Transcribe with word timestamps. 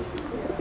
Yeah. 0.00 0.59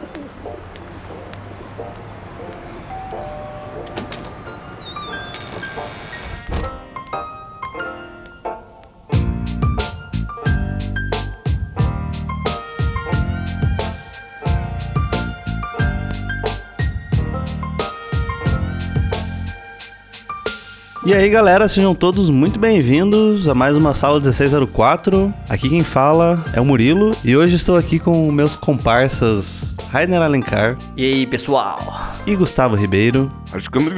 E 21.10 21.14
aí 21.16 21.28
galera, 21.28 21.68
sejam 21.68 21.96
todos 21.96 22.30
muito 22.30 22.60
bem-vindos 22.60 23.50
a 23.50 23.56
mais 23.56 23.76
uma 23.76 23.96
sala 23.96 24.20
1604. 24.20 25.34
Aqui 25.50 25.68
quem 25.68 25.82
fala 25.82 26.46
é 26.54 26.62
o 26.62 26.66
Murilo 26.66 27.10
e 27.26 27.36
hoje 27.36 27.56
estou 27.56 27.76
aqui 27.76 27.98
com 27.98 28.32
meus 28.32 28.54
comparsas 28.54 29.74
Rainer 29.92 30.22
Alencar 30.22 30.78
E 30.96 31.04
aí, 31.04 31.26
pessoal? 31.26 31.80
e 32.28 32.36
Gustavo 32.36 32.76
Ribeiro. 32.76 33.32
Acho 33.52 33.72
que 33.72 33.80
é 33.80 33.82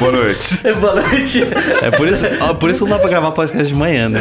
Boa 0.00 0.10
noite. 0.10 0.58
Boa 0.80 1.02
noite. 1.02 1.42
É 1.80 1.92
por 1.92 2.08
isso, 2.08 2.24
ó, 2.40 2.52
por 2.52 2.70
isso 2.70 2.82
que 2.84 2.90
não 2.90 2.96
dá 2.96 3.00
pra 3.00 3.08
gravar 3.08 3.30
podcast 3.30 3.68
de 3.68 3.74
manhã, 3.74 4.08
né? 4.08 4.20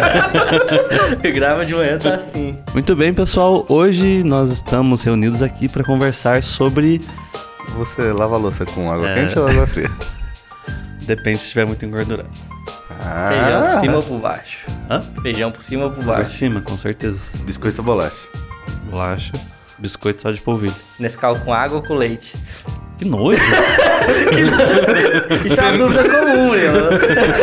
Grava 1.34 1.66
de 1.66 1.74
manhã, 1.74 1.98
tá 1.98 2.14
assim. 2.14 2.54
Muito 2.72 2.96
bem, 2.96 3.12
pessoal. 3.12 3.66
Hoje 3.68 4.24
nós 4.24 4.50
estamos 4.50 5.02
reunidos 5.02 5.42
aqui 5.42 5.68
para 5.68 5.84
conversar 5.84 6.42
sobre. 6.42 7.02
Você 7.76 8.12
lava 8.12 8.36
a 8.36 8.38
louça 8.38 8.64
com 8.64 8.90
água 8.90 9.08
É. 9.08 9.14
quente 9.14 9.38
ou 9.38 9.48
água 9.48 9.66
fria? 9.66 9.90
Depende 11.02 11.38
se 11.38 11.44
estiver 11.44 11.66
muito 11.66 11.84
engordurado. 11.84 12.28
Feijão 13.28 13.62
por 13.62 13.80
cima 13.80 13.96
ou 13.96 14.02
por 14.02 14.18
baixo? 14.20 14.58
Hã? 14.90 15.00
Feijão 15.22 15.50
por 15.52 15.62
cima 15.62 15.84
ou 15.84 15.90
por 15.90 16.04
Por 16.04 16.14
baixo? 16.14 16.32
cima, 16.32 16.60
com 16.60 16.76
certeza. 16.78 17.18
Biscoito 17.44 17.78
ou 17.78 17.84
bolacha? 17.84 18.16
Bolacha. 18.90 19.32
Biscoito 19.78 20.22
só 20.22 20.30
de 20.30 20.40
polvilho. 20.40 20.74
Nescau 20.98 21.36
com 21.40 21.52
água 21.52 21.78
ou 21.78 21.82
com 21.82 21.94
leite? 21.94 22.32
Que 22.96 23.04
nojo! 23.04 23.40
Isso 25.44 25.60
é 25.60 25.64
uma 25.72 25.78
dúvida 25.78 26.04
comum, 26.08 26.50
meu. 26.52 26.74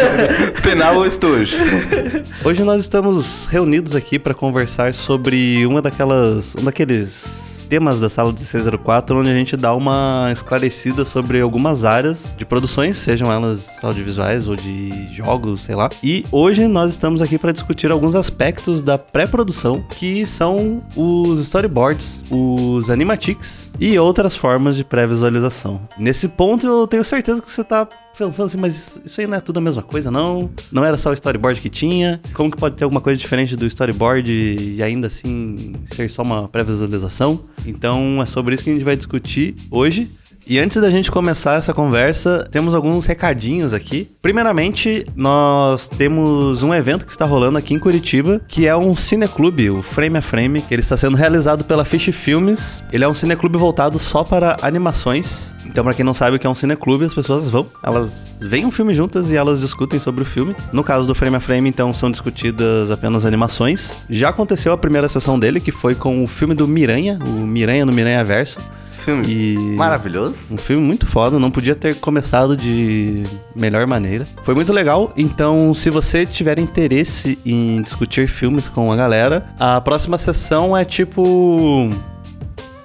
Penal 0.63 0.95
ou 0.95 1.05
estojo? 1.05 1.57
Hoje 2.43 2.63
nós 2.63 2.81
estamos 2.81 3.45
reunidos 3.45 3.93
aqui 3.95 4.17
para 4.17 4.33
conversar 4.33 4.93
sobre 4.93 5.65
uma 5.67 5.81
daquelas, 5.81 6.55
um 6.55 6.63
daqueles 6.63 7.25
temas 7.71 8.01
da 8.01 8.09
sala 8.09 8.33
1604, 8.33 9.17
onde 9.17 9.29
a 9.29 9.33
gente 9.33 9.55
dá 9.55 9.73
uma 9.73 10.27
esclarecida 10.29 11.05
sobre 11.05 11.39
algumas 11.39 11.85
áreas 11.85 12.25
de 12.35 12.43
produções, 12.43 12.97
sejam 12.97 13.31
elas 13.31 13.81
audiovisuais 13.81 14.45
ou 14.49 14.57
de 14.57 15.07
jogos, 15.07 15.61
sei 15.61 15.75
lá. 15.75 15.87
E 16.03 16.25
hoje 16.33 16.67
nós 16.67 16.91
estamos 16.91 17.21
aqui 17.21 17.37
para 17.37 17.53
discutir 17.53 17.89
alguns 17.89 18.13
aspectos 18.13 18.81
da 18.81 18.97
pré-produção, 18.97 19.81
que 19.97 20.25
são 20.25 20.83
os 20.97 21.39
storyboards, 21.39 22.19
os 22.29 22.89
animatics 22.89 23.71
e 23.79 23.97
outras 23.97 24.35
formas 24.35 24.75
de 24.75 24.83
pré-visualização. 24.83 25.79
Nesse 25.97 26.27
ponto 26.27 26.67
eu 26.67 26.85
tenho 26.85 27.05
certeza 27.05 27.41
que 27.41 27.49
você 27.49 27.63
tá 27.63 27.87
pensando 28.17 28.45
assim, 28.45 28.57
mas 28.57 28.99
isso 29.03 29.19
aí 29.19 29.27
não 29.27 29.37
é 29.37 29.41
tudo 29.41 29.57
a 29.57 29.61
mesma 29.61 29.81
coisa, 29.81 30.11
não? 30.11 30.49
Não 30.71 30.85
era 30.85 30.97
só 30.97 31.09
o 31.09 31.13
storyboard 31.13 31.59
que 31.59 31.69
tinha? 31.69 32.19
Como 32.33 32.51
que 32.51 32.57
pode 32.57 32.75
ter 32.75 32.83
alguma 32.83 33.01
coisa 33.01 33.19
diferente 33.19 33.55
do 33.55 33.65
storyboard 33.65 34.29
e 34.31 34.81
ainda 34.83 35.07
assim 35.07 35.73
ser 35.85 36.09
só 36.09 36.21
uma 36.21 36.47
pré-visualização? 36.47 37.39
Então 37.65 38.21
é 38.21 38.25
sobre 38.25 38.55
isso 38.55 38.63
que 38.63 38.69
a 38.69 38.73
gente 38.73 38.85
vai 38.85 38.95
discutir 38.95 39.55
hoje. 39.69 40.09
E 40.45 40.59
antes 40.59 40.81
da 40.81 40.89
gente 40.89 41.11
começar 41.11 41.57
essa 41.57 41.73
conversa, 41.73 42.47
temos 42.51 42.73
alguns 42.73 43.05
recadinhos 43.05 43.73
aqui. 43.73 44.07
Primeiramente, 44.21 45.05
nós 45.15 45.87
temos 45.87 46.63
um 46.63 46.73
evento 46.73 47.05
que 47.05 47.11
está 47.11 47.25
rolando 47.25 47.57
aqui 47.57 47.73
em 47.73 47.79
Curitiba, 47.79 48.41
que 48.47 48.67
é 48.67 48.75
um 48.75 48.95
cineclube, 48.95 49.69
o 49.69 49.81
Frame 49.81 50.17
a 50.17 50.21
Frame, 50.21 50.61
que 50.61 50.73
ele 50.73 50.81
está 50.81 50.97
sendo 50.97 51.15
realizado 51.15 51.63
pela 51.63 51.85
Fish 51.85 52.13
Filmes. 52.13 52.83
Ele 52.91 53.03
é 53.03 53.07
um 53.07 53.13
cineclube 53.13 53.57
voltado 53.57 53.99
só 53.99 54.23
para 54.23 54.57
animações. 54.61 55.51
Então, 55.65 55.83
pra 55.83 55.93
quem 55.93 56.03
não 56.03 56.13
sabe 56.13 56.35
o 56.35 56.39
que 56.39 56.47
é 56.47 56.49
um 56.49 56.55
cineclube, 56.55 57.05
as 57.05 57.13
pessoas 57.13 57.47
vão, 57.47 57.65
elas 57.83 58.39
veem 58.41 58.65
um 58.65 58.71
filme 58.71 58.93
juntas 58.93 59.29
e 59.29 59.37
elas 59.37 59.61
discutem 59.61 59.99
sobre 59.99 60.23
o 60.23 60.25
filme. 60.25 60.55
No 60.73 60.83
caso 60.83 61.07
do 61.07 61.15
Frame 61.15 61.37
a 61.37 61.39
Frame, 61.39 61.69
então, 61.69 61.93
são 61.93 62.11
discutidas 62.11 62.91
apenas 62.91 63.25
animações. 63.25 64.03
Já 64.09 64.29
aconteceu 64.29 64.73
a 64.73 64.77
primeira 64.77 65.07
sessão 65.07 65.39
dele, 65.39 65.61
que 65.61 65.71
foi 65.71 65.95
com 65.95 66.23
o 66.23 66.27
filme 66.27 66.55
do 66.55 66.67
Miranha, 66.67 67.19
o 67.25 67.47
Miranha 67.47 67.85
no 67.85 67.93
Miranha 67.93 68.23
Verso. 68.23 68.59
Filme 69.03 69.25
E 69.27 69.57
maravilhoso. 69.75 70.35
um 70.51 70.57
filme 70.57 70.83
muito 70.83 71.07
foda, 71.07 71.39
não 71.39 71.49
podia 71.51 71.75
ter 71.75 71.95
começado 71.95 72.55
de 72.55 73.23
melhor 73.55 73.85
maneira. 73.87 74.25
Foi 74.43 74.53
muito 74.53 74.71
legal, 74.71 75.11
então 75.17 75.73
se 75.73 75.89
você 75.89 76.25
tiver 76.25 76.59
interesse 76.59 77.37
em 77.45 77.81
discutir 77.81 78.27
filmes 78.27 78.67
com 78.67 78.91
a 78.91 78.95
galera, 78.95 79.45
a 79.59 79.81
próxima 79.81 80.17
sessão 80.17 80.75
é 80.77 80.85
tipo. 80.85 81.89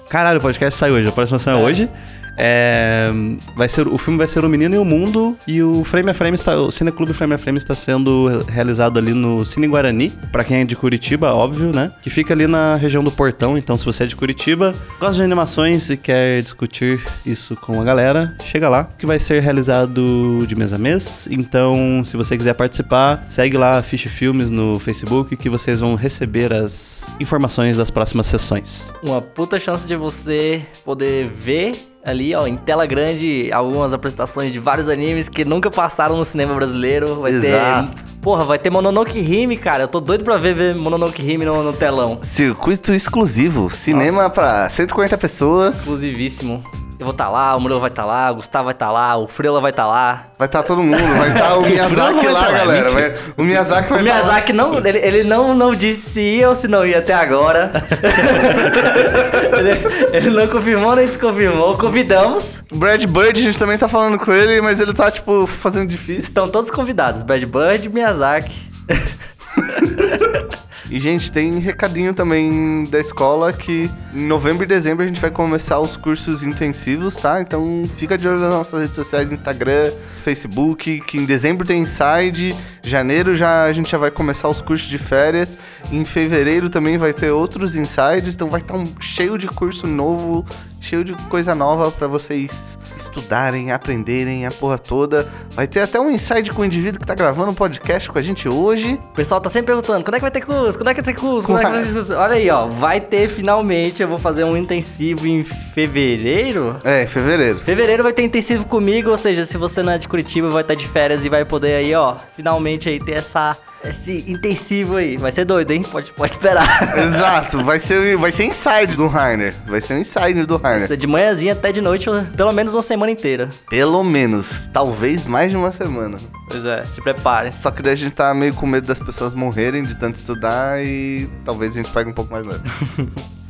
Caralho, 0.09 0.39
o 0.39 0.43
podcast 0.43 0.79
sai 0.79 0.91
hoje, 0.91 1.09
a 1.09 1.13
próxima 1.13 1.39
sessão 1.39 1.59
é, 1.59 1.63
hoje. 1.63 1.89
É, 2.37 3.11
vai 3.55 3.69
ser, 3.69 3.89
o 3.89 3.99
filme 3.99 4.19
vai 4.19 4.27
ser 4.27 4.45
O 4.45 4.49
Menino 4.49 4.75
e 4.75 4.79
o 4.79 4.85
Mundo 4.85 5.37
e 5.47 5.63
o 5.63 5.85
Frame 5.85 6.11
a 6.11 6.15
Frame 6.15 6.35
está, 6.35 6.57
o 6.57 6.71
Cineclube 6.71 7.13
Frame 7.13 7.35
a 7.35 7.39
Frame 7.39 7.59
está 7.59 7.75
sendo 7.75 8.45
realizado 8.49 8.99
ali 8.99 9.13
no 9.13 9.45
Cine 9.45 9.67
Guarani, 9.67 10.13
pra 10.31 10.45
quem 10.45 10.61
é 10.61 10.65
de 10.65 10.77
Curitiba, 10.77 11.33
óbvio, 11.33 11.73
né? 11.73 11.91
Que 12.03 12.11
fica 12.11 12.35
ali 12.35 12.47
na 12.47 12.77
região 12.77 13.03
do 13.03 13.11
Portão, 13.11 13.57
então 13.57 13.77
se 13.79 13.85
você 13.85 14.05
é 14.05 14.07
de 14.07 14.17
Curitiba, 14.17 14.75
gosta 14.99 15.17
de 15.17 15.23
animações 15.23 15.89
e 15.91 15.97
quer 15.97 16.43
discutir 16.43 17.03
isso 17.25 17.57
com 17.57 17.81
a 17.81 17.85
galera, 17.85 18.35
chega 18.45 18.69
lá, 18.69 18.85
que 18.85 19.07
vai 19.07 19.19
ser 19.19 19.41
realizado 19.41 20.45
de 20.47 20.55
mês 20.55 20.73
a 20.73 20.79
mês. 20.79 21.27
Então, 21.31 22.03
se 22.05 22.17
você 22.17 22.37
quiser 22.37 22.55
participar, 22.55 23.25
segue 23.29 23.57
lá 23.57 23.83
Fiche 23.83 24.09
Filmes 24.09 24.51
no 24.51 24.79
Facebook 24.79 25.37
que 25.37 25.49
vocês 25.49 25.81
vão 25.81 25.95
receber 25.95 26.53
as 26.53 27.15
informações 27.21 27.77
das 27.77 27.91
próximas 27.91 28.27
sessões. 28.27 28.93
Uma 29.03 29.21
puta 29.21 29.59
chance 29.59 29.87
de 29.87 29.97
você 29.97 30.63
poder 30.85 31.29
ver 31.29 31.73
ali, 32.07 32.35
ó, 32.35 32.47
em 32.47 32.57
tela 32.57 32.87
grande, 32.87 33.51
algumas 33.53 33.93
apresentações 33.93 34.53
de 34.53 34.61
vários 34.61 34.89
animes 34.89 35.29
que 35.29 35.45
nunca 35.45 35.69
passaram 35.69 36.17
no 36.17 36.25
cinema 36.25 36.55
brasileiro. 36.55 37.17
Vai 37.17 37.33
Exato. 37.33 37.97
ter. 37.97 38.07
Porra, 38.23 38.45
vai 38.45 38.59
ter 38.59 38.71
Mononoke 38.71 39.19
Hime, 39.19 39.57
cara. 39.57 39.85
Eu 39.85 39.89
tô 39.89 40.01
doido 40.01 40.25
pra 40.25 40.37
ver, 40.37 40.55
ver 40.55 40.75
Mononoke 40.75 41.21
Hime 41.23 41.45
no, 41.45 41.63
no 41.63 41.73
telão. 41.73 42.19
Circuito 42.23 42.95
exclusivo. 42.95 43.69
Cinema 43.71 44.31
pra 44.31 44.69
140 44.69 45.19
pessoas. 45.19 45.77
Exclusivíssimo. 45.77 46.63
Eu 46.99 47.05
vou 47.05 47.13
estar 47.13 47.29
lá, 47.29 47.55
o 47.55 47.61
Murilo 47.61 47.79
vai 47.79 47.91
estar 47.91 48.07
lá, 48.07 48.31
o 48.31 48.37
Gustavo 48.37 48.65
vai 48.65 48.73
estar 48.73 48.91
lá, 48.91 49.19
o 49.19 49.27
Freela 49.27 49.61
vai 49.61 49.71
estar 49.71 49.87
lá. 49.87 50.29
Vai 50.39 50.47
estar 50.49 50.63
todo 50.63 50.83
mundo. 50.83 50.97
Vai 50.97 51.29
estar 51.29 51.55
o 51.57 51.61
Bruno 51.61 51.75
Miyazaki 51.75 52.27
lá, 52.29 52.45
tá 52.45 52.53
galera. 52.53 52.89
Vai- 52.89 53.15
o 53.37 53.43
Miyazaki 53.43 53.89
vai 53.91 54.01
O 54.01 54.05
tá. 54.07 54.13
Miyazaki 54.15 54.53
não, 54.55 54.79
ele, 54.79 54.99
ele 54.99 55.25
não, 55.25 55.55
não 55.55 55.73
disse 55.73 56.09
se 56.09 56.23
ia 56.23 56.49
ou 56.49 56.57
se 56.57 56.67
não 56.67 56.87
ia 56.87 56.99
até 57.01 57.13
agora. 57.13 57.71
ele, 59.59 60.17
ele 60.17 60.31
não 60.31 60.49
confirmou 60.49 60.97
nem 60.97 61.05
desconfirmou. 61.05 61.77
Convidamos. 61.77 62.63
Brad 62.73 63.05
Bird, 63.05 63.41
a 63.41 63.45
gente 63.45 63.59
também 63.59 63.77
tá 63.77 63.89
falando 63.89 64.19
com 64.19 64.33
ele, 64.33 64.63
mas 64.63 64.81
ele 64.81 64.95
tá, 64.95 65.11
tipo, 65.11 65.47
fazendo 65.47 65.89
difícil. 65.89 66.23
Estão 66.23 66.49
todos 66.49 66.71
convidados. 66.71 67.21
Brad 67.21 67.45
Bird, 67.45 67.91
Miyazaki. 67.91 68.57
E, 70.91 71.01
gente, 71.01 71.33
tem 71.33 71.59
recadinho 71.59 72.15
também 72.15 72.85
da 72.85 73.01
escola 73.01 73.53
que 73.53 73.91
em 74.15 74.25
novembro 74.25 74.63
e 74.63 74.67
dezembro 74.67 75.05
a 75.05 75.07
gente 75.07 75.21
vai 75.21 75.31
começar 75.31 75.81
os 75.81 75.97
cursos 75.97 76.45
intensivos, 76.45 77.17
tá? 77.17 77.41
Então 77.41 77.83
fica 77.97 78.17
de 78.17 78.29
olho 78.29 78.39
nas 78.39 78.55
nossas 78.55 78.81
redes 78.81 78.95
sociais, 78.95 79.33
Instagram, 79.33 79.93
Facebook, 80.23 81.01
que 81.01 81.19
em 81.19 81.25
dezembro 81.25 81.67
tem 81.67 81.83
Inside, 81.83 82.55
janeiro 82.91 83.35
já 83.35 83.65
a 83.65 83.73
gente 83.73 83.91
já 83.91 83.99
vai 83.99 84.11
começar 84.11 84.49
os 84.49 84.61
cursos 84.61 84.89
de 84.89 84.99
férias, 84.99 85.59
em 85.91 86.05
fevereiro 86.05 86.69
também 86.69 86.97
vai 86.97 87.13
ter 87.13 87.31
outros 87.31 87.75
Insides, 87.75 88.35
então 88.35 88.49
vai 88.49 88.61
estar 88.61 88.75
um 88.75 88.87
cheio 89.01 89.37
de 89.37 89.47
curso 89.47 89.87
novo, 89.87 90.45
cheio 90.81 91.03
de 91.03 91.15
coisa 91.29 91.55
nova 91.55 91.91
pra 91.91 92.07
vocês 92.07 92.79
estudarem, 92.97 93.73
aprenderem 93.73 94.47
a 94.47 94.51
porra 94.51 94.79
toda. 94.79 95.29
Vai 95.51 95.67
ter 95.67 95.81
até 95.81 95.99
um 95.99 96.11
Inside 96.11 96.51
com 96.51 96.63
o 96.63 96.65
indivíduo 96.65 97.01
que 97.01 97.07
tá 97.07 97.15
gravando 97.15 97.51
um 97.51 97.55
podcast 97.55 98.11
com 98.11 98.19
a 98.19 98.23
gente 98.23 98.49
hoje. 98.49 98.99
O 99.11 99.15
pessoal 99.15 99.41
tá 99.41 99.49
sempre 99.49 99.69
perguntando, 99.69 100.05
quando 100.05 100.15
é 100.15 100.19
que 100.19 100.23
vai 100.23 100.31
ter 100.31 100.43
curso? 100.43 100.79
Quando 100.79 100.89
é 100.89 100.95
que 100.95 101.03
vai 101.03 101.15
ter 101.15 101.21
curso? 101.21 101.47
Quando 101.47 101.61
é 101.61 101.65
que 101.65 101.71
vai 101.71 101.83
ter 101.85 101.93
curso? 101.93 102.15
Olha 102.15 102.35
aí, 102.35 102.51
ó. 102.51 102.67
Vai 102.67 103.01
ter 103.01 103.29
finalmente. 103.29 104.03
Eu 104.03 104.09
vou 104.09 104.19
fazer 104.19 104.45
um 104.45 104.57
intensivo 104.57 105.27
em 105.27 105.43
fevereiro. 105.43 106.77
É, 106.85 107.03
em 107.03 107.07
fevereiro. 107.07 107.59
Fevereiro 107.59 108.03
vai 108.03 108.13
ter 108.13 108.23
intensivo 108.23 108.65
comigo, 108.67 109.11
ou 109.11 109.17
seja, 109.17 109.45
se 109.45 109.57
você 109.57 109.83
não 109.83 109.93
é 109.93 109.99
de 109.99 110.07
Curitiba, 110.07 110.49
vai 110.49 110.63
estar 110.63 110.75
de 110.75 110.87
férias 110.87 111.25
e 111.25 111.29
vai 111.29 111.45
poder 111.45 111.77
aí, 111.77 111.95
ó, 111.95 112.17
finalmente 112.35 112.76
aí 112.85 113.01
ter 113.01 113.13
essa, 113.13 113.57
esse 113.85 114.25
intensivo 114.29 114.97
aí. 114.97 115.17
Vai 115.17 115.33
ser 115.33 115.45
doido, 115.45 115.71
hein? 115.71 115.83
Pode, 115.83 116.13
pode 116.13 116.33
esperar. 116.33 116.67
Exato, 116.99 117.63
vai 117.63 117.81
ser, 117.81 118.17
vai 118.17 118.33
ser 118.33 118.45
inside 118.45 118.97
do 118.97 119.07
Rainer. 119.07 119.55
Vai 119.67 119.81
ser 119.81 119.95
um 119.95 119.99
inside 119.99 120.45
do 120.45 120.59
Vai 120.59 120.73
Rainer. 120.73 120.89
ser 120.89 120.97
de 120.97 121.07
manhãzinha 121.07 121.53
até 121.53 121.73
de 121.73 121.81
noite, 121.81 122.07
pelo 122.37 122.53
menos 122.53 122.75
uma 122.75 122.83
semana 122.83 123.11
inteira. 123.13 123.49
Pelo 123.69 124.03
menos, 124.05 124.69
talvez 124.73 125.25
mais 125.27 125.51
de 125.51 125.57
uma 125.57 125.73
semana. 125.73 126.19
Pois 126.49 126.65
é, 126.65 126.85
se 126.85 127.01
prepare. 127.01 127.51
Só 127.53 127.71
que 127.71 127.83
daí 127.83 127.95
a 127.95 127.97
gente 127.97 128.15
tá 128.15 128.33
meio 128.35 128.55
com 128.55 128.67
medo 128.67 128.87
das 128.87 128.99
pessoas 128.99 129.35
morrerem 129.35 129.83
de 129.83 129.95
tanto 129.95 130.17
estudar 130.17 130.83
e 130.85 131.29
talvez 131.45 131.73
a 131.73 131.83
gente 131.83 131.91
pegue 131.91 132.11
um 132.11 132.15
pouco 132.15 132.33
mais 132.33 132.45
leve. 132.47 132.63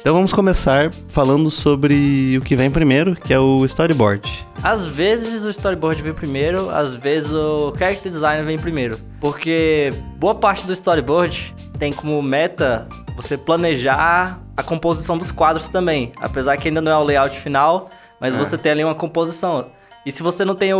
Então 0.00 0.14
vamos 0.14 0.32
começar 0.32 0.90
falando 1.08 1.50
sobre 1.50 2.36
o 2.38 2.40
que 2.40 2.56
vem 2.56 2.70
primeiro, 2.70 3.14
que 3.14 3.34
é 3.34 3.38
o 3.38 3.64
storyboard. 3.66 4.22
Às 4.62 4.86
vezes 4.86 5.44
o 5.44 5.50
storyboard 5.50 6.00
vem 6.00 6.14
primeiro, 6.14 6.70
às 6.70 6.94
vezes 6.94 7.30
o 7.30 7.74
character 7.78 8.10
design 8.10 8.42
vem 8.42 8.58
primeiro. 8.58 8.98
Porque 9.20 9.92
boa 10.16 10.34
parte 10.34 10.66
do 10.66 10.72
storyboard 10.72 11.54
tem 11.78 11.92
como 11.92 12.20
meta 12.22 12.88
você 13.14 13.36
planejar 13.36 14.38
a 14.56 14.62
composição 14.62 15.18
dos 15.18 15.30
quadros 15.30 15.68
também. 15.68 16.12
Apesar 16.20 16.56
que 16.56 16.68
ainda 16.68 16.80
não 16.80 16.90
é 16.92 16.96
o 16.96 17.04
layout 17.04 17.38
final, 17.38 17.90
mas 18.18 18.34
É. 18.34 18.38
você 18.38 18.56
tem 18.56 18.72
ali 18.72 18.84
uma 18.84 18.94
composição. 18.94 19.66
E 20.06 20.10
se 20.10 20.22
você 20.22 20.46
não 20.46 20.54
tem 20.54 20.72
o, 20.72 20.78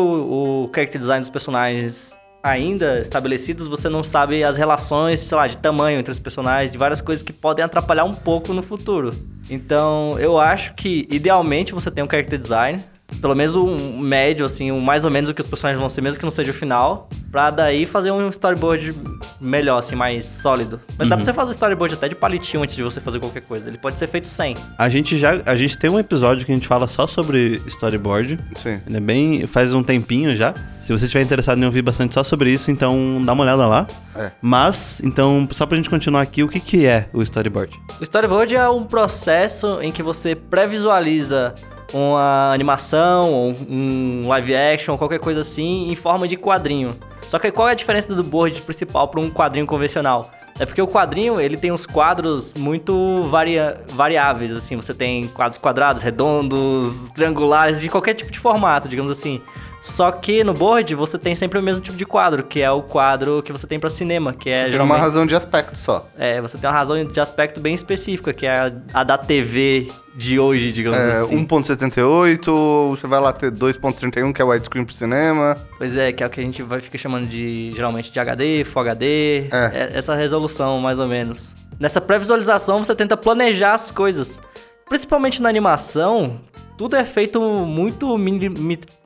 o 0.64 0.70
character 0.75 0.99
design 0.99 1.20
dos 1.20 1.31
personagens 1.31 2.16
ainda 2.42 3.00
estabelecidos, 3.00 3.66
você 3.66 3.88
não 3.88 4.02
sabe 4.02 4.42
as 4.42 4.56
relações, 4.56 5.20
sei 5.20 5.37
lá, 5.37 5.46
de 5.46 5.56
tamanho 5.56 5.98
entre 5.98 6.12
os 6.12 6.19
personagens, 6.19 6.70
de 6.70 6.78
várias 6.78 7.00
coisas 7.00 7.22
que 7.22 7.32
podem 7.32 7.64
atrapalhar 7.64 8.04
um 8.04 8.14
pouco 8.14 8.52
no 8.52 8.62
futuro. 8.62 9.14
Então, 9.48 10.16
eu 10.19 10.38
acho 10.38 10.75
que 10.75 11.06
idealmente 11.10 11.72
você 11.72 11.90
tem 11.90 12.04
um 12.04 12.08
character 12.08 12.38
design, 12.38 12.82
pelo 13.21 13.35
menos 13.35 13.55
um 13.55 13.99
médio, 13.99 14.45
assim, 14.45 14.71
um 14.73 14.81
mais 14.81 15.05
ou 15.05 15.11
menos 15.11 15.31
o 15.31 15.35
que 15.35 15.41
os 15.41 15.47
personagens 15.47 15.81
vão 15.81 15.89
ser, 15.89 16.01
mesmo 16.01 16.19
que 16.19 16.25
não 16.25 16.31
seja 16.31 16.51
o 16.51 16.55
final, 16.55 17.09
pra 17.31 17.51
daí 17.51 17.87
fazer 17.87 18.11
um 18.11 18.27
storyboard 18.29 18.95
melhor, 19.41 19.79
assim, 19.79 19.95
mais 19.95 20.25
sólido. 20.25 20.81
Mas 20.99 21.09
dá 21.09 21.17
pra 21.17 21.25
você 21.25 21.33
fazer 21.33 21.53
storyboard 21.53 21.95
até 21.95 22.09
de 22.09 22.15
palitinho 22.15 22.62
antes 22.62 22.75
de 22.75 22.83
você 22.83 23.01
fazer 23.01 23.21
qualquer 23.21 23.43
coisa. 23.43 23.69
Ele 23.69 23.79
pode 23.79 23.99
ser 23.99 24.07
feito 24.07 24.27
sem. 24.27 24.55
A 24.79 24.89
gente 24.89 25.17
já, 25.17 25.41
a 25.47 25.57
gente 25.57 25.79
tem 25.79 25.91
um 25.91 25.99
episódio 25.99 26.45
que 26.45 26.53
a 26.53 26.55
gente 26.55 26.67
fala 26.67 26.89
só 26.89 27.07
sobre 27.07 27.62
storyboard. 27.67 28.39
Sim. 28.57 28.81
Ele 28.87 28.97
é 28.97 29.01
bem, 29.01 29.47
faz 29.47 29.73
um 29.73 29.83
tempinho 29.83 30.35
já. 30.35 30.55
Se 30.81 30.93
você 30.93 31.05
estiver 31.05 31.23
interessado 31.23 31.59
em 31.61 31.65
ouvir 31.65 31.83
bastante 31.83 32.15
só 32.15 32.25
sobre 32.25 32.51
isso, 32.51 32.71
então 32.71 33.23
dá 33.25 33.33
uma 33.33 33.45
olhada 33.45 33.67
lá. 33.67 33.87
É. 34.17 34.33
Mas, 34.43 35.01
então, 35.05 35.47
só 35.53 35.65
pra 35.65 35.77
gente 35.77 35.89
continuar 35.89 36.23
aqui, 36.23 36.43
o 36.43 36.49
que 36.49 36.59
que 36.59 36.87
é 36.87 37.09
o 37.12 37.23
storyboard? 37.23 37.81
O 38.01 38.03
storyboard 38.03 38.57
é 38.57 38.69
um 38.69 38.85
processo 38.85 39.81
em 39.81 39.93
que 39.93 40.03
você 40.03 40.35
pré-visualiza 40.35 41.55
uma 41.92 42.52
animação, 42.52 43.32
ou 43.32 43.54
um 43.69 44.28
live 44.28 44.54
action, 44.54 44.96
qualquer 44.96 45.19
coisa 45.19 45.40
assim, 45.40 45.88
em 45.88 45.96
forma 45.96 46.26
de 46.28 46.37
quadrinho. 46.37 46.94
Só 47.22 47.38
que 47.38 47.50
qual 47.50 47.69
é 47.69 47.72
a 47.72 47.75
diferença 47.75 48.14
do 48.14 48.25
board 48.25 48.60
principal 48.62 49.06
para 49.08 49.20
um 49.20 49.31
quadrinho 49.31 49.66
convencional? 49.66 50.31
É 50.58 50.66
porque 50.66 50.82
o 50.82 50.87
quadrinho, 50.87 51.40
ele 51.40 51.56
tem 51.56 51.72
uns 51.72 51.87
quadros 51.87 52.52
muito 52.52 53.22
varia 53.31 53.81
variáveis, 53.94 54.52
assim. 54.52 54.76
Você 54.76 54.92
tem 54.92 55.26
quadros 55.28 55.58
quadrados, 55.58 56.02
redondos, 56.02 57.10
triangulares, 57.14 57.81
de 57.81 57.88
qualquer 57.88 58.12
tipo 58.12 58.31
de 58.31 58.38
formato, 58.38 58.87
digamos 58.87 59.10
assim. 59.10 59.40
Só 59.82 60.12
que 60.12 60.44
no 60.44 60.53
board 60.53 60.94
você 60.94 61.19
tem 61.19 61.35
sempre 61.35 61.59
o 61.59 61.62
mesmo 61.62 61.81
tipo 61.81 61.97
de 61.97 62.05
quadro, 62.05 62.43
que 62.44 62.61
é 62.61 62.71
o 62.71 62.82
quadro 62.82 63.43
que 63.43 63.50
você 63.50 63.67
tem 63.67 63.81
para 63.81 63.88
cinema, 63.88 64.32
que 64.35 64.50
é 64.50 64.53
Tem 64.55 64.62
uma 64.65 64.71
geralmente... 64.71 65.00
razão 65.00 65.27
de 65.27 65.35
aspecto 65.35 65.77
só. 65.77 66.06
É, 66.19 66.38
você 66.41 66.59
tem 66.59 66.69
uma 66.69 66.77
razão 66.77 67.03
de 67.03 67.19
aspecto 67.21 67.61
bem 67.61 67.75
específica, 67.75 68.32
que 68.32 68.44
é 68.47 68.53
a, 68.53 68.73
a 68.93 69.03
da 69.03 69.17
TV 69.17 69.91
de 70.15 70.38
hoje, 70.38 70.71
digamos 70.71 70.99
É, 70.99 71.21
assim. 71.21 71.47
1.78, 71.47 72.91
você 72.91 73.06
vai 73.06 73.21
lá 73.21 73.32
ter 73.32 73.50
2.31, 73.50 74.32
que 74.35 74.43
é 74.43 74.44
widescreen 74.44 74.85
pro 74.85 74.94
cinema. 74.94 75.56
Pois 75.79 75.97
é, 75.97 76.12
que 76.12 76.23
é 76.23 76.26
o 76.26 76.31
que 76.31 76.41
a 76.41 76.43
gente 76.44 76.62
vai 76.62 76.81
ficar 76.81 76.99
chamando 76.99 77.26
de, 77.26 77.73
geralmente, 77.75 78.11
de 78.12 78.21
HD, 78.21 78.65
Full 78.65 78.83
HD, 78.83 79.49
É. 79.50 79.71
é, 79.73 79.91
essa 79.94 80.15
resolução, 80.15 80.79
mais 80.79 80.99
ou 80.99 81.09
menos. 81.09 81.55
Nessa 81.79 82.00
pré-visualização, 82.00 82.85
você 82.85 82.94
tenta 82.94 83.17
planejar 83.17 83.73
as 83.75 83.91
coisas. 83.91 84.41
Principalmente 84.88 85.41
na 85.41 85.49
animação, 85.49 86.38
tudo 86.76 86.97
é 86.97 87.05
feito 87.05 87.41
muito 87.41 88.19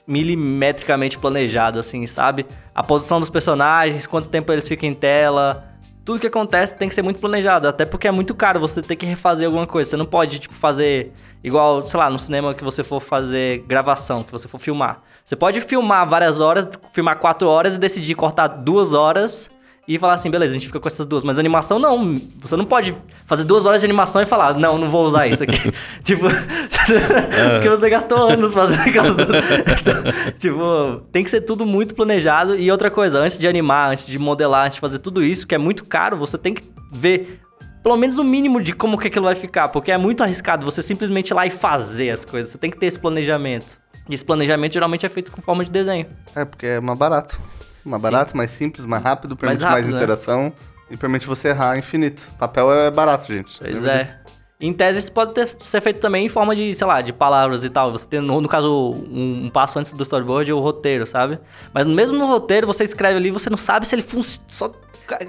milimetricamente 0.06 1.19
planejado, 1.19 1.79
assim, 1.79 2.06
sabe? 2.06 2.47
A 2.75 2.83
posição 2.83 3.21
dos 3.21 3.31
personagens, 3.31 4.06
quanto 4.06 4.29
tempo 4.29 4.53
eles 4.53 4.67
ficam 4.69 4.89
em 4.89 4.95
tela... 4.95 5.71
Tudo 6.05 6.21
que 6.21 6.27
acontece 6.27 6.77
tem 6.77 6.87
que 6.87 6.95
ser 6.95 7.01
muito 7.01 7.19
planejado, 7.19 7.67
até 7.67 7.87
porque 7.87 8.06
é 8.06 8.11
muito 8.11 8.35
caro 8.35 8.61
você 8.61 8.83
ter 8.83 8.95
que 8.95 9.06
refazer 9.06 9.47
alguma 9.47 9.67
coisa. 9.67 9.89
Você 9.89 9.97
não 9.97 10.05
pode, 10.05 10.39
tipo, 10.39 10.55
fazer 10.55 11.11
igual, 11.43 11.81
sei 11.87 11.99
lá, 11.99 12.11
no 12.11 12.19
cinema 12.19 12.53
que 12.53 12.62
você 12.62 12.83
for 12.83 13.01
fazer 13.01 13.65
gravação, 13.67 14.23
que 14.23 14.31
você 14.31 14.47
for 14.47 14.59
filmar. 14.59 15.01
Você 15.25 15.35
pode 15.35 15.62
filmar 15.62 16.06
várias 16.06 16.43
horas, 16.43 16.69
filmar 16.93 17.19
quatro 17.19 17.49
horas 17.49 17.77
e 17.77 17.79
decidir 17.79 18.15
cortar 18.17 18.49
duas 18.49 18.93
horas 18.93 19.49
e 19.86 19.98
falar 19.98 20.14
assim, 20.14 20.31
beleza, 20.31 20.52
a 20.52 20.54
gente 20.54 20.66
fica 20.66 20.81
com 20.81 20.88
essas 20.88 21.04
duas. 21.04 21.25
Mas 21.25 21.38
animação 21.38 21.78
não. 21.78 22.14
Você 22.40 22.56
não 22.56 22.64
pode 22.64 22.96
fazer 23.26 23.44
duas 23.44 23.66
horas 23.66 23.81
de 23.81 23.86
animação 23.86 24.22
e 24.22 24.26
falar, 24.26 24.54
não, 24.54 24.78
não 24.78 24.88
vou 24.88 25.06
usar 25.06 25.26
isso 25.26 25.42
aqui. 25.42 25.54
tipo, 26.02 26.25
porque 26.28 27.69
você 27.69 27.90
gastou 27.90 28.31
anos 28.31 28.52
fazendo 28.52 28.81
aquelas 28.81 29.14
duas. 29.14 29.44
Então, 29.81 30.32
tipo, 30.38 31.02
tem 31.12 31.22
que 31.22 31.31
ser 31.31 31.42
tudo 31.42 31.66
muito 31.66 31.94
planejado. 31.94 32.56
E 32.56 32.70
outra 32.70 32.90
coisa, 32.90 33.19
antes 33.19 33.36
de 33.36 33.46
animar, 33.46 33.90
antes 33.90 34.06
de 34.06 34.19
modelar, 34.19 34.66
antes 34.66 34.76
de 34.76 34.81
fazer 34.81 34.98
tudo 34.98 35.22
isso, 35.22 35.46
que 35.46 35.54
é 35.54 35.58
muito 35.58 35.84
caro, 35.84 36.16
você 36.16 36.38
tem 36.38 36.54
que 36.54 36.64
ver 36.90 37.40
pelo 37.82 37.98
menos 37.98 38.16
o 38.16 38.25
mínimo 38.25 38.62
de 38.62 38.72
como 38.72 38.96
que 38.96 39.08
aquilo 39.08 39.26
vai 39.26 39.34
ficar, 39.34 39.69
porque 39.69 39.92
é 39.92 39.98
muito 39.98 40.22
arriscado 40.22 40.64
você 40.64 40.81
simplesmente 40.81 41.28
ir 41.28 41.34
lá 41.34 41.46
e 41.46 41.50
fazer 41.50 42.08
as 42.10 42.25
coisas. 42.25 42.50
Você 42.52 42.56
tem 42.56 42.70
que 42.70 42.78
ter 42.78 42.86
esse 42.86 42.98
planejamento. 42.98 43.78
E 44.08 44.14
esse 44.14 44.25
planejamento 44.25 44.72
geralmente 44.72 45.04
é 45.04 45.08
feito 45.08 45.31
com 45.31 45.42
forma 45.42 45.62
de 45.62 45.70
desenho. 45.70 46.06
É, 46.34 46.46
porque 46.46 46.66
é 46.66 46.81
mais 46.81 46.98
barato. 46.98 47.38
Mais 47.84 48.00
Sim. 48.02 48.10
barato, 48.10 48.36
mais 48.36 48.50
simples, 48.50 48.86
mais 48.86 49.02
rápido, 49.02 49.36
permite 49.36 49.62
mais, 49.62 49.75
rápido, 49.75 49.90
né? 49.90 49.96
interação 49.96 50.52
e 50.90 50.96
permite 50.96 51.26
você 51.26 51.48
errar 51.48 51.78
infinito. 51.78 52.26
Papel 52.38 52.72
é 52.72 52.90
barato, 52.90 53.32
gente. 53.32 53.58
Pois 53.58 53.82
Lembra 53.82 54.00
é. 54.00 54.02
disso? 54.04 54.14
Em 54.60 54.72
tese, 54.72 55.00
isso 55.00 55.12
pode 55.12 55.34
ter- 55.34 55.48
ser 55.60 55.81
feito 55.82 56.00
também 56.00 56.25
em 56.25 56.28
forma 56.28 56.54
de, 56.54 56.72
sei 56.72 56.86
lá, 56.86 57.02
de 57.02 57.12
palavras 57.12 57.64
e 57.64 57.69
tal. 57.69 57.90
Você 57.92 58.06
tem, 58.06 58.20
no, 58.20 58.40
no 58.40 58.48
caso, 58.48 58.70
um, 59.10 59.46
um 59.46 59.50
passo 59.50 59.78
antes 59.78 59.92
do 59.92 60.02
storyboard, 60.02 60.50
o 60.52 60.60
roteiro, 60.60 61.04
sabe? 61.06 61.38
Mas 61.72 61.86
mesmo 61.86 62.16
no 62.16 62.26
roteiro, 62.26 62.66
você 62.66 62.84
escreve 62.84 63.19
ali, 63.19 63.31
você 63.31 63.50
não 63.50 63.58
sabe 63.58 63.86
se 63.86 63.94
ele 63.94 64.02
funciona. 64.02 64.72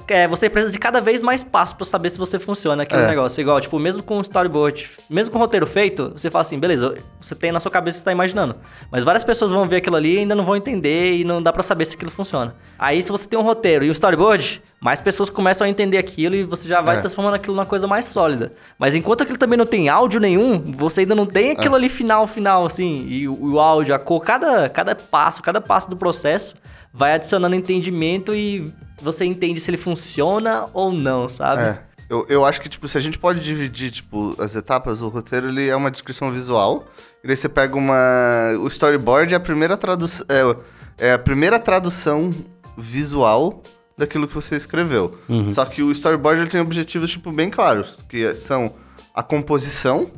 É, 0.07 0.27
você 0.27 0.49
precisa 0.49 0.71
de 0.71 0.79
cada 0.79 1.01
vez 1.01 1.21
mais 1.21 1.43
passos 1.43 1.73
pra 1.73 1.85
saber 1.85 2.09
se 2.09 2.17
você 2.17 2.39
funciona 2.39 2.83
aquele 2.83 3.01
É. 3.01 3.07
negócio. 3.07 3.41
Igual, 3.41 3.59
tipo, 3.59 3.77
mesmo 3.77 4.01
com 4.01 4.17
o 4.17 4.21
storyboard, 4.21 4.89
mesmo 5.09 5.31
com 5.31 5.37
o 5.37 5.41
roteiro 5.41 5.67
feito, 5.67 6.13
você 6.15 6.31
fala 6.31 6.41
assim, 6.43 6.57
beleza, 6.57 6.95
você 7.19 7.35
tem 7.35 7.51
na 7.51 7.59
sua 7.59 7.69
cabeça, 7.69 7.99
você 7.99 8.05
tá 8.05 8.11
imaginando. 8.11 8.55
Mas 8.89 9.03
várias 9.03 9.23
pessoas 9.23 9.51
vão 9.51 9.65
ver 9.67 9.77
aquilo 9.77 9.95
ali 9.95 10.15
e 10.15 10.17
ainda 10.19 10.33
não 10.35 10.43
vão 10.45 10.55
entender 10.55 11.17
e 11.17 11.23
não 11.23 11.41
dá 11.41 11.51
pra 11.51 11.61
saber 11.63 11.85
se 11.85 11.95
aquilo 11.95 12.09
funciona. 12.11 12.55
Aí, 12.79 13.01
se 13.03 13.11
você 13.11 13.27
tem 13.27 13.37
um 13.37 13.41
roteiro 13.41 13.83
e 13.83 13.89
um 13.89 13.91
storyboard, 13.91 14.61
mais 14.79 15.01
pessoas 15.01 15.29
começam 15.29 15.65
a 15.65 15.69
entender 15.69 15.97
aquilo 15.97 16.35
e 16.35 16.43
você 16.43 16.67
já 16.67 16.81
vai 16.81 16.97
É. 16.97 16.99
transformando 17.01 17.33
aquilo 17.33 17.55
numa 17.55 17.65
coisa 17.65 17.85
mais 17.87 18.05
sólida. 18.05 18.53
Mas 18.79 18.95
enquanto 18.95 19.23
aquilo 19.23 19.37
também 19.37 19.57
não 19.57 19.65
tem 19.65 19.89
áudio 19.89 20.19
nenhum, 20.19 20.59
você 20.71 21.01
ainda 21.01 21.15
não 21.15 21.25
tem 21.25 21.51
aquilo 21.51 21.75
ali 21.75 21.89
final, 21.89 22.25
final, 22.27 22.65
assim. 22.65 23.05
E 23.09 23.27
o, 23.27 23.53
o 23.53 23.59
áudio, 23.59 23.93
a 23.93 23.99
cor, 23.99 24.21
cada, 24.21 24.69
cada 24.69 24.95
passo, 24.95 25.41
cada 25.41 25.59
passo 25.59 25.89
do 25.89 25.97
processo 25.97 26.55
vai 26.93 27.13
adicionando 27.13 27.55
entendimento 27.55 28.33
e 28.33 28.71
você 29.01 29.25
entende 29.25 29.59
se 29.59 29.69
ele 29.69 29.77
funciona 29.77 30.67
ou 30.73 30.91
não, 30.91 31.27
sabe? 31.27 31.61
É. 31.61 31.79
Eu, 32.09 32.25
eu 32.29 32.45
acho 32.45 32.61
que, 32.61 32.69
tipo, 32.69 32.87
se 32.87 32.97
a 32.97 33.01
gente 33.01 33.17
pode 33.17 33.39
dividir, 33.39 33.89
tipo, 33.91 34.35
as 34.39 34.55
etapas, 34.55 35.01
o 35.01 35.07
roteiro, 35.07 35.47
ele 35.47 35.67
é 35.67 35.75
uma 35.75 35.89
descrição 35.89 36.31
visual. 36.31 36.85
E 37.23 37.27
daí 37.27 37.35
você 37.35 37.49
pega 37.49 37.75
uma... 37.75 38.53
O 38.59 38.67
storyboard 38.67 39.33
é 39.33 39.37
a 39.37 39.39
primeira 39.39 39.75
tradução... 39.75 40.25
É, 40.29 41.07
é 41.07 41.13
a 41.13 41.17
primeira 41.17 41.57
tradução 41.57 42.29
visual 42.77 43.63
daquilo 43.97 44.27
que 44.27 44.35
você 44.35 44.55
escreveu. 44.55 45.17
Só 45.51 45.65
que 45.65 45.81
o 45.81 45.91
storyboard, 45.91 46.41
ele 46.41 46.49
tem 46.49 46.61
objetivos, 46.61 47.09
tipo, 47.09 47.31
bem 47.31 47.49
claros. 47.49 47.97
Que 48.07 48.35
são 48.35 48.71
a 49.13 49.23
composição 49.23 50.11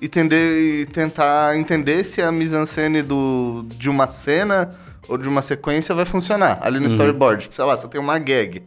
e, 0.00 0.08
tender, 0.08 0.80
e 0.80 0.86
tentar 0.86 1.58
entender 1.58 2.04
se 2.04 2.22
a 2.22 2.32
mise-en-scène 2.32 3.02
do, 3.02 3.66
de 3.76 3.90
uma 3.90 4.10
cena 4.10 4.74
ou 5.08 5.16
de 5.18 5.28
uma 5.28 5.42
sequência 5.42 5.94
vai 5.94 6.04
funcionar 6.04 6.58
ali 6.62 6.78
no 6.80 6.86
storyboard. 6.86 7.42
Tipo, 7.44 7.54
sei 7.54 7.64
lá, 7.64 7.76
você 7.76 7.88
tem 7.88 8.00
uma 8.00 8.18
gag. 8.18 8.62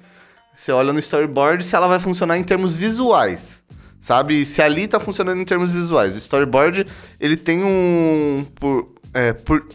Você 0.55 0.71
olha 0.71 0.91
no 0.91 0.99
storyboard 0.99 1.63
se 1.63 1.75
ela 1.75 1.87
vai 1.87 1.99
funcionar 1.99 2.37
em 2.37 2.43
termos 2.43 2.75
visuais. 2.75 3.63
Sabe? 3.99 4.45
Se 4.45 4.61
ali 4.61 4.87
tá 4.87 4.99
funcionando 4.99 5.39
em 5.41 5.45
termos 5.45 5.71
visuais. 5.73 6.13
O 6.15 6.17
storyboard, 6.17 6.87
ele 7.19 7.35
tem 7.35 7.63
um. 7.63 8.45
Por, 8.59 8.87
é, 9.13 9.33
por, 9.33 9.65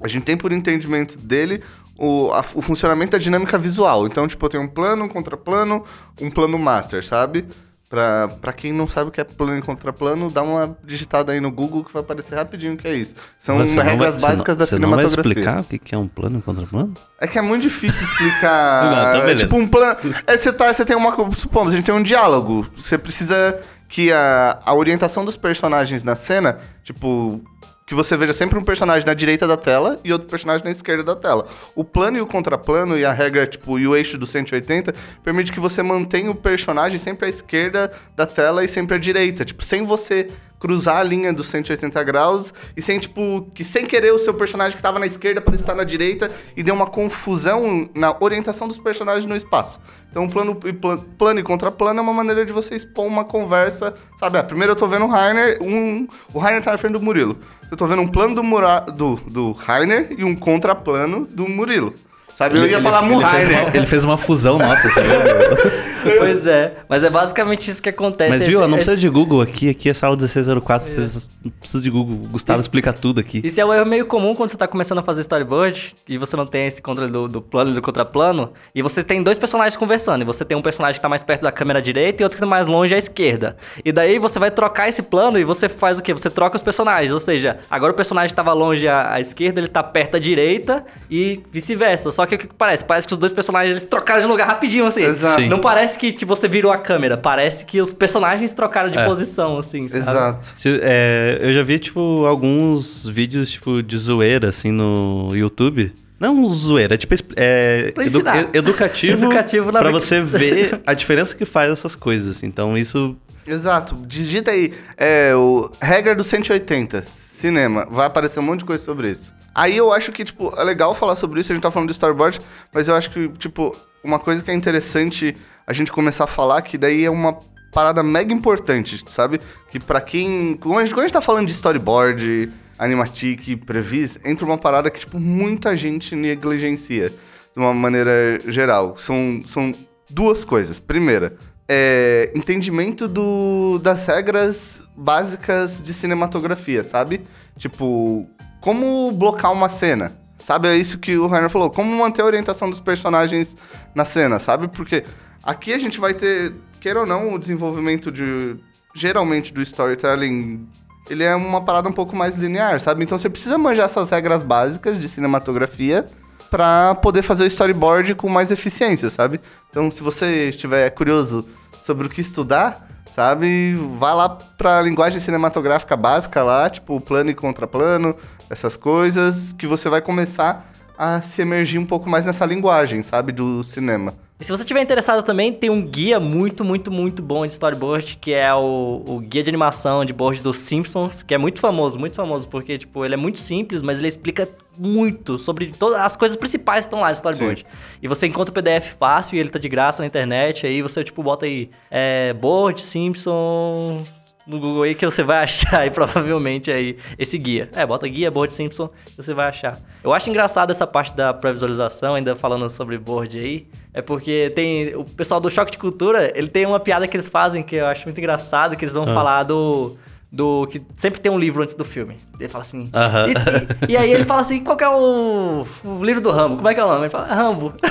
a 0.00 0.08
gente 0.08 0.24
tem 0.24 0.36
por 0.36 0.52
entendimento 0.52 1.16
dele 1.18 1.62
o, 1.96 2.30
a- 2.32 2.44
o 2.54 2.62
funcionamento 2.62 3.12
da 3.12 3.18
dinâmica 3.18 3.56
visual. 3.56 4.06
Então, 4.06 4.26
tipo, 4.28 4.48
tenho 4.48 4.62
um 4.62 4.68
plano, 4.68 5.04
um 5.04 5.08
contraplano, 5.08 5.82
um 6.20 6.30
plano 6.30 6.58
master, 6.58 7.04
sabe? 7.04 7.44
Pra, 7.88 8.28
pra 8.42 8.52
quem 8.52 8.70
não 8.70 8.86
sabe 8.86 9.08
o 9.08 9.10
que 9.10 9.18
é 9.18 9.24
plano 9.24 9.56
e 9.56 9.62
contraplano, 9.62 10.30
dá 10.30 10.42
uma 10.42 10.76
digitada 10.84 11.32
aí 11.32 11.40
no 11.40 11.50
Google 11.50 11.82
que 11.82 11.90
vai 11.90 12.02
aparecer 12.02 12.34
rapidinho 12.34 12.74
o 12.74 12.76
que 12.76 12.86
é 12.86 12.94
isso. 12.94 13.14
São 13.38 13.56
Você 13.56 13.74
não 13.74 13.82
regras 13.82 13.98
vai- 13.98 14.20
você 14.20 14.26
básicas 14.26 14.56
não- 14.56 14.58
da 14.58 14.66
você 14.66 14.74
cinematografia. 14.74 15.16
Não 15.16 15.22
vai 15.24 15.32
explicar 15.62 15.76
o 15.76 15.80
que 15.86 15.94
é 15.94 15.98
um 15.98 16.06
plano 16.06 16.38
e 16.38 16.42
contraplano? 16.42 16.92
É 17.18 17.26
que 17.26 17.38
é 17.38 17.40
muito 17.40 17.62
difícil 17.62 18.02
explicar. 18.02 18.84
Não, 19.14 19.20
tá 19.22 19.30
é 19.30 19.34
tipo 19.36 19.56
um 19.56 19.66
plano. 19.66 19.96
É, 20.26 20.36
você, 20.36 20.52
tá, 20.52 20.70
você 20.70 20.84
tem 20.84 20.94
uma. 20.94 21.12
Supomos, 21.34 21.72
a 21.72 21.76
gente 21.76 21.86
tem 21.86 21.94
um 21.94 22.02
diálogo. 22.02 22.66
Você 22.74 22.98
precisa 22.98 23.58
que 23.88 24.12
a, 24.12 24.58
a 24.66 24.74
orientação 24.74 25.24
dos 25.24 25.36
personagens 25.38 26.02
na 26.04 26.14
cena, 26.14 26.58
tipo. 26.84 27.40
Que 27.88 27.94
você 27.94 28.16
veja 28.18 28.34
sempre 28.34 28.58
um 28.58 28.62
personagem 28.62 29.06
na 29.06 29.14
direita 29.14 29.46
da 29.46 29.56
tela 29.56 29.98
e 30.04 30.12
outro 30.12 30.28
personagem 30.28 30.62
na 30.62 30.70
esquerda 30.70 31.02
da 31.02 31.16
tela. 31.16 31.46
O 31.74 31.82
plano 31.82 32.18
e 32.18 32.20
o 32.20 32.26
contraplano 32.26 32.98
e 32.98 33.04
a 33.04 33.12
regra, 33.12 33.46
tipo, 33.46 33.78
e 33.78 33.88
o 33.88 33.96
eixo 33.96 34.18
do 34.18 34.26
180 34.26 34.94
permite 35.24 35.50
que 35.50 35.58
você 35.58 35.82
mantenha 35.82 36.30
o 36.30 36.34
personagem 36.34 36.98
sempre 36.98 37.24
à 37.24 37.28
esquerda 37.30 37.90
da 38.14 38.26
tela 38.26 38.62
e 38.62 38.68
sempre 38.68 38.96
à 38.96 38.98
direita. 38.98 39.42
Tipo, 39.42 39.64
sem 39.64 39.84
você 39.84 40.28
cruzar 40.58 40.98
a 40.98 41.02
linha 41.02 41.32
dos 41.32 41.46
180 41.46 42.02
graus 42.02 42.52
e 42.76 42.82
sem, 42.82 42.98
tipo, 42.98 43.48
que 43.54 43.62
sem 43.64 43.86
querer 43.86 44.12
o 44.12 44.18
seu 44.18 44.34
personagem 44.34 44.76
que 44.76 44.82
tava 44.82 44.98
na 44.98 45.06
esquerda 45.06 45.40
para 45.40 45.54
estar 45.54 45.74
na 45.74 45.84
direita 45.84 46.30
e 46.56 46.62
deu 46.62 46.74
uma 46.74 46.86
confusão 46.86 47.88
na 47.94 48.16
orientação 48.20 48.66
dos 48.66 48.78
personagens 48.78 49.24
no 49.26 49.36
espaço. 49.36 49.80
Então, 50.10 50.26
plano 50.28 50.58
e, 50.64 50.72
pla- 50.72 50.98
plano 51.18 51.40
e 51.40 51.42
contraplano 51.42 51.98
é 52.00 52.02
uma 52.02 52.12
maneira 52.12 52.44
de 52.44 52.52
você 52.52 52.74
expor 52.74 53.06
uma 53.06 53.24
conversa, 53.24 53.94
sabe? 54.18 54.38
Ah, 54.38 54.42
primeiro 54.42 54.72
eu 54.72 54.76
tô 54.76 54.86
vendo 54.86 55.04
o 55.04 55.08
Rainer, 55.08 55.58
um, 55.62 56.08
o 56.32 56.38
Rainer 56.38 56.62
tá 56.62 56.72
na 56.72 56.78
frente 56.78 56.94
do 56.94 57.00
Murilo. 57.00 57.38
Eu 57.70 57.76
tô 57.76 57.86
vendo 57.86 58.00
um 58.02 58.08
plano 58.08 58.34
do, 58.34 58.42
Mura, 58.42 58.80
do, 58.80 59.16
do 59.26 59.52
Rainer 59.52 60.08
e 60.16 60.24
um 60.24 60.34
contraplano 60.34 61.26
do 61.26 61.46
Murilo. 61.48 61.92
Sabe? 62.38 62.56
Eu 62.56 62.66
ia 62.68 62.80
falar 62.80 63.02
ele, 63.02 63.08
fez 63.08 63.20
Murainer. 63.20 63.62
uma, 63.64 63.76
ele 63.76 63.86
fez 63.86 64.04
uma 64.04 64.16
fusão, 64.16 64.58
nossa, 64.58 64.88
você 64.88 65.02
viu? 65.02 65.10
Pois 66.18 66.46
é, 66.46 66.74
mas 66.88 67.02
é 67.02 67.10
basicamente 67.10 67.68
isso 67.68 67.82
que 67.82 67.88
acontece. 67.88 68.30
Mas 68.30 68.40
Esse- 68.42 68.50
viu, 68.50 68.60
não 68.60 68.74
precisa 68.74 68.92
esse- 68.94 69.00
de 69.02 69.08
Google 69.08 69.40
aqui, 69.40 69.68
aqui 69.68 69.90
é 69.90 69.94
sala 69.94 70.14
1604, 70.16 70.88
vocês 70.88 71.28
não 71.44 71.50
precisa 71.50 71.82
de 71.82 71.90
Google. 71.90 72.14
O 72.14 72.28
Gustavo 72.28 72.60
Isso- 72.60 72.68
explica 72.68 72.92
tudo 72.92 73.18
aqui. 73.18 73.40
Isso 73.44 73.60
é 73.60 73.64
um 73.66 73.74
erro 73.74 73.84
meio 73.84 74.06
comum 74.06 74.32
quando 74.32 74.48
você 74.48 74.56
tá 74.56 74.68
começando 74.68 74.98
a 74.98 75.02
fazer 75.02 75.22
storyboard 75.22 75.94
e 76.08 76.16
você 76.16 76.36
não 76.36 76.46
tem 76.46 76.66
esse 76.68 76.80
controle 76.80 77.10
do, 77.10 77.26
do 77.26 77.42
plano 77.42 77.72
e 77.72 77.74
do 77.74 77.82
contraplano. 77.82 78.52
E 78.72 78.80
você 78.80 79.02
tem 79.02 79.22
dois 79.24 79.38
personagens 79.38 79.76
conversando. 79.76 80.22
E 80.22 80.24
você 80.24 80.44
tem 80.44 80.56
um 80.56 80.62
personagem 80.62 80.94
que 80.98 81.02
tá 81.02 81.08
mais 81.08 81.24
perto 81.24 81.42
da 81.42 81.50
câmera 81.50 81.82
direita 81.82 82.22
e 82.22 82.24
outro 82.24 82.36
que 82.36 82.40
tá 82.40 82.46
mais 82.46 82.68
longe 82.68 82.94
à 82.94 82.98
esquerda. 82.98 83.56
E 83.84 83.90
daí 83.90 84.20
você 84.20 84.38
vai 84.38 84.52
trocar 84.52 84.88
esse 84.88 85.02
plano 85.02 85.36
e 85.38 85.42
você 85.44 85.68
faz 85.68 85.98
o 85.98 86.02
quê? 86.02 86.12
Você 86.12 86.30
troca 86.30 86.54
os 86.56 86.62
personagens. 86.62 87.12
Ou 87.12 87.18
seja, 87.18 87.58
agora 87.68 87.92
o 87.92 87.96
personagem 87.96 88.34
tava 88.34 88.52
longe 88.52 88.86
à, 88.86 89.14
à 89.14 89.20
esquerda, 89.20 89.60
ele 89.60 89.68
tá 89.68 89.82
perto 89.82 90.16
à 90.16 90.20
direita 90.20 90.86
e 91.10 91.40
vice-versa. 91.52 92.12
Só 92.12 92.24
que 92.28 92.34
o 92.34 92.38
que 92.38 92.48
parece? 92.56 92.84
Parece 92.84 93.06
que 93.06 93.12
os 93.12 93.18
dois 93.18 93.32
personagens 93.32 93.72
eles 93.72 93.84
trocaram 93.84 94.20
de 94.20 94.26
lugar 94.26 94.46
rapidinho, 94.46 94.86
assim. 94.86 95.02
Exato. 95.02 95.42
Sim. 95.42 95.48
Não 95.48 95.58
parece 95.58 95.98
que, 95.98 96.12
que 96.12 96.24
você 96.24 96.46
virou 96.46 96.70
a 96.70 96.78
câmera. 96.78 97.16
Parece 97.16 97.64
que 97.64 97.80
os 97.80 97.92
personagens 97.92 98.52
trocaram 98.52 98.90
de 98.90 98.98
É. 98.98 99.04
posição, 99.04 99.58
assim, 99.58 99.88
sabe? 99.88 100.02
Exato. 100.02 100.46
Se- 100.54 100.80
é, 100.82 101.38
eu 101.42 101.52
já 101.54 101.62
vi, 101.62 101.78
tipo, 101.78 102.24
alguns 102.26 103.06
vídeos, 103.06 103.50
tipo, 103.50 103.82
de 103.82 103.96
zoeira, 103.98 104.48
assim, 104.50 104.70
no 104.70 105.30
YouTube. 105.34 105.92
Não 106.20 106.44
zoeira, 106.46 106.94
é 106.94 106.98
tipo 106.98 107.14
é, 107.36 107.92
Pra 107.92 108.04
edu- 108.04 108.18
educativo, 108.52 109.22
Educativo 109.26 109.66
na 109.66 109.78
pra 109.80 109.90
brinca- 109.90 110.04
você 110.04 110.20
ver 110.20 110.80
a 110.84 110.92
diferença 110.92 111.32
que 111.34 111.44
faz 111.44 111.70
essas 111.72 111.94
coisas. 111.94 112.42
Então 112.42 112.76
isso 112.76 113.16
Exato. 113.48 113.94
Digita 114.06 114.50
aí, 114.50 114.72
é, 114.96 115.34
o 115.34 115.70
regra 115.80 116.14
do 116.14 116.22
180, 116.22 117.02
cinema. 117.02 117.86
Vai 117.90 118.06
aparecer 118.06 118.40
um 118.40 118.42
monte 118.42 118.60
de 118.60 118.66
coisa 118.66 118.84
sobre 118.84 119.10
isso. 119.10 119.34
Aí 119.54 119.76
eu 119.76 119.92
acho 119.92 120.12
que, 120.12 120.24
tipo, 120.24 120.54
é 120.56 120.62
legal 120.62 120.94
falar 120.94 121.16
sobre 121.16 121.40
isso, 121.40 121.50
a 121.50 121.54
gente 121.54 121.62
tá 121.62 121.70
falando 121.70 121.88
de 121.88 121.94
storyboard, 121.94 122.38
mas 122.72 122.86
eu 122.88 122.94
acho 122.94 123.10
que, 123.10 123.28
tipo, 123.30 123.74
uma 124.04 124.18
coisa 124.18 124.42
que 124.42 124.50
é 124.50 124.54
interessante 124.54 125.36
a 125.66 125.72
gente 125.72 125.90
começar 125.90 126.24
a 126.24 126.28
falar, 126.28 126.62
que 126.62 126.78
daí 126.78 127.04
é 127.04 127.10
uma 127.10 127.38
parada 127.72 128.02
mega 128.02 128.32
importante, 128.32 129.02
sabe? 129.08 129.40
Que 129.70 129.80
pra 129.80 130.00
quem... 130.00 130.56
Quando 130.60 130.78
a 130.78 130.84
gente, 130.84 130.94
quando 130.94 131.04
a 131.04 131.06
gente 131.06 131.14
tá 131.14 131.20
falando 131.20 131.46
de 131.46 131.52
storyboard, 131.52 132.52
animatic, 132.78 133.56
previs, 133.64 134.18
entra 134.24 134.46
uma 134.46 134.58
parada 134.58 134.90
que, 134.90 135.00
tipo, 135.00 135.18
muita 135.18 135.76
gente 135.76 136.14
negligencia 136.14 137.10
de 137.10 137.58
uma 137.58 137.74
maneira 137.74 138.38
geral. 138.46 138.96
São, 138.96 139.40
são 139.44 139.72
duas 140.08 140.44
coisas. 140.44 140.78
Primeira, 140.78 141.36
é, 141.68 142.32
entendimento 142.34 143.06
do, 143.06 143.78
das 143.82 144.06
regras 144.06 144.82
básicas 144.96 145.82
de 145.82 145.92
cinematografia, 145.92 146.82
sabe? 146.82 147.20
Tipo, 147.56 148.26
como 148.60 149.12
blocar 149.12 149.52
uma 149.52 149.68
cena. 149.68 150.12
Sabe? 150.38 150.68
É 150.68 150.76
isso 150.76 150.96
que 150.96 151.16
o 151.18 151.26
Rainer 151.26 151.50
falou. 151.50 151.68
Como 151.68 151.94
manter 151.94 152.22
a 152.22 152.24
orientação 152.24 152.70
dos 152.70 152.80
personagens 152.80 153.54
na 153.94 154.06
cena, 154.06 154.38
sabe? 154.38 154.68
Porque 154.68 155.04
aqui 155.42 155.74
a 155.74 155.78
gente 155.78 156.00
vai 156.00 156.14
ter, 156.14 156.54
queira 156.80 157.00
ou 157.00 157.06
não, 157.06 157.34
o 157.34 157.38
desenvolvimento 157.38 158.10
de. 158.10 158.56
Geralmente 158.94 159.52
do 159.52 159.60
storytelling. 159.60 160.66
Ele 161.10 161.22
é 161.22 161.34
uma 161.34 161.60
parada 161.62 161.88
um 161.88 161.92
pouco 161.92 162.16
mais 162.16 162.34
linear, 162.36 162.80
sabe? 162.80 163.04
Então 163.04 163.18
você 163.18 163.28
precisa 163.28 163.58
manjar 163.58 163.86
essas 163.86 164.10
regras 164.10 164.42
básicas 164.42 164.98
de 164.98 165.06
cinematografia 165.06 166.06
pra 166.50 166.94
poder 166.94 167.22
fazer 167.22 167.44
o 167.44 167.46
storyboard 167.46 168.14
com 168.14 168.28
mais 168.28 168.50
eficiência, 168.50 169.10
sabe? 169.10 169.40
Então, 169.70 169.90
se 169.90 170.02
você 170.02 170.48
estiver 170.48 170.88
curioso 170.90 171.46
sobre 171.82 172.06
o 172.06 172.10
que 172.10 172.20
estudar, 172.20 172.86
sabe? 173.14 173.74
Vá 173.98 174.12
lá 174.14 174.28
pra 174.28 174.82
linguagem 174.82 175.20
cinematográfica 175.20 175.96
básica 175.96 176.42
lá, 176.42 176.68
tipo 176.68 177.00
plano 177.00 177.30
e 177.30 177.34
contraplano, 177.34 178.14
essas 178.50 178.76
coisas, 178.76 179.52
que 179.52 179.66
você 179.66 179.88
vai 179.88 180.00
começar 180.00 180.70
a 180.96 181.22
se 181.22 181.42
emergir 181.42 181.78
um 181.78 181.86
pouco 181.86 182.08
mais 182.08 182.26
nessa 182.26 182.44
linguagem, 182.44 183.02
sabe? 183.02 183.32
Do 183.32 183.62
cinema. 183.62 184.14
E 184.40 184.44
se 184.44 184.52
você 184.52 184.64
tiver 184.64 184.80
interessado 184.80 185.24
também, 185.24 185.52
tem 185.52 185.68
um 185.68 185.84
guia 185.84 186.20
muito, 186.20 186.64
muito, 186.64 186.92
muito 186.92 187.20
bom 187.20 187.44
de 187.44 187.54
storyboard, 187.54 188.18
que 188.20 188.32
é 188.32 188.54
o, 188.54 189.02
o 189.04 189.18
guia 189.18 189.42
de 189.42 189.50
animação 189.50 190.04
de 190.04 190.12
board 190.12 190.40
dos 190.40 190.58
Simpsons, 190.58 191.24
que 191.24 191.34
é 191.34 191.38
muito 191.38 191.58
famoso, 191.58 191.98
muito 191.98 192.14
famoso, 192.14 192.46
porque, 192.46 192.78
tipo, 192.78 193.04
ele 193.04 193.14
é 193.14 193.16
muito 193.16 193.40
simples, 193.40 193.82
mas 193.82 193.98
ele 193.98 194.06
explica 194.06 194.48
muito 194.78 195.40
sobre 195.40 195.72
todas 195.72 195.98
as 195.98 196.16
coisas 196.16 196.36
principais 196.36 196.84
que 196.84 196.86
estão 196.86 197.00
lá 197.00 197.08
no 197.08 197.14
storyboard. 197.14 197.66
E 198.00 198.06
você 198.06 198.28
encontra 198.28 198.52
o 198.52 198.54
PDF 198.54 198.94
fácil 198.96 199.34
e 199.34 199.40
ele 199.40 199.48
tá 199.48 199.58
de 199.58 199.68
graça 199.68 200.02
na 200.02 200.06
internet, 200.06 200.64
aí 200.64 200.82
você, 200.82 201.02
tipo, 201.02 201.20
bota 201.20 201.44
aí, 201.44 201.68
é, 201.90 202.32
board, 202.32 202.80
Simpson... 202.80 204.04
No 204.46 204.58
Google 204.58 204.84
aí 204.84 204.94
que 204.94 205.04
você 205.04 205.22
vai 205.22 205.42
achar 205.44 205.80
aí, 205.80 205.90
provavelmente, 205.90 206.70
aí, 206.70 206.96
esse 207.18 207.36
guia. 207.36 207.68
É, 207.74 207.84
bota 207.84 208.08
guia, 208.08 208.30
board 208.30 208.54
Simpson, 208.54 208.88
que 209.04 209.14
você 209.14 209.34
vai 209.34 209.46
achar. 209.48 209.78
Eu 210.02 210.14
acho 210.14 210.30
engraçado 210.30 210.70
essa 210.70 210.86
parte 210.86 211.14
da 211.14 211.34
pré-visualização, 211.34 212.14
ainda 212.14 212.34
falando 212.34 212.70
sobre 212.70 212.96
board 212.96 213.38
aí. 213.38 213.66
É 213.98 214.02
porque 214.02 214.52
tem. 214.54 214.94
O 214.94 215.02
pessoal 215.04 215.40
do 215.40 215.50
Choque 215.50 215.72
de 215.72 215.78
Cultura, 215.78 216.30
ele 216.38 216.46
tem 216.46 216.64
uma 216.64 216.78
piada 216.78 217.08
que 217.08 217.16
eles 217.16 217.26
fazem 217.26 217.64
que 217.64 217.74
eu 217.74 217.86
acho 217.86 218.04
muito 218.04 218.16
engraçado, 218.18 218.76
que 218.76 218.84
eles 218.84 218.94
vão 218.94 219.08
falar 219.08 219.42
do. 219.42 219.96
Do 220.30 220.68
que 220.70 220.80
sempre 220.94 221.20
tem 221.20 221.32
um 221.32 221.38
livro 221.38 221.62
antes 221.62 221.74
do 221.74 221.84
filme. 221.84 222.16
Ele 222.38 222.48
fala 222.48 222.62
assim. 222.62 222.88
Aham. 222.94 223.26
E, 223.28 223.32
e- 223.32 223.92
e 223.94 223.96
aí 223.96 224.12
ele 224.12 224.24
fala 224.24 224.42
assim: 224.42 224.62
qual 224.62 224.76
que 224.76 224.84
é 224.84 224.88
o, 224.88 225.66
o 225.84 226.04
livro 226.04 226.20
do 226.22 226.30
Rambo? 226.30 226.56
Como 226.56 226.68
é 226.68 226.74
que 226.74 226.78
é 226.80 226.84
o 226.84 226.88
nome? 226.88 227.00
Ele 227.06 227.10
fala: 227.10 227.26
Rambo. 227.34 227.72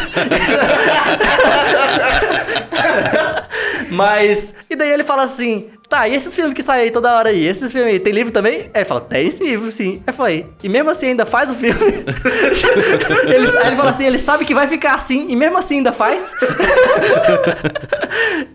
Mas. 3.92 4.54
E 4.70 4.76
daí 4.76 4.90
ele 4.90 5.04
fala 5.04 5.24
assim: 5.24 5.68
tá, 5.90 6.08
e 6.08 6.16
esses 6.16 6.36
filmes 6.36 6.54
que 6.54 6.62
saem 6.62 6.84
aí 6.84 6.92
toda 6.92 7.16
hora 7.16 7.30
aí? 7.30 7.46
Esses 7.48 7.72
filmes 7.72 7.94
aí, 7.94 8.00
tem 8.00 8.14
livro 8.14 8.32
também? 8.34 8.62
Aí 8.74 8.82
ele 8.82 8.86
fala: 8.86 9.02
tem 9.02 9.28
esse 9.28 9.44
livro, 9.44 9.72
sim. 9.72 9.96
Aí 10.06 10.08
eu 10.08 10.14
falei: 10.14 10.46
e 10.64 10.70
mesmo 10.70 10.90
assim 10.90 11.08
ainda 11.08 11.26
faz 11.26 11.50
o 11.50 11.56
filme? 11.56 11.80
Eles- 13.34 13.56
aí 13.56 13.68
ele 13.68 13.76
fala 13.76 13.90
assim: 13.90 14.06
ele 14.06 14.18
sabe 14.18 14.46
que 14.46 14.54
vai 14.54 14.68
ficar 14.68 14.96
assim, 14.96 15.26
e 15.30 15.36
mesmo 15.36 15.58
assim 15.58 15.78
ainda 15.78 15.92
faz? 15.94 16.34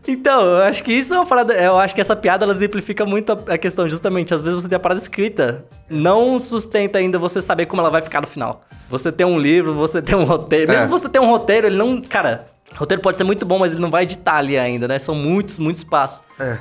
então, 0.07 0.43
eu 0.45 0.63
acho 0.63 0.83
que 0.83 0.93
isso 0.93 1.15
é 1.15 1.19
uma 1.19 1.27
parada. 1.27 1.55
Eu 1.55 1.79
acho 1.79 1.95
que 1.95 2.01
essa 2.01 2.17
piada 2.17 2.45
ela 2.45 2.53
exemplifica 2.53 3.05
muito 3.05 3.33
a, 3.33 3.55
a 3.55 3.59
questão, 3.59 3.89
justamente. 3.89 4.35
Às 4.35 4.41
vezes 4.41 4.63
você 4.63 4.69
tem 4.69 4.77
a 4.77 4.81
parada 4.81 5.01
escrita, 5.01 5.65
não 5.89 6.39
sustenta 6.39 6.99
ainda 6.99 7.19
você 7.19 7.41
saber 7.41 7.67
como 7.67 7.81
ela 7.81 7.91
vai 7.91 8.03
ficar 8.03 8.21
no 8.21 8.27
final. 8.27 8.63
Você 8.91 9.11
tem 9.11 9.27
um 9.27 9.39
livro, 9.39 9.73
você 9.73 10.03
tem 10.03 10.17
um 10.17 10.25
roteiro. 10.25 10.71
Mesmo 10.71 10.85
É. 10.85 10.89
você 10.89 11.09
tem 11.09 11.21
um 11.21 11.27
roteiro, 11.27 11.67
ele 11.67 11.77
não. 11.77 12.01
Cara, 12.03 12.47
roteiro 12.77 13.03
pode 13.03 13.17
ser 13.17 13.25
muito 13.25 13.45
bom, 13.45 13.59
mas 13.59 13.73
ele 13.73 13.81
não 13.81 13.91
vai 13.91 14.05
editar 14.05 14.37
ali 14.37 14.59
ainda, 14.59 14.89
né? 14.89 14.99
São 14.99 15.15
muitos, 15.15 15.59
muitos 15.59 15.85
passos. 15.85 16.23
É. 16.39 16.59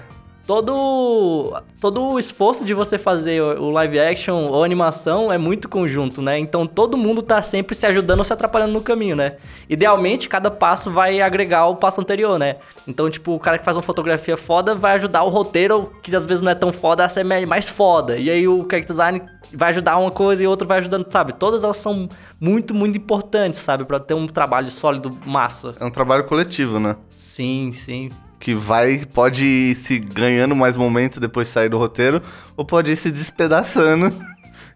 Todo, 0.52 1.54
todo 1.80 2.02
o 2.10 2.20
esforço 2.20 2.66
de 2.66 2.74
você 2.74 3.00
fazer 3.00 3.42
o 3.42 3.70
live 3.72 3.98
action 3.98 4.48
ou 4.50 4.66
animação 4.66 5.32
é 5.32 5.38
muito 5.38 5.70
conjunto, 5.70 6.22
né? 6.22 6.38
Então 6.38 6.68
todo 6.68 6.98
mundo 6.98 7.24
tá 7.24 7.42
sempre 7.42 7.74
se 7.74 7.86
ajudando 7.86 8.20
ou 8.20 8.26
se 8.26 8.34
atrapalhando 8.34 8.74
no 8.74 8.82
caminho, 8.82 9.16
né? 9.16 9.38
Idealmente, 9.70 10.28
cada 10.28 10.52
passo 10.52 10.92
vai 10.92 11.22
agregar 11.22 11.68
o 11.68 11.78
passo 11.78 12.02
anterior, 12.02 12.38
né? 12.38 12.58
Então, 12.86 13.10
tipo, 13.10 13.32
o 13.34 13.40
cara 13.40 13.58
que 13.58 13.64
faz 13.64 13.78
uma 13.78 13.82
fotografia 13.82 14.36
foda 14.36 14.76
vai 14.76 14.96
ajudar 14.98 15.24
o 15.24 15.30
roteiro, 15.30 15.90
que 16.04 16.14
às 16.14 16.28
vezes 16.28 16.42
não 16.42 16.52
é 16.52 16.56
tão 16.56 16.74
foda, 16.74 17.06
a 17.06 17.08
ser 17.08 17.24
me- 17.24 17.46
mais 17.46 17.70
foda. 17.70 18.18
E 18.18 18.30
aí 18.30 18.46
o 18.46 18.58
character 18.70 18.88
design 18.88 19.22
vai 19.54 19.70
ajudar 19.70 19.96
uma 20.00 20.12
coisa 20.12 20.44
e 20.44 20.48
outra 20.48 20.68
vai 20.68 20.80
ajudando, 20.80 21.10
sabe? 21.10 21.32
Todas 21.32 21.64
elas 21.64 21.78
são 21.78 22.10
muito, 22.42 22.74
muito 22.74 22.98
importantes, 22.98 23.62
sabe? 23.62 23.86
Pra 23.86 24.00
ter 24.00 24.16
um 24.16 24.28
trabalho 24.28 24.70
sólido, 24.70 25.18
massa. 25.26 25.74
É 25.80 25.86
um 25.86 25.92
trabalho 25.92 26.26
coletivo, 26.26 26.78
né? 26.78 26.98
Sim, 27.10 27.72
sim. 27.72 28.10
Que 28.42 28.54
vai, 28.54 29.06
pode 29.14 29.46
ir 29.46 29.76
se 29.76 30.00
ganhando 30.00 30.56
mais 30.56 30.76
momentos 30.76 31.20
depois 31.20 31.48
de 31.48 31.54
sair 31.54 31.70
do 31.70 31.78
roteiro, 31.78 32.22
ou 32.58 32.66
pode 32.66 32.92
ir 32.92 32.98
se 32.98 33.10
despedaçando 33.10 34.12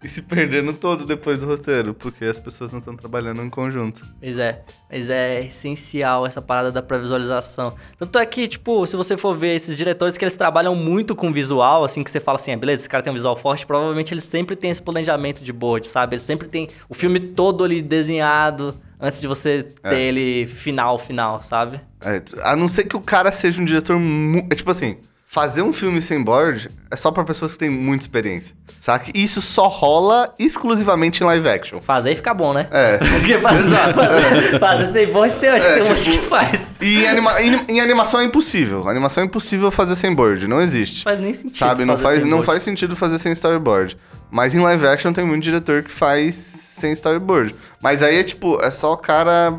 e 0.02 0.08
se 0.08 0.22
perdendo 0.22 0.72
todo 0.72 1.04
depois 1.06 1.40
do 1.40 1.46
roteiro, 1.46 1.94
porque 1.94 2.24
as 2.24 2.38
pessoas 2.38 2.70
não 2.72 2.78
estão 2.78 2.96
trabalhando 2.96 3.42
em 3.42 3.50
conjunto. 3.50 4.02
Pois 4.20 4.38
é, 4.38 4.62
mas 4.90 5.10
é 5.10 5.44
essencial 5.46 6.26
essa 6.26 6.40
parada 6.42 6.70
da 6.70 6.82
pré-visualização. 6.82 7.74
Tanto 7.98 8.18
é 8.18 8.26
que, 8.26 8.46
tipo, 8.48 8.86
se 8.86 8.96
você 8.96 9.16
for 9.16 9.34
ver 9.36 9.54
esses 9.56 9.76
diretores 9.76 10.16
que 10.16 10.24
eles 10.24 10.36
trabalham 10.36 10.74
muito 10.74 11.14
com 11.14 11.32
visual, 11.32 11.84
assim, 11.84 12.02
que 12.04 12.10
você 12.10 12.20
fala 12.20 12.36
assim, 12.36 12.52
ah, 12.52 12.56
beleza, 12.56 12.82
esse 12.82 12.88
cara 12.88 13.02
tem 13.02 13.10
um 13.10 13.14
visual 13.14 13.36
forte, 13.36 13.66
provavelmente 13.66 14.12
eles 14.12 14.24
sempre 14.24 14.54
têm 14.56 14.70
esse 14.70 14.82
planejamento 14.82 15.42
de 15.42 15.52
board, 15.52 15.86
sabe? 15.86 16.14
Eles 16.14 16.22
sempre 16.22 16.48
tem 16.48 16.68
o 16.88 16.94
filme 16.94 17.18
todo 17.20 17.64
ali 17.64 17.80
desenhado 17.82 18.74
antes 19.00 19.20
de 19.20 19.26
você 19.26 19.66
É. 19.82 19.88
ter 19.90 19.98
ele 20.00 20.46
final, 20.46 20.98
final, 20.98 21.42
sabe? 21.42 21.80
É, 22.02 22.22
a 22.42 22.54
não 22.56 22.68
ser 22.68 22.84
que 22.84 22.96
o 22.96 23.00
cara 23.00 23.30
seja 23.32 23.60
um 23.60 23.64
diretor. 23.64 23.98
mu- 23.98 24.46
É 24.50 24.54
tipo 24.54 24.70
assim, 24.70 24.96
fazer 25.36 25.60
um 25.60 25.70
filme 25.70 26.00
sem 26.00 26.22
board 26.22 26.70
é 26.90 26.96
só 26.96 27.10
pra 27.10 27.22
pessoas 27.22 27.52
que 27.52 27.58
têm 27.58 27.68
muita 27.68 28.04
experiência, 28.04 28.54
saca? 28.80 29.10
E 29.14 29.22
isso 29.22 29.42
só 29.42 29.68
rola 29.68 30.32
exclusivamente 30.38 31.22
em 31.22 31.26
live 31.26 31.46
action. 31.46 31.78
Fazer 31.78 32.12
e 32.12 32.16
ficar 32.16 32.32
bom, 32.32 32.54
né? 32.54 32.66
É. 32.70 32.96
Porque 33.20 33.38
fazer, 33.38 33.70
fazer, 33.92 34.58
fazer 34.58 34.86
sem 34.86 35.06
board 35.12 35.34
tem, 35.38 35.50
acho 35.50 35.66
É, 35.66 35.68
que 35.68 35.74
tem 35.74 35.82
um 35.84 35.88
monte 35.90 36.02
tipo, 36.02 36.18
que 36.22 36.26
faz. 36.26 36.78
E 36.80 37.00
em, 37.04 37.06
anima- 37.06 37.42
em- 37.42 37.64
em 37.68 37.80
animação 37.82 38.18
é 38.20 38.24
impossível. 38.24 38.88
Animação 38.88 39.22
é 39.22 39.26
impossível 39.26 39.70
fazer 39.70 39.94
sem 39.96 40.14
board, 40.14 40.48
não 40.48 40.62
existe. 40.62 41.04
Faz 41.04 41.20
nem 41.20 41.34
sentido. 41.34 41.58
Sabe, 41.58 41.84
não 41.84 41.98
faz, 41.98 42.22
não 42.24 42.30
board. 42.30 42.46
faz 42.46 42.62
sentido 42.62 42.96
fazer 42.96 43.18
sem 43.18 43.32
storyboard. 43.32 43.94
Mas 44.30 44.54
em 44.54 44.60
live 44.60 44.86
action 44.86 45.12
tem 45.12 45.22
muito 45.26 45.42
diretor 45.42 45.82
que 45.82 45.92
faz 45.92 46.34
sem 46.34 46.92
storyboard. 46.94 47.54
Mas 47.82 48.02
aí 48.02 48.16
é 48.16 48.24
tipo, 48.24 48.58
é 48.64 48.70
só 48.70 48.94
o 48.94 48.96
cara 48.96 49.52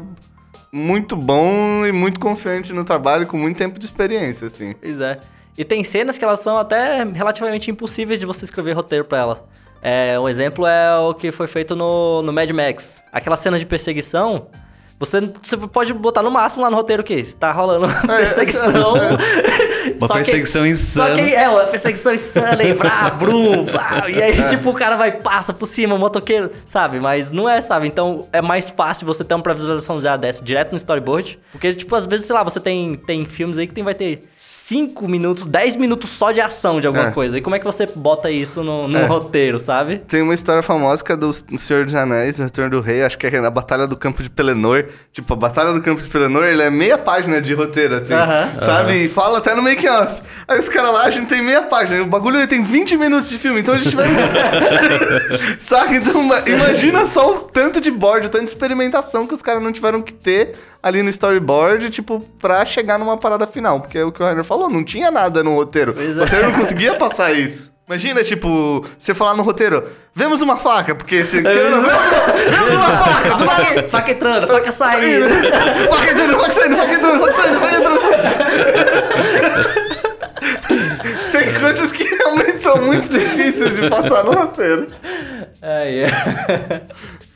muito 0.72 1.16
bom 1.16 1.86
e 1.86 1.92
muito 1.92 2.20
confiante 2.20 2.74
no 2.74 2.84
trabalho, 2.84 3.28
com 3.28 3.38
muito 3.38 3.58
tempo 3.58 3.78
de 3.78 3.86
experiência, 3.86 4.48
assim. 4.48 4.74
Pois 4.82 5.00
é. 5.00 5.20
E 5.58 5.66
tem 5.66 5.84
cenas 5.84 6.18
que 6.18 6.24
elas 6.24 6.40
são 6.40 6.58
até 6.58 7.04
relativamente 7.04 7.72
impossíveis 7.72 8.20
de 8.20 8.26
você 8.26 8.46
escrever 8.46 8.74
roteiro 8.74 9.06
pra 9.06 9.18
ela. 9.18 9.46
É, 9.82 10.20
um 10.20 10.28
exemplo 10.30 10.66
é 10.68 10.96
o 10.98 11.14
que 11.14 11.32
foi 11.32 11.48
feito 11.48 11.76
no, 11.76 12.22
no 12.22 12.32
Mad 12.32 12.50
Max. 12.52 13.04
Aquela 13.12 13.36
cena 13.36 13.58
de 13.58 13.66
perseguição, 13.66 14.48
você, 15.00 15.20
você 15.42 15.58
pode 15.58 15.94
botar 15.94 16.24
no 16.24 16.32
máximo 16.32 16.64
lá 16.64 16.70
no 16.70 16.76
roteiro 16.76 17.02
o 17.02 17.06
quê? 17.06 17.24
Tá 17.40 17.52
rolando 17.52 17.86
É, 18.12 18.18
perseguição. 18.18 18.96
Uma 20.00 20.08
Só 20.08 20.14
que- 20.14 20.20
perseguição 20.20 20.62
Só 20.62 20.68
insana. 20.68 21.16
que 21.16 21.34
é 21.36 21.50
uma 21.50 21.64
perseguição 21.66 22.14
insana, 22.14 22.64
e 22.64 22.74
vrá, 22.74 23.10
brum, 23.10 23.64
vrá, 23.64 24.06
e 24.10 24.22
aí, 24.22 24.44
tipo, 24.50 24.70
o 24.70 24.74
cara 24.74 24.96
vai, 24.96 25.12
passa 25.12 25.54
por 25.54 25.66
cima, 25.66 25.96
o 25.96 26.00
motoqueiro, 26.00 26.52
sabe? 26.66 27.00
Mas 27.00 27.32
não 27.32 27.50
é, 27.50 27.62
sabe? 27.62 27.88
Então 27.88 28.28
é 28.34 28.42
mais 28.42 28.70
fácil 28.70 29.06
você 29.06 29.24
ter 29.24 29.34
uma 29.34 29.44
previsualização 29.44 30.00
já 30.02 30.16
dessa 30.18 30.44
direto 30.44 30.72
no 30.72 30.78
storyboard. 30.78 31.40
Porque, 31.52 31.74
tipo, 31.74 31.96
às 31.96 32.06
vezes, 32.06 32.26
sei 32.28 32.36
lá, 32.36 32.44
você 32.44 32.60
tem, 32.60 32.96
tem 32.96 33.26
filmes 33.26 33.58
aí 33.58 33.68
que 33.68 33.74
tem, 33.74 33.84
vai 33.84 33.94
ter 33.96 34.28
5 34.38 35.08
minutos, 35.08 35.48
10 35.48 35.76
minutos 35.76 36.10
só 36.10 36.32
de 36.32 36.42
ação 36.42 36.80
de 36.80 36.88
alguma 36.88 37.08
É. 37.08 37.12
coisa. 37.12 37.38
E 37.38 37.42
como 37.42 37.56
é 37.56 37.60
que 37.60 37.66
você 37.66 37.86
bota 37.86 38.30
isso 38.30 38.64
no, 38.64 38.88
no 38.88 38.98
É. 38.98 39.06
roteiro, 39.06 39.58
sabe? 39.60 39.98
Tem 40.08 40.22
uma 40.22 40.34
história 40.34 40.62
famosa 40.62 41.04
que 41.04 41.12
é 41.12 41.16
do 41.16 41.32
Senhor 41.34 41.86
dos 41.86 41.96
Anéis, 41.96 42.38
Retorno 42.38 42.70
do 42.72 42.82
Rei, 42.82 43.04
acho 43.04 43.18
que 43.18 43.28
é 43.28 43.42
na 43.42 43.50
Batalha 43.50 43.88
do 43.88 43.96
Campo 43.96 44.22
de 44.24 44.30
Pelennor. 44.30 44.86
Tipo, 45.12 45.34
a 45.34 45.36
Batalha 45.38 45.74
do 45.74 45.82
Campo 45.82 46.02
de 46.02 46.10
Pelennor, 46.10 46.44
ele 46.44 46.62
é 46.62 46.70
meia 46.70 46.98
página 46.98 47.42
de 47.42 47.54
roteiro, 47.54 47.96
assim. 47.96 48.14
Aham. 48.14 48.50
Sabe? 48.62 48.94
E 49.06 49.10
fala 49.10 49.38
até 49.40 49.56
no 49.56 49.62
make-off. 49.78 50.22
Aí 50.48 50.60
os 50.60 50.70
caras 50.70 50.94
lá, 50.94 51.04
a 51.04 51.10
gente 51.12 51.28
tem 51.28 51.42
meia 51.42 51.62
página. 51.64 52.02
O 52.02 52.06
bagulho 52.08 52.46
tem 52.48 52.64
20 52.64 52.98
minutos 52.98 53.30
de 53.30 53.38
filme, 53.38 53.60
então 53.60 53.74
eles 53.76 53.88
tiveram. 53.90 54.12
Saca? 55.60 55.96
Então, 55.96 56.22
ma- 56.24 56.42
imagina 56.46 57.06
só 57.06 57.36
o 57.36 57.40
tanto 57.42 57.80
de 57.82 57.92
board, 57.92 58.28
o 58.28 58.30
tanto 58.30 58.46
de 58.46 58.52
experimentação 58.52 59.28
que 59.28 59.34
os 59.34 59.42
caras 59.42 59.62
não 59.62 59.72
tiveram 59.72 60.02
que 60.02 60.14
ter 60.14 60.54
ali 60.82 61.02
no 61.04 61.10
storyboard, 61.10 61.90
tipo, 61.90 62.20
pra 62.40 62.66
chegar 62.66 62.98
numa 62.98 63.18
parada 63.18 63.46
final. 63.48 63.80
Porque 63.82 63.98
é 63.98 64.04
o 64.04 64.12
que 64.12 64.22
o 64.22 64.26
Rainer 64.26 64.44
falou, 64.44 64.70
não 64.70 64.84
tinha 64.84 65.12
nada 65.12 65.44
no 65.44 65.56
roteiro. 65.56 65.94
Pois 65.94 66.18
O 66.18 66.22
é. 66.22 66.24
roteiro 66.24 66.52
não 66.52 66.60
conseguia 66.60 66.96
passar 66.96 67.32
isso. 67.34 67.76
Imagina, 67.88 68.22
tipo, 68.24 68.86
você 68.98 69.14
falar 69.14 69.34
no 69.36 69.44
roteiro, 69.44 69.82
vemos 70.14 70.42
uma 70.42 70.58
faca, 70.58 70.94
porque 70.94 71.24
você. 71.24 71.42
Vemos, 71.42 71.84
vemos 72.50 72.74
uma 72.74 72.98
faca! 72.98 73.38
Faca, 73.48 73.88
faca 73.88 74.12
entrando, 74.12 74.48
faca 74.50 74.72
saindo. 74.72 75.30
Faca 75.90 76.12
entrando, 76.12 76.38
faca 76.40 76.52
saindo, 76.54 76.76
faca 76.78 76.94
entrando, 76.94 77.20
faca 77.22 77.34
saindo, 77.34 77.60
faca 77.62 77.76
entrando. 77.78 78.02
Tem 81.32 81.60
coisas 81.60 81.92
que 81.92 82.04
realmente 82.04 82.62
são 82.62 82.82
muito 82.82 83.10
difíceis 83.10 83.76
de 83.76 83.90
passar 83.90 84.24
no 84.24 84.32
roteiro. 84.34 84.88
Aí, 85.62 86.00
é. 86.04 86.82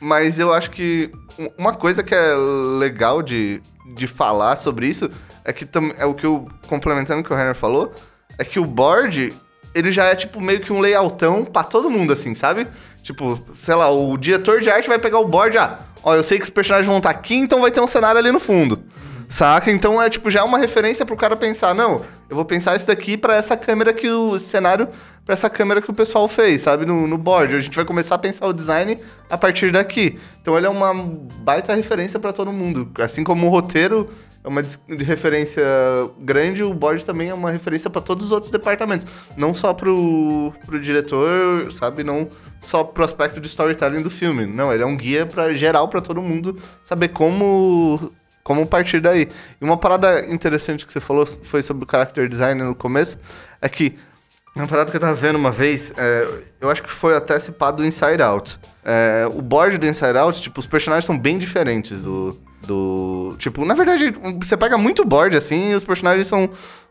Mas 0.00 0.38
eu 0.38 0.52
acho 0.52 0.70
que 0.70 1.10
um- 1.38 1.48
uma 1.58 1.74
coisa 1.74 2.02
que 2.02 2.14
é 2.14 2.34
legal 2.78 3.22
de, 3.22 3.60
de 3.94 4.06
falar 4.06 4.56
sobre 4.56 4.86
isso 4.86 5.08
é 5.44 5.52
que 5.52 5.66
é 5.98 6.04
o 6.04 6.14
que 6.14 6.26
eu 6.26 6.46
complementando 6.68 7.20
o 7.20 7.24
que 7.24 7.32
o 7.32 7.36
Renner 7.36 7.54
falou, 7.54 7.92
é 8.38 8.44
que 8.44 8.58
o 8.60 8.64
board 8.64 9.32
ele 9.74 9.90
já 9.90 10.04
é 10.04 10.14
tipo 10.14 10.40
meio 10.40 10.60
que 10.60 10.72
um 10.72 10.80
layoutão 10.80 11.44
pra 11.44 11.62
todo 11.62 11.90
mundo 11.90 12.12
assim, 12.12 12.34
sabe? 12.34 12.66
Tipo, 13.02 13.40
sei 13.54 13.74
lá, 13.74 13.90
o 13.90 14.16
diretor 14.16 14.60
de 14.60 14.70
arte 14.70 14.88
vai 14.88 14.98
pegar 14.98 15.18
o 15.18 15.26
board, 15.26 15.58
ah, 15.58 15.78
ó, 16.02 16.14
eu 16.14 16.22
sei 16.22 16.38
que 16.38 16.44
os 16.44 16.50
personagens 16.50 16.86
vão 16.86 16.98
estar 16.98 17.10
aqui, 17.10 17.34
então 17.34 17.60
vai 17.60 17.70
ter 17.70 17.80
um 17.80 17.86
cenário 17.86 18.18
ali 18.18 18.30
no 18.30 18.40
fundo. 18.40 18.82
Saca? 19.28 19.70
Então 19.70 20.00
é 20.00 20.10
tipo 20.10 20.30
já 20.30 20.40
é 20.40 20.42
uma 20.42 20.58
referência 20.58 21.06
pro 21.06 21.16
cara 21.16 21.34
pensar, 21.34 21.74
não, 21.74 22.02
eu 22.28 22.36
vou 22.36 22.44
pensar 22.44 22.76
isso 22.76 22.86
daqui 22.86 23.16
pra 23.16 23.34
essa 23.34 23.56
câmera 23.56 23.90
que 23.92 24.08
o 24.08 24.38
cenário 24.38 24.88
pra 25.24 25.32
essa 25.32 25.48
câmera 25.48 25.80
que 25.80 25.90
o 25.90 25.94
pessoal 25.94 26.28
fez, 26.28 26.62
sabe, 26.62 26.84
no, 26.84 27.06
no 27.06 27.16
board. 27.16 27.54
A 27.54 27.60
gente 27.60 27.74
vai 27.74 27.84
começar 27.84 28.16
a 28.16 28.18
pensar 28.18 28.46
o 28.46 28.52
design 28.52 28.98
a 29.30 29.38
partir 29.38 29.72
daqui. 29.72 30.18
Então 30.40 30.56
ele 30.56 30.66
é 30.66 30.68
uma 30.68 30.92
baita 31.38 31.74
referência 31.74 32.18
pra 32.18 32.32
todo 32.32 32.52
mundo, 32.52 32.90
assim 32.98 33.24
como 33.24 33.46
o 33.46 33.50
roteiro 33.50 34.10
é 34.44 34.48
uma 34.48 34.62
referência 35.06 35.62
grande, 36.18 36.64
o 36.64 36.74
board 36.74 37.04
também 37.04 37.28
é 37.28 37.34
uma 37.34 37.50
referência 37.50 37.88
pra 37.88 38.00
todos 38.00 38.26
os 38.26 38.32
outros 38.32 38.50
departamentos, 38.50 39.06
não 39.36 39.54
só 39.54 39.72
pro, 39.72 40.52
pro 40.66 40.80
diretor, 40.80 41.70
sabe, 41.70 42.02
não 42.02 42.26
só 42.60 42.82
pro 42.82 43.04
aspecto 43.04 43.40
de 43.40 43.46
storytelling 43.46 44.02
do 44.02 44.10
filme. 44.10 44.46
Não, 44.46 44.72
ele 44.72 44.82
é 44.82 44.86
um 44.86 44.96
guia 44.96 45.26
para 45.26 45.52
geral 45.54 45.88
pra 45.88 46.00
todo 46.00 46.20
mundo 46.20 46.58
saber 46.84 47.08
como 47.08 48.12
como 48.42 48.66
partir 48.66 49.00
daí. 49.00 49.28
E 49.60 49.64
uma 49.64 49.76
parada 49.76 50.26
interessante 50.26 50.84
que 50.84 50.92
você 50.92 50.98
falou 50.98 51.24
foi 51.24 51.62
sobre 51.62 51.84
o 51.84 51.88
character 51.88 52.28
design 52.28 52.60
no 52.60 52.74
começo, 52.74 53.16
é 53.60 53.68
que 53.68 53.94
uma 54.54 54.66
parada 54.66 54.90
que 54.90 54.96
eu 54.96 55.00
tava 55.00 55.14
vendo 55.14 55.36
uma 55.36 55.50
vez, 55.50 55.92
é, 55.96 56.28
eu 56.60 56.68
acho 56.68 56.82
que 56.82 56.90
foi 56.90 57.16
até 57.16 57.38
citado 57.38 57.78
do 57.78 57.86
Inside 57.86 58.20
Out. 58.20 58.58
É, 58.84 59.26
o 59.32 59.40
board 59.40 59.78
do 59.78 59.86
Inside 59.86 60.18
Out, 60.18 60.42
tipo, 60.42 60.58
os 60.60 60.66
personagens 60.66 61.04
são 61.04 61.16
bem 61.16 61.38
diferentes 61.38 62.02
do, 62.02 62.36
do... 62.66 63.34
Tipo, 63.38 63.64
na 63.64 63.74
verdade, 63.74 64.14
você 64.40 64.56
pega 64.56 64.78
muito 64.78 65.04
board, 65.04 65.36
assim, 65.36 65.72
e 65.72 65.74
os 65.74 65.84
personagens 65.84 66.26
são 66.26 66.50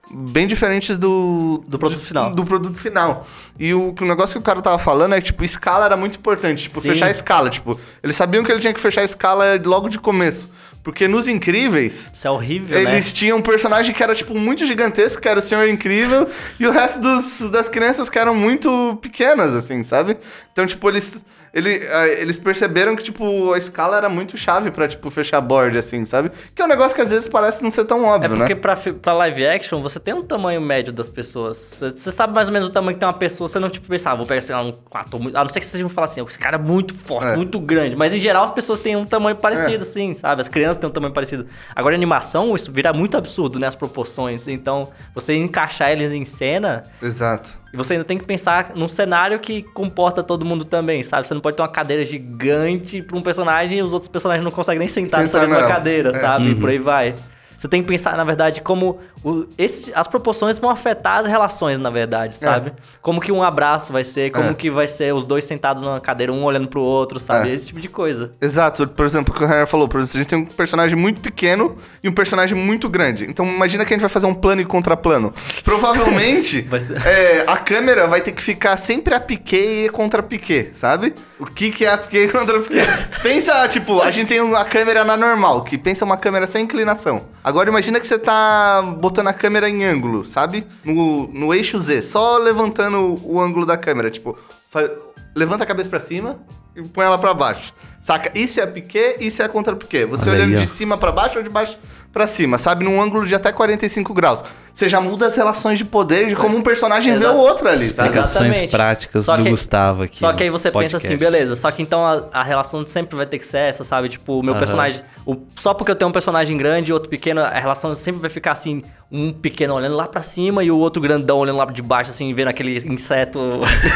bem 0.09 0.47
diferentes 0.47 0.97
do... 0.97 1.63
Do 1.67 1.79
produto 1.79 2.01
final. 2.01 2.33
Do 2.33 2.45
produto 2.45 2.77
final. 2.77 3.25
E 3.59 3.73
o, 3.73 3.95
o 3.99 4.05
negócio 4.05 4.33
que 4.33 4.39
o 4.39 4.45
cara 4.45 4.61
tava 4.61 4.77
falando 4.77 5.13
é 5.15 5.21
que, 5.21 5.27
tipo, 5.27 5.43
escala 5.43 5.85
era 5.85 5.95
muito 5.95 6.17
importante. 6.17 6.63
Tipo, 6.63 6.81
Sim. 6.81 6.89
fechar 6.89 7.05
a 7.05 7.11
escala. 7.11 7.49
Tipo, 7.49 7.79
eles 8.03 8.15
sabiam 8.15 8.43
que 8.43 8.51
ele 8.51 8.59
tinha 8.59 8.73
que 8.73 8.79
fechar 8.79 9.01
a 9.01 9.05
escala 9.05 9.59
logo 9.63 9.87
de 9.89 9.99
começo. 9.99 10.49
Porque 10.83 11.07
nos 11.07 11.27
Incríveis, 11.27 12.09
Isso 12.11 12.27
é 12.27 12.31
horrível, 12.31 12.83
né? 12.83 12.93
eles 12.93 13.13
tinham 13.13 13.37
um 13.37 13.41
personagem 13.41 13.93
que 13.93 14.01
era, 14.01 14.15
tipo, 14.15 14.33
muito 14.33 14.65
gigantesco, 14.65 15.21
que 15.21 15.27
era 15.27 15.39
o 15.39 15.41
Senhor 15.41 15.67
Incrível, 15.69 16.27
e 16.59 16.65
o 16.65 16.71
resto 16.71 16.99
dos, 16.99 17.51
das 17.51 17.69
crianças 17.69 18.09
que 18.09 18.17
eram 18.17 18.33
muito 18.33 18.97
pequenas, 18.99 19.53
assim, 19.53 19.83
sabe? 19.83 20.17
Então, 20.51 20.65
tipo, 20.65 20.89
eles, 20.89 21.23
ele, 21.53 21.85
ah, 21.91 22.07
eles 22.07 22.37
perceberam 22.37 22.95
que, 22.95 23.03
tipo, 23.03 23.53
a 23.53 23.57
escala 23.57 23.97
era 23.97 24.07
muito 24.07 24.37
chave 24.37 24.71
pra, 24.71 24.87
tipo, 24.87 25.09
fechar 25.11 25.41
board, 25.41 25.77
assim, 25.77 26.05
sabe? 26.05 26.31
Que 26.55 26.61
é 26.61 26.65
um 26.65 26.67
negócio 26.67 26.95
que 26.95 27.01
às 27.01 27.09
vezes 27.09 27.27
parece 27.27 27.61
não 27.61 27.69
ser 27.71 27.85
tão 27.85 28.05
É 28.05 28.09
óbvio, 28.09 28.37
porque 28.37 28.55
né? 28.55 28.59
pra, 28.59 28.75
pra 28.75 29.13
live 29.13 29.45
action, 29.47 29.81
você 29.81 29.99
tem 29.99 30.13
um 30.13 30.23
tamanho 30.23 30.61
médio 30.61 30.93
das 30.93 31.09
pessoas. 31.09 31.57
Você 31.79 32.11
sabe 32.11 32.33
mais 32.33 32.47
ou 32.47 32.53
menos 32.53 32.67
o 32.69 32.71
tamanho 32.71 32.93
que 32.95 32.99
tem 32.99 33.07
uma 33.07 33.13
pessoa, 33.13 33.47
você 33.47 33.59
não, 33.59 33.69
tipo, 33.69 33.87
pensar, 33.87 34.11
ah, 34.11 34.15
vou 34.15 34.25
pegar, 34.25 34.41
sei 34.41 34.55
lá, 34.55 34.63
um 34.63 34.73
ator 34.93 35.19
muito... 35.19 35.35
A 35.37 35.41
não 35.43 35.49
ser 35.49 35.59
que 35.59 35.65
vocês 35.65 35.81
vão 35.81 35.89
falar 35.89 36.05
assim, 36.05 36.23
esse 36.23 36.39
cara 36.39 36.55
é 36.55 36.59
muito 36.59 36.93
forte, 36.95 37.27
É. 37.27 37.35
muito 37.35 37.59
grande. 37.59 37.95
Mas, 37.95 38.13
em 38.13 38.19
geral, 38.19 38.43
as 38.45 38.51
pessoas 38.51 38.79
têm 38.79 38.95
um 38.95 39.05
tamanho 39.05 39.35
parecido, 39.35 39.81
assim, 39.83 40.13
sabe? 40.15 40.41
As 40.41 40.47
crianças 40.47 40.77
têm 40.77 40.89
um 40.89 40.93
tamanho 40.93 41.13
parecido. 41.13 41.45
Agora, 41.75 41.95
animação, 41.95 42.55
isso 42.55 42.71
vira 42.71 42.93
muito 42.93 43.17
absurdo, 43.17 43.59
né? 43.59 43.67
As 43.67 43.75
proporções. 43.75 44.47
Então, 44.47 44.89
você 45.13 45.35
encaixar 45.35 45.91
eles 45.91 46.11
em 46.13 46.23
cena... 46.25 46.83
Exato. 47.01 47.60
E 47.73 47.77
você 47.77 47.93
ainda 47.93 48.03
tem 48.05 48.17
que 48.17 48.25
pensar 48.25 48.73
num 48.75 48.87
cenário 48.87 49.39
que 49.39 49.61
comporta 49.63 50.21
todo 50.21 50.43
mundo 50.45 50.65
também, 50.65 51.01
sabe? 51.03 51.25
Você 51.27 51.33
não 51.33 51.39
pode 51.41 51.55
ter 51.55 51.61
uma 51.63 51.69
cadeira 51.69 52.05
gigante 52.05 53.01
pra 53.01 53.17
um 53.17 53.21
personagem 53.21 53.79
e 53.79 53.81
os 53.81 53.93
outros 53.93 54.09
personagens 54.09 54.43
não 54.43 54.51
conseguem 54.51 54.79
nem 54.79 54.87
sentar 54.89 55.21
nessa 55.21 55.39
Sentar 55.39 55.47
mesma 55.49 55.61
nela. 55.67 55.73
cadeira, 55.73 56.09
É. 56.09 56.13
sabe? 56.13 56.51
E 56.51 56.55
por 56.55 56.69
aí 56.69 56.77
vai. 56.77 57.15
Você 57.61 57.67
tem 57.67 57.79
que 57.83 57.87
pensar, 57.87 58.17
na 58.17 58.23
verdade, 58.23 58.59
como 58.59 58.97
o- 59.23 59.45
esse- 59.55 59.91
as 59.93 60.07
proporções 60.07 60.57
vão 60.57 60.71
afetar 60.71 61.19
as 61.19 61.27
relações, 61.27 61.77
na 61.77 61.91
verdade, 61.91 62.33
sabe? 62.33 62.73
Como 63.03 63.21
que 63.21 63.31
um 63.31 63.43
abraço 63.43 63.93
vai 63.93 64.03
ser, 64.03 64.31
como 64.31 64.49
É. 64.49 64.53
que 64.55 64.71
vai 64.71 64.87
ser 64.87 65.13
os 65.13 65.23
dois 65.23 65.45
sentados 65.45 65.83
numa 65.83 65.99
cadeira, 65.99 66.33
um 66.33 66.43
olhando 66.43 66.67
pro 66.67 66.81
outro, 66.81 67.19
sabe? 67.19 67.51
É. 67.51 67.53
Esse 67.53 67.67
tipo 67.67 67.79
de 67.79 67.87
coisa. 67.87 68.31
Exato, 68.41 68.87
por 68.87 69.05
exemplo, 69.05 69.31
o 69.31 69.37
que 69.37 69.43
o 69.43 69.47
Henry 69.47 69.67
falou, 69.67 69.87
por 69.87 69.99
exemplo, 69.99 70.15
a 70.15 70.19
gente 70.23 70.27
tem 70.29 70.39
um 70.39 70.45
personagem 70.45 70.97
muito 70.97 71.21
pequeno 71.21 71.77
e 72.03 72.09
um 72.09 72.11
personagem 72.13 72.57
muito 72.57 72.89
grande. 72.89 73.25
Então 73.29 73.45
imagina 73.45 73.85
que 73.85 73.93
a 73.93 73.95
gente 73.95 74.01
vai 74.01 74.09
fazer 74.09 74.25
um 74.25 74.33
plano 74.33 74.61
e 74.61 74.65
contraplano. 74.65 75.31
Provavelmente 75.63 76.67
ser- 76.67 77.07
é, 77.07 77.43
a 77.45 77.57
câmera 77.57 78.07
vai 78.07 78.21
ter 78.21 78.31
que 78.31 78.41
ficar 78.41 78.75
sempre 78.77 79.13
a 79.13 79.19
piquet 79.19 79.85
e 79.85 79.89
contra 79.89 80.23
piquet, 80.23 80.71
sabe? 80.73 81.13
O 81.39 81.45
que, 81.45 81.69
que 81.71 81.85
é 81.85 81.91
a 81.91 81.97
piquet 81.99 82.23
e 82.25 82.27
contra 82.29 82.59
piquet? 82.59 82.87
pensa, 83.21 83.67
tipo, 83.67 84.01
a 84.01 84.09
gente 84.09 84.29
tem 84.29 84.39
a 84.55 84.65
câmera 84.65 85.03
na 85.03 85.15
normal, 85.15 85.61
que 85.63 85.77
pensa 85.77 86.03
uma 86.05 86.17
câmera 86.17 86.47
sem 86.47 86.63
inclinação. 86.63 87.21
Agora 87.51 87.69
imagina 87.69 87.99
que 87.99 88.07
você 88.07 88.17
tá 88.17 88.81
botando 88.97 89.27
a 89.27 89.33
câmera 89.33 89.69
em 89.69 89.83
ângulo, 89.83 90.25
sabe? 90.25 90.65
No, 90.85 91.27
no 91.27 91.53
eixo 91.53 91.77
Z, 91.79 92.01
só 92.01 92.37
levantando 92.37 93.19
o 93.25 93.41
ângulo 93.41 93.65
da 93.65 93.75
câmera, 93.75 94.09
tipo, 94.09 94.37
fa- 94.69 94.89
levanta 95.35 95.65
a 95.65 95.67
cabeça 95.67 95.89
pra 95.89 95.99
cima 95.99 96.39
e 96.73 96.81
põe 96.81 97.03
ela 97.05 97.17
pra 97.17 97.33
baixo. 97.33 97.73
Saca? 97.99 98.31
Isso 98.39 98.61
é 98.61 98.65
piquet, 98.65 99.17
isso 99.19 99.43
é 99.43 99.49
contra 99.49 99.75
piquet. 99.75 100.05
Você 100.05 100.29
Olha 100.29 100.39
olhando 100.39 100.53
aí, 100.55 100.61
de 100.61 100.65
cima 100.67 100.97
pra 100.97 101.11
baixo 101.11 101.37
ou 101.39 101.43
de 101.43 101.49
baixo 101.49 101.77
pra 102.11 102.27
cima, 102.27 102.57
sabe? 102.57 102.83
Num 102.83 103.01
ângulo 103.01 103.25
de 103.25 103.33
até 103.35 103.51
45 103.51 104.13
graus. 104.13 104.43
Você 104.73 104.87
já 104.87 105.01
muda 105.01 105.27
as 105.27 105.35
relações 105.35 105.77
de 105.77 105.83
poder 105.83 106.27
de 106.29 106.35
como 106.35 106.55
um 106.57 106.61
personagem 106.61 107.11
vê 107.13 107.19
Exato. 107.25 107.35
o 107.37 107.41
outro 107.41 107.67
ali, 107.67 107.79
sabe? 107.79 107.85
Explicações 108.09 108.45
Exatamente. 108.47 108.71
práticas 108.71 109.25
Só 109.25 109.35
do 109.35 109.43
que- 109.43 109.49
Gustavo 109.49 110.03
aqui. 110.03 110.17
Só 110.17 110.31
que 110.31 110.43
aí 110.43 110.49
você 110.49 110.69
pensa 110.69 110.73
podcast. 110.73 111.07
assim, 111.07 111.17
beleza, 111.17 111.55
só 111.57 111.69
que 111.71 111.81
então 111.81 112.05
a, 112.05 112.23
a 112.31 112.43
relação 112.43 112.85
sempre 112.87 113.17
vai 113.17 113.25
ter 113.25 113.37
que 113.37 113.45
ser 113.45 113.57
essa, 113.59 113.83
sabe? 113.83 114.07
Tipo, 114.07 114.39
o 114.39 114.43
meu 114.43 114.51
Aham. 114.53 114.59
personagem. 114.59 115.01
o- 115.25 115.35
só 115.57 115.73
porque 115.73 115.91
eu 115.91 115.95
tenho 115.95 116.07
um 116.09 116.11
personagem 116.13 116.57
grande 116.57 116.89
e 116.89 116.93
outro 116.93 117.09
pequeno, 117.09 117.41
a 117.41 117.49
relação 117.59 117.93
sempre 117.95 118.21
vai 118.21 118.29
ficar 118.29 118.53
assim, 118.53 118.81
um 119.11 119.33
pequeno 119.33 119.73
olhando 119.73 119.95
lá 119.95 120.07
pra 120.07 120.21
cima 120.21 120.63
e 120.63 120.71
o 120.71 120.77
outro 120.77 121.01
grandão 121.01 121.37
olhando 121.39 121.57
lá 121.57 121.65
de 121.65 121.81
baixo, 121.81 122.09
assim, 122.11 122.33
vendo 122.33 122.47
aquele 122.47 122.77
inseto 122.87 123.39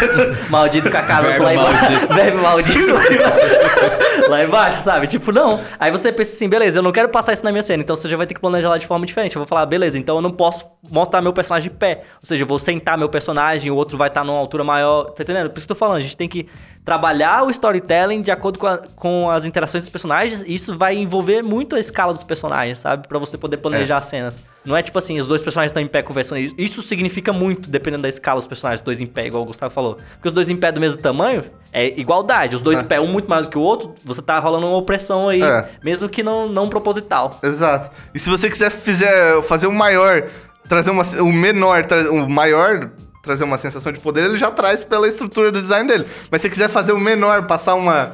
maldito 0.52 0.92
com 0.92 0.98
a 0.98 1.02
cara 1.04 1.38
lá 1.42 1.54
embaixo. 1.54 2.38
maldito. 2.42 2.94
Lá 4.30 4.44
embaixo, 4.44 4.82
sabe? 4.82 5.08
Tipo, 5.08 5.32
não. 5.32 5.60
Aí 5.80 5.92
você 5.92 6.12
pensa 6.12 6.36
assim, 6.36 6.50
beleza, 6.50 6.80
eu 6.80 6.84
não 6.84 6.92
quero 6.92 7.10
passar 7.10 7.34
isso 7.34 7.44
na 7.44 7.52
minha 7.52 7.62
cena, 7.62 7.84
então 7.84 7.96
você 8.06 8.12
já 8.12 8.18
vai 8.18 8.26
ter 8.28 8.34
que 8.34 8.40
planejar 8.40 8.70
lá 8.70 8.78
de 8.78 8.86
forma 8.88 9.06
diferente. 9.06 9.36
Eu 9.36 9.40
vou 9.42 9.48
falar, 9.48 9.66
beleza, 9.66 9.98
então 10.00 10.16
eu 10.16 10.22
não 10.22 10.32
posso 10.32 10.66
montar 10.90 11.22
meu 11.22 11.34
personagem 11.34 11.70
de 11.70 11.76
pé. 11.76 12.04
Ou 12.22 12.26
seja, 12.26 12.44
eu 12.44 12.48
vou 12.48 12.58
sentar 12.60 12.98
meu 12.98 13.10
personagem, 13.10 13.70
o 13.72 13.76
outro 13.76 13.98
vai 13.98 14.08
estar 14.08 14.24
numa 14.24 14.38
altura 14.40 14.64
maior. 14.64 15.06
Tá 15.12 15.24
entendendo? 15.24 15.50
Por 15.50 15.58
isso 15.58 15.66
que 15.66 15.72
eu 15.72 15.76
tô 15.76 15.80
falando, 15.80 15.98
a 15.98 16.02
gente 16.02 16.16
tem 16.18 16.28
que 16.30 16.48
trabalhar 16.84 17.44
o 17.44 17.50
storytelling 17.50 18.22
de 18.22 18.32
acordo 18.32 18.60
com, 18.60 18.68
a- 18.68 18.78
com 18.96 19.30
as 19.30 19.44
interações 19.46 19.84
dos 19.84 19.90
personagens. 19.90 20.42
E 20.46 20.54
isso 20.54 20.78
vai 20.78 20.96
envolver 20.96 21.42
muito 21.42 21.76
a 21.76 21.80
escala 21.80 22.14
dos 22.14 22.24
personagens, 22.24 22.80
sabe? 22.80 23.08
Pra 23.08 23.18
você 23.20 23.38
poder 23.38 23.58
planejar 23.58 23.98
as 23.98 24.06
cenas. 24.06 24.42
Não 24.66 24.76
é 24.76 24.82
tipo 24.82 24.98
assim, 24.98 25.20
os 25.20 25.28
dois 25.28 25.42
personagens 25.42 25.70
estão 25.70 25.82
em 25.84 25.88
pé 25.88 26.02
conversando. 26.02 26.40
Isso- 26.58 26.82
significa 26.82 27.32
muito, 27.32 27.70
dependendo 27.70 28.04
da 28.04 28.10
escala 28.10 28.40
dos 28.40 28.48
personagens, 28.48 28.82
dois 28.82 29.00
em 29.00 29.06
pé, 29.06 29.28
igual 29.28 29.44
o 29.44 29.46
Gustavo 29.46 29.74
falou. 29.74 29.98
Porque 30.14 30.28
os 30.28 30.34
dois 30.34 30.50
em 30.50 30.56
pé 30.56 30.72
do 30.72 30.80
mesmo 30.82 31.02
tamanho 31.02 31.44
é 31.72 31.88
igualdade. 32.00 32.56
Os 32.56 32.62
dois 32.62 32.80
É. 32.80 32.82
em 32.82 32.84
pé, 32.86 33.00
um 33.00 33.08
muito 33.08 33.30
mais 33.30 33.44
do 33.48 33.50
que 33.52 33.58
o 33.58 33.62
outro, 33.62 33.94
você 34.04 34.22
tá 34.22 34.40
rolando 34.40 34.66
uma 34.68 34.78
opressão 34.78 35.30
aí, 35.30 35.42
É. 35.44 35.70
mesmo 35.84 36.10
que 36.10 36.24
não, 36.24 36.50
não 36.50 36.68
proposital. 36.68 37.40
Exato. 37.44 37.90
E 38.14 38.20
se 38.20 38.30
você 38.30 38.50
quiser 38.50 38.72
fizer, 38.72 39.42
fazer 39.44 39.68
o 39.68 39.72
maior, 39.72 40.24
trazer 40.68 40.90
uma, 40.92 41.04
o 41.22 41.32
menor, 41.32 41.86
tra- 41.86 42.12
o 42.12 42.28
maior 42.30 42.90
trazer 43.22 43.44
uma 43.44 43.58
sensação 43.58 43.92
de 43.92 44.00
poder, 44.00 44.24
ele 44.24 44.38
já 44.38 44.52
traz 44.52 44.84
pela 44.84 45.08
estrutura 45.08 45.52
do 45.52 45.62
design 45.62 45.88
dele. 45.88 46.06
Mas 46.32 46.42
se 46.42 46.48
você 46.48 46.50
quiser 46.52 46.70
fazer 46.70 46.92
o 46.92 47.00
menor, 47.00 47.48
passar 47.48 47.74
uma, 47.76 48.12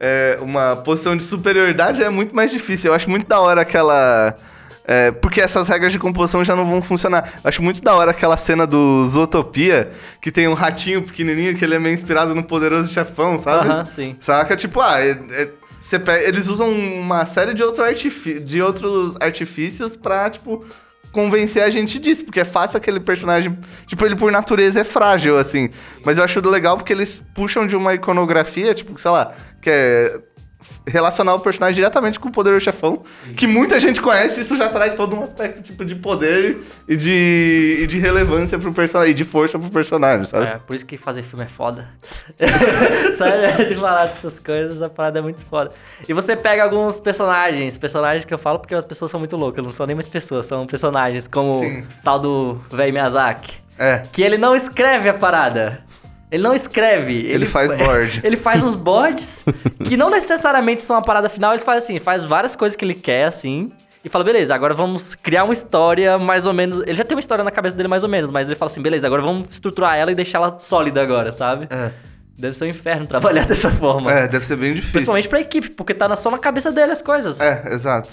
é, 0.00 0.38
uma 0.40 0.76
posição 0.76 1.16
de 1.16 1.22
superioridade, 1.22 2.02
é 2.02 2.08
muito 2.08 2.34
mais 2.34 2.50
difícil. 2.50 2.90
Eu 2.90 2.94
acho 2.94 3.08
muito 3.10 3.26
da 3.28 3.38
hora 3.40 3.60
aquela... 3.62 4.34
é, 4.86 5.10
porque 5.10 5.40
essas 5.40 5.68
regras 5.68 5.92
de 5.92 5.98
composição 5.98 6.44
já 6.44 6.54
não 6.54 6.66
vão 6.68 6.82
funcionar. 6.82 7.34
Eu 7.42 7.48
acho 7.48 7.62
muito 7.62 7.80
da 7.82 7.94
hora 7.94 8.10
aquela 8.10 8.36
cena 8.36 8.66
do 8.66 9.06
Zootopia, 9.08 9.90
que 10.20 10.30
tem 10.30 10.46
um 10.46 10.54
ratinho 10.54 11.02
pequenininho, 11.02 11.56
que 11.56 11.64
ele 11.64 11.74
é 11.74 11.78
meio 11.78 11.94
inspirado 11.94 12.34
no 12.34 12.42
poderoso 12.42 12.92
chefão, 12.92 13.38
sabe? 13.38 13.68
Aham, 13.68 13.86
sim. 13.86 14.16
Saca? 14.20 14.54
Tipo, 14.56 14.80
ah, 14.80 15.00
é- 15.00 15.18
é- 15.30 15.48
eles 16.28 16.48
usam 16.48 16.70
uma 16.70 17.26
série 17.26 17.52
de, 17.54 17.62
outro 17.62 17.84
artifi- 17.84 18.40
de 18.40 18.60
outros 18.62 19.16
artifícios 19.20 19.94
pra, 19.96 20.28
tipo, 20.30 20.64
convencer 21.12 21.62
a 21.62 21.70
gente 21.70 21.98
disso. 21.98 22.24
Porque 22.24 22.40
é 22.40 22.44
fácil 22.44 22.76
aquele 22.78 23.00
personagem. 23.00 23.56
Tipo, 23.86 24.04
ele 24.04 24.16
por 24.16 24.32
natureza 24.32 24.80
é 24.80 24.84
frágil, 24.84 25.38
assim. 25.38 25.68
Mas 26.04 26.18
eu 26.18 26.24
acho 26.24 26.40
legal 26.48 26.76
porque 26.76 26.92
eles 26.92 27.22
puxam 27.34 27.66
de 27.66 27.76
uma 27.76 27.94
iconografia, 27.94 28.74
tipo, 28.74 28.98
sei 28.98 29.10
lá, 29.10 29.32
que 29.62 29.70
é 29.70 30.18
relacionar 30.86 31.34
o 31.34 31.40
personagem 31.40 31.74
diretamente 31.76 32.20
com 32.20 32.28
o 32.28 32.32
poder 32.32 32.52
do 32.52 32.60
chefão, 32.60 33.02
que 33.36 33.46
muita 33.46 33.80
gente 33.80 34.00
conhece, 34.00 34.42
isso 34.42 34.56
já 34.56 34.68
traz 34.68 34.94
todo 34.94 35.16
um 35.16 35.22
aspecto 35.22 35.62
tipo 35.62 35.84
de 35.84 35.94
poder 35.94 36.58
e 36.86 36.96
de, 36.96 37.78
e 37.80 37.86
de 37.86 37.98
relevância 37.98 38.58
pro 38.58 38.72
personagem, 38.72 39.12
e 39.12 39.14
de 39.14 39.24
força 39.24 39.58
pro 39.58 39.70
personagem, 39.70 40.24
sabe? 40.26 40.46
É, 40.46 40.58
por 40.58 40.74
isso 40.74 40.84
que 40.84 40.96
fazer 40.96 41.22
filme 41.22 41.44
é 41.44 41.48
foda. 41.48 41.88
Sabe, 43.16 43.64
de 43.68 43.76
falar 43.76 44.06
dessas 44.06 44.38
coisas, 44.38 44.82
a 44.82 44.88
parada 44.88 45.18
é 45.18 45.22
muito 45.22 45.44
foda. 45.46 45.72
E 46.08 46.12
você 46.12 46.36
pega 46.36 46.62
alguns 46.62 47.00
personagens, 47.00 47.78
personagens 47.78 48.24
que 48.24 48.34
eu 48.34 48.38
falo 48.38 48.58
porque 48.58 48.74
as 48.74 48.84
pessoas 48.84 49.10
são 49.10 49.20
muito 49.20 49.36
loucas, 49.36 49.64
não 49.64 49.70
são 49.70 49.86
nem 49.86 49.94
mais 49.94 50.08
pessoas, 50.08 50.46
são 50.46 50.66
personagens, 50.66 51.26
como 51.28 51.60
Sim. 51.60 51.80
o 51.80 51.86
tal 52.02 52.18
do 52.18 52.60
velho 52.70 52.92
Miyazaki. 52.92 53.62
É. 53.78 54.02
Que 54.12 54.22
ele 54.22 54.38
não 54.38 54.54
escreve 54.54 55.08
a 55.08 55.14
parada. 55.14 55.82
Ele 56.34 56.42
não 56.42 56.52
escreve. 56.52 57.14
Ele, 57.26 57.46
faz 57.46 57.70
board. 57.78 58.20
Ele 58.24 58.36
faz 58.36 58.60
uns 58.60 58.74
boards 58.74 59.44
que 59.86 59.96
não 59.96 60.10
necessariamente 60.10 60.82
são 60.82 60.96
a 60.96 61.00
parada 61.00 61.28
final. 61.28 61.52
Ele 61.52 61.62
faz 61.62 61.84
assim, 61.84 62.00
faz 62.00 62.24
várias 62.24 62.56
coisas 62.56 62.74
que 62.74 62.84
ele 62.84 62.94
quer, 62.94 63.26
assim. 63.26 63.70
E 64.04 64.08
fala, 64.08 64.24
beleza, 64.24 64.52
agora 64.52 64.74
vamos 64.74 65.14
criar 65.14 65.44
uma 65.44 65.52
história 65.52 66.18
mais 66.18 66.44
ou 66.44 66.52
menos. 66.52 66.80
Ele 66.80 66.96
já 66.96 67.04
tem 67.04 67.14
uma 67.14 67.20
história 67.20 67.44
na 67.44 67.52
cabeça 67.52 67.76
dele 67.76 67.88
mais 67.88 68.02
ou 68.02 68.08
menos, 68.08 68.32
mas 68.32 68.48
ele 68.48 68.56
fala 68.56 68.68
assim, 68.68 68.82
beleza, 68.82 69.06
agora 69.06 69.22
vamos 69.22 69.48
estruturar 69.48 69.96
ela 69.96 70.10
e 70.10 70.14
deixar 70.16 70.38
ela 70.38 70.58
sólida 70.58 71.00
agora, 71.00 71.30
sabe? 71.30 71.68
É. 71.70 71.92
Deve 72.36 72.56
ser 72.56 72.64
um 72.64 72.68
inferno 72.68 73.06
trabalhar 73.06 73.46
dessa 73.48 73.70
forma. 73.70 74.12
É, 74.12 74.26
deve 74.26 74.44
ser 74.44 74.56
bem 74.56 74.74
difícil. 74.74 74.90
Principalmente 74.90 75.28
pra 75.28 75.40
equipe, 75.40 75.70
porque 75.70 75.94
tá 75.94 76.14
só 76.16 76.32
na 76.32 76.38
cabeça 76.38 76.72
dele 76.72 76.90
as 76.90 77.00
coisas. 77.00 77.40
É, 77.40 77.72
exato. 77.72 78.10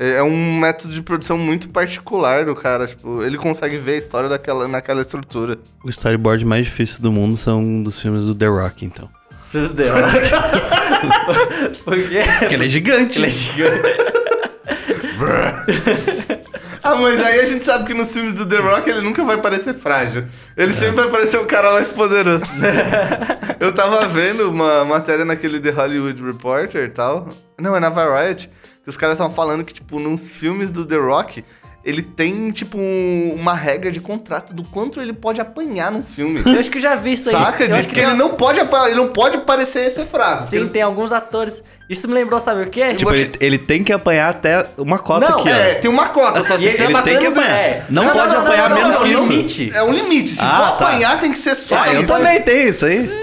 É 0.00 0.12
é 0.12 0.22
um 0.22 0.58
método 0.58 0.94
de 0.94 1.02
produção 1.02 1.36
muito 1.36 1.68
particular 1.68 2.46
do 2.46 2.54
cara, 2.56 2.86
tipo, 2.86 3.22
ele 3.22 3.36
consegue 3.36 3.76
ver 3.76 3.92
a 3.92 3.98
história 3.98 4.30
daquela, 4.30 4.66
naquela 4.66 5.02
estrutura. 5.02 5.58
O 5.84 5.90
storyboard 5.90 6.42
mais 6.46 6.64
difícil 6.64 7.02
do 7.02 7.12
mundo 7.12 7.36
são 7.36 7.82
dos 7.82 8.00
filmes 8.00 8.24
do 8.24 8.34
The 8.34 8.46
Rock, 8.46 8.86
então. 8.86 9.10
Seu 9.42 9.68
Deus. 9.68 9.90
Por 11.84 11.96
quê? 12.08 12.22
Porque 12.38 12.54
ele 12.54 12.64
é 12.64 12.68
gigante. 12.68 13.18
Ele 13.18 13.26
é 13.26 13.30
gigante. 13.30 13.88
Ah, 16.82 16.94
mas 16.96 17.20
aí 17.20 17.40
a 17.40 17.44
gente 17.44 17.62
sabe 17.62 17.84
que 17.84 17.92
nos 17.92 18.10
filmes 18.10 18.34
do 18.34 18.46
The 18.46 18.56
Rock 18.56 18.88
ele 18.88 19.02
nunca 19.02 19.22
vai 19.22 19.36
parecer 19.36 19.74
frágil. 19.74 20.24
Ele 20.56 20.72
sempre 20.72 20.96
vai 20.96 21.10
parecer 21.10 21.36
o 21.36 21.44
cara 21.44 21.72
mais 21.72 21.90
poderoso. 21.90 22.42
Eu 23.60 23.72
tava 23.74 24.08
vendo 24.08 24.48
uma 24.48 24.84
matéria 24.84 25.24
naquele 25.24 25.60
The 25.60 25.70
Hollywood 25.70 26.22
Reporter 26.22 26.84
e 26.84 26.88
tal. 26.88 27.28
Não, 27.60 27.76
é 27.76 27.80
na 27.80 27.88
Variety. 27.88 28.48
Que 28.82 28.88
os 28.90 28.96
caras 28.96 29.14
estavam 29.16 29.34
falando 29.34 29.64
que, 29.64 29.74
tipo, 29.74 29.98
nos 29.98 30.28
filmes 30.28 30.70
do 30.72 30.86
The 30.86 30.96
Rock, 30.96 31.44
ele 31.84 32.02
tem, 32.02 32.50
tipo, 32.50 32.78
um- 32.78 33.34
uma 33.38 33.54
regra 33.54 33.90
de 33.90 34.00
contrato 34.00 34.52
do 34.54 34.64
quanto 34.64 35.00
ele 35.00 35.12
pode 35.12 35.40
apanhar 35.40 35.90
num 35.92 36.02
filme. 36.02 36.42
Eu 36.44 36.58
acho 36.58 36.70
que 36.70 36.78
eu 36.78 36.82
já 36.82 36.94
vi 36.96 37.12
isso 37.12 37.28
aí. 37.28 37.34
Saca? 37.36 37.64
Eu 37.64 37.68
De 37.68 37.74
acho 37.74 37.88
que 37.88 38.00
ele 38.00 38.14
não 38.14 38.30
pode 38.30 38.58
apanhar, 38.60 38.86
ele 38.86 38.96
não 38.96 39.08
pode 39.08 39.38
parecer 39.38 39.90
ser 39.90 40.04
fraco. 40.04 40.42
Sim, 40.42 40.56
Ele- 40.56 40.68
tem 40.70 40.82
alguns 40.82 41.12
atores. 41.12 41.62
Isso 41.90 42.06
me 42.06 42.14
lembrou, 42.14 42.38
sabe 42.38 42.62
o 42.62 42.70
quê? 42.70 42.94
Tipo, 42.94 43.12
ele, 43.12 43.32
ele 43.40 43.58
tem 43.58 43.82
que 43.82 43.92
apanhar 43.92 44.30
até 44.30 44.64
uma 44.78 44.96
cota 45.00 45.28
Não, 45.28 45.38
aqui, 45.40 45.48
É, 45.48 45.74
ó. 45.76 45.80
tem 45.80 45.90
uma 45.90 46.08
cota 46.10 46.44
só. 46.44 46.56
Se 46.56 46.66
ele 46.66 46.76
você 46.76 46.84
ele 46.84 47.02
tem 47.02 47.18
que 47.18 47.26
apanhar. 47.26 47.50
É. 47.58 47.82
Não, 47.90 48.04
Não, 48.04 48.12
pode 48.12 48.32
não, 48.32 48.42
apanhar 48.42 48.70
menos 48.70 48.96
não, 48.96 49.02
que 49.04 49.12
não, 49.12 49.20
isso. 49.20 49.32
limite. 49.32 49.72
É 49.74 49.82
um 49.82 49.92
limite. 49.92 50.28
Se 50.30 50.44
Ah, 50.44 50.50
for 50.50 50.60
tá. 50.78 50.86
apanhar, 50.86 51.20
tem 51.20 51.32
que 51.32 51.38
ser 51.38 51.56
só 51.56 51.74
Ah, 51.76 51.92
eu 51.92 52.02
isso. 52.04 52.12
também 52.14 52.40
tenho 52.42 52.68
isso 52.68 52.86
aí. 52.86 53.10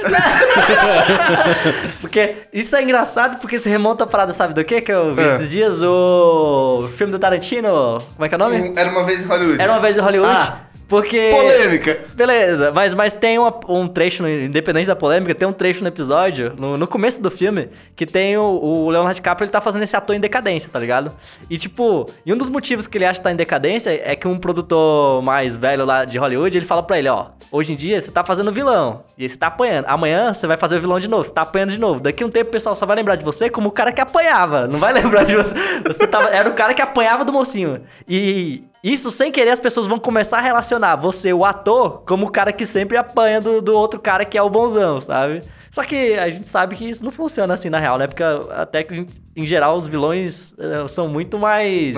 Porque 2.02 2.36
isso 2.54 2.76
é 2.76 2.84
engraçado 2.84 3.40
porque 3.40 3.58
se 3.60 3.70
remonta 3.70 4.04
a 4.04 4.08
parada, 4.08 4.34
sabe 4.34 4.54
do 4.54 4.64
quê? 4.64 4.82
Que 4.82 4.92
eu 4.92 5.14
vi 5.16 5.22
É. 5.22 5.36
esses 5.36 5.50
dias? 5.50 5.82
O 5.82 6.90
filme 6.98 7.12
do 7.12 7.20
Tarantino. 7.20 8.02
Como 8.16 8.26
é 8.26 8.30
que 8.30 8.36
é 8.36 8.38
o 8.38 8.40
nome? 8.40 8.62
Um- 8.62 8.74
Era 8.76 8.90
uma 8.90 9.04
vez 9.04 9.22
em 9.22 9.26
Hollywood. 9.26 9.62
Era 9.62 9.72
uma 9.72 9.80
vez 9.80 9.98
em 9.98 10.02
Hollywood. 10.02 10.32
Ah. 10.36 10.58
Porque. 10.88 11.32
Polêmica. 11.32 12.00
Beleza, 12.14 12.72
mas, 12.74 12.94
mas 12.94 13.14
tem 13.14 13.38
uma- 13.38 13.60
um 13.68 13.88
trecho, 13.88 14.24
no- 14.24 14.30
independente 14.30 14.88
da 14.88 14.96
polêmica, 14.96 15.36
tem 15.36 15.48
um 15.48 15.52
trecho 15.54 15.82
no 15.82 15.88
episódio, 15.88 16.54
no, 16.58 16.78
no 16.78 16.88
começo 16.88 17.22
do 17.22 17.30
filme, 17.30 17.70
que 17.96 18.06
tem 18.06 18.38
o, 18.38 18.44
o 18.44 18.90
Leonardo 18.90 19.16
DiCaprio, 19.16 19.46
ele 19.46 19.52
tá 19.52 19.60
fazendo 19.62 19.84
esse 19.84 19.96
ator 19.96 20.16
em 20.16 20.20
decadência, 20.20 20.70
tá 20.72 20.80
ligado? 20.80 21.12
E 21.50 21.58
tipo, 21.58 22.10
e 22.26 22.32
um 22.34 22.38
dos 22.38 22.50
motivos 22.50 22.88
que 22.88 22.98
ele 22.98 23.06
acha 23.06 23.20
que 23.20 23.24
tá 23.24 23.32
em 23.32 23.36
decadência 23.36 23.90
é 24.04 24.16
que 24.16 24.28
um 24.28 24.38
produtor 24.40 25.22
mais 25.22 25.56
velho 25.58 25.86
lá 25.86 26.06
de 26.06 26.18
Hollywood, 26.18 26.58
ele 26.58 26.66
fala 26.66 26.82
pra 26.84 26.98
ele, 27.00 27.10
ó, 27.10 27.28
hoje 27.52 27.74
em 27.74 27.76
dia 27.76 28.00
você 28.00 28.10
tá 28.10 28.24
fazendo 28.24 28.52
vilão, 28.52 29.04
e 29.18 29.24
aí 29.24 29.30
você 29.30 29.38
tá 29.38 29.48
apanhando. 29.48 29.86
Amanhã 29.88 30.34
você 30.34 30.48
vai 30.48 30.58
fazer 30.58 30.78
o 30.78 30.82
vilão 30.82 31.00
de 31.00 31.08
novo, 31.08 31.24
você 31.24 31.34
tá 31.34 31.42
apanhando 31.42 31.72
de 31.72 31.80
novo. 31.80 32.00
Daqui 32.00 32.24
um 32.24 32.30
tempo 32.30 32.50
o 32.50 32.52
pessoal 32.54 32.74
só 32.76 32.86
vai 32.86 32.96
lembrar 32.96 33.16
de 33.16 33.26
você 33.26 33.50
como 33.50 33.70
o 33.70 33.72
cara 33.72 33.92
que 33.92 34.00
apanhava, 34.02 34.68
não 34.68 34.80
vai 34.80 34.94
lembrar 34.94 35.24
de 35.26 35.36
você. 35.36 35.54
Você 35.86 36.08
tava, 36.08 36.30
era 36.30 36.50
o 36.50 36.54
cara 36.54 36.74
que 36.74 36.82
apanhava 36.82 37.26
do 37.26 37.34
mocinho. 37.34 37.82
E 38.08 38.64
isso, 38.84 39.10
sem 39.12 39.32
querer, 39.32 39.52
as 39.52 39.60
pessoas 39.60 39.88
vão 39.88 40.00
começar 40.00 40.38
a 40.38 40.42
relacionar 40.42 40.96
você, 40.96 41.34
o 41.34 41.44
ator, 41.44 42.04
como 42.06 42.26
o 42.28 42.32
cara 42.32 42.52
que 42.54 42.66
sempre 42.66 42.98
apanha 42.98 43.42
do, 43.42 43.62
do 43.62 43.74
outro 43.76 44.00
cara 44.00 44.24
que 44.26 44.38
é 44.38 44.42
o 44.42 44.50
bonzão, 44.50 45.00
sabe? 45.02 45.44
Só 45.70 45.84
que 45.84 46.18
a 46.18 46.30
gente 46.30 46.48
sabe 46.48 46.76
que 46.76 46.86
isso 46.90 47.04
não 47.04 47.12
funciona 47.12 47.54
assim 47.54 47.70
na 47.70 47.78
real, 47.78 47.98
né? 47.98 48.08
Porque 48.08 48.24
até 48.24 48.84
que, 48.84 49.06
em, 49.36 49.46
geral, 49.46 49.76
os 49.76 49.88
vilões 49.88 50.54
eh, 50.58 50.88
são 50.88 51.08
muito 51.08 51.38
mais. 51.38 51.96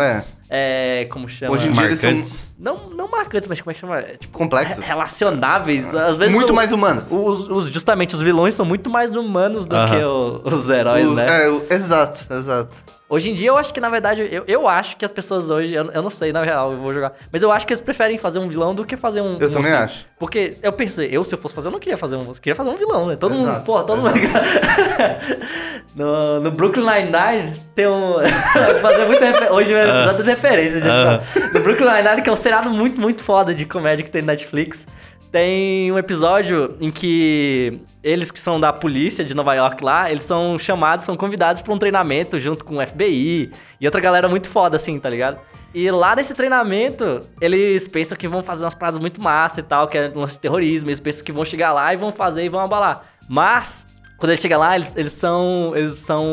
É. 0.51 1.05
como 1.11 1.29
chama? 1.29 1.53
Hoje 1.53 1.67
em 1.67 1.71
dia 1.71 1.85
eles 1.85 1.99
são 1.99 2.09
Marcantes. 2.09 2.47
Não, 2.59 2.89
não 2.89 3.07
marcantes, 3.07 3.47
mas 3.47 3.61
como 3.61 3.69
é 3.71 3.73
que 3.75 3.79
chama? 3.79 3.99
É, 3.99 4.17
Tipo, 4.17 4.37
Complexos. 4.37 4.79
re- 4.79 4.85
Relacionáveis. 4.85 5.93
Às 5.93 6.17
vezes 6.17 6.33
Muito 6.33 6.47
são- 6.47 6.55
mais 6.55 6.73
humanos. 6.73 7.07
Os, 7.11 7.47
os- 7.47 7.67
justamente, 7.69 8.15
os 8.15 8.21
vilões 8.21 8.55
são 8.55 8.65
muito 8.65 8.89
mais 8.89 9.11
humanos 9.11 9.65
do 9.67 9.75
Aham. 9.75 9.95
que 9.95 10.03
o- 10.03 10.41
os 10.45 10.67
heróis, 10.69 11.07
Os- 11.07 11.15
né? 11.15 11.45
É, 11.45 11.49
o- 11.49 11.63
exato, 11.69 12.25
exato. 12.33 12.77
Hoje 13.09 13.31
em 13.31 13.33
dia, 13.33 13.47
eu 13.47 13.57
acho 13.57 13.73
que, 13.73 13.81
na 13.81 13.89
verdade, 13.89 14.29
eu, 14.31 14.43
eu 14.47 14.67
acho 14.67 14.95
que 14.95 15.03
as 15.03 15.11
pessoas 15.11 15.49
hoje, 15.49 15.73
eu, 15.73 15.89
eu 15.91 16.01
não 16.03 16.11
sei, 16.11 16.31
na 16.31 16.43
real, 16.43 16.73
eu 16.73 16.77
vou 16.77 16.93
jogar, 16.93 17.13
mas 17.31 17.41
eu 17.41 17.51
acho 17.51 17.65
que 17.65 17.73
eles 17.73 17.81
preferem 17.81 18.19
fazer 18.19 18.37
um 18.37 18.47
vilão 18.47 18.75
do 18.75 18.85
que 18.85 18.95
fazer 18.95 19.19
um. 19.21 19.31
Eu 19.39 19.47
um 19.47 19.51
também 19.51 19.57
mocinho. 19.57 19.77
acho. 19.77 20.05
Porque 20.19 20.57
eu 20.61 20.71
pensei, 20.71 21.09
eu, 21.11 21.23
se 21.23 21.33
eu 21.33 21.39
fosse 21.39 21.55
fazer, 21.55 21.69
eu 21.69 21.71
não 21.71 21.79
queria 21.79 21.97
fazer 21.97 22.17
um. 22.17 22.19
Eu 22.19 22.33
queria 22.33 22.53
fazer 22.53 22.69
um 22.69 22.75
vilão, 22.75 23.07
né? 23.07 23.15
Todo 23.15 23.33
mundo, 23.33 23.49
Exato, 23.49 23.65
pô, 23.65 23.83
todo 23.83 23.99
mundo. 23.99 24.13
no, 25.95 26.39
no 26.39 26.51
Brooklyn 26.51 26.85
Nine-Nine 26.85 27.53
tem 27.73 27.87
um. 27.87 28.13
fazer 28.79 29.05
muita 29.05 29.25
refer... 29.25 29.51
Hoje 29.51 29.73
vai 29.73 29.89
precisar 29.89 30.13
das 30.13 30.27
referências 30.27 30.83
de 30.83 30.87
Ah. 30.87 31.19
No 31.51 31.61
Brooklyn 31.61 31.91
Nine-Nine, 31.91 32.21
que 32.21 32.29
é 32.29 32.31
um 32.31 32.35
seriado 32.35 32.69
muito, 32.69 33.01
muito 33.01 33.23
foda 33.23 33.55
de 33.55 33.65
comédia 33.65 34.05
que 34.05 34.11
tem 34.11 34.21
na 34.21 34.33
Netflix. 34.33 34.85
Tem 35.31 35.91
um 35.91 35.97
episódio 35.97 36.75
em 36.79 36.89
que 36.91 37.79
eles 38.03 38.31
que 38.31 38.39
são 38.39 38.59
da 38.59 38.71
polícia 38.73 39.23
de 39.23 39.33
Nova 39.33 39.53
York 39.53 39.83
lá, 39.83 40.09
eles 40.11 40.23
são 40.23 40.57
chamados, 40.57 41.05
são 41.05 41.15
convidados 41.15 41.61
para 41.61 41.73
um 41.73 41.77
treinamento 41.77 42.39
junto 42.39 42.65
com 42.65 42.77
o 42.77 42.85
FBI 42.87 43.51
e 43.79 43.85
outra 43.85 44.01
galera 44.01 44.27
muito 44.27 44.49
foda, 44.49 44.75
assim, 44.75 44.99
tá 44.99 45.09
ligado? 45.09 45.39
E 45.73 45.89
lá 45.91 46.15
nesse 46.15 46.33
treinamento, 46.33 47.21
eles 47.39 47.87
pensam 47.87 48.17
que 48.17 48.27
vão 48.27 48.41
fazer 48.41 48.63
umas 48.63 48.73
paradas 48.73 48.99
muito 48.99 49.21
massa 49.21 49.59
e 49.59 49.63
tal, 49.63 49.87
que 49.87 49.97
é 49.97 50.11
um 50.15 50.19
lance 50.19 50.33
de 50.33 50.39
terrorismo, 50.39 50.89
eles 50.89 50.99
pensam 50.99 51.23
que 51.23 51.31
vão 51.31 51.45
chegar 51.45 51.71
lá 51.73 51.93
e 51.93 51.97
vão 51.97 52.11
fazer 52.11 52.43
e 52.43 52.49
vão 52.49 52.59
abalar. 52.61 53.05
Mas, 53.27 53.85
quando 54.17 54.31
eles 54.31 54.41
chegam 54.41 54.59
lá, 54.59 54.75
eles, 54.75 54.95
eles 54.95 55.11
são. 55.11 55.73
Eles 55.75 55.93
são 55.99 56.25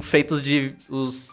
feitos 0.00 0.40
de. 0.40 0.74
os 0.88 1.26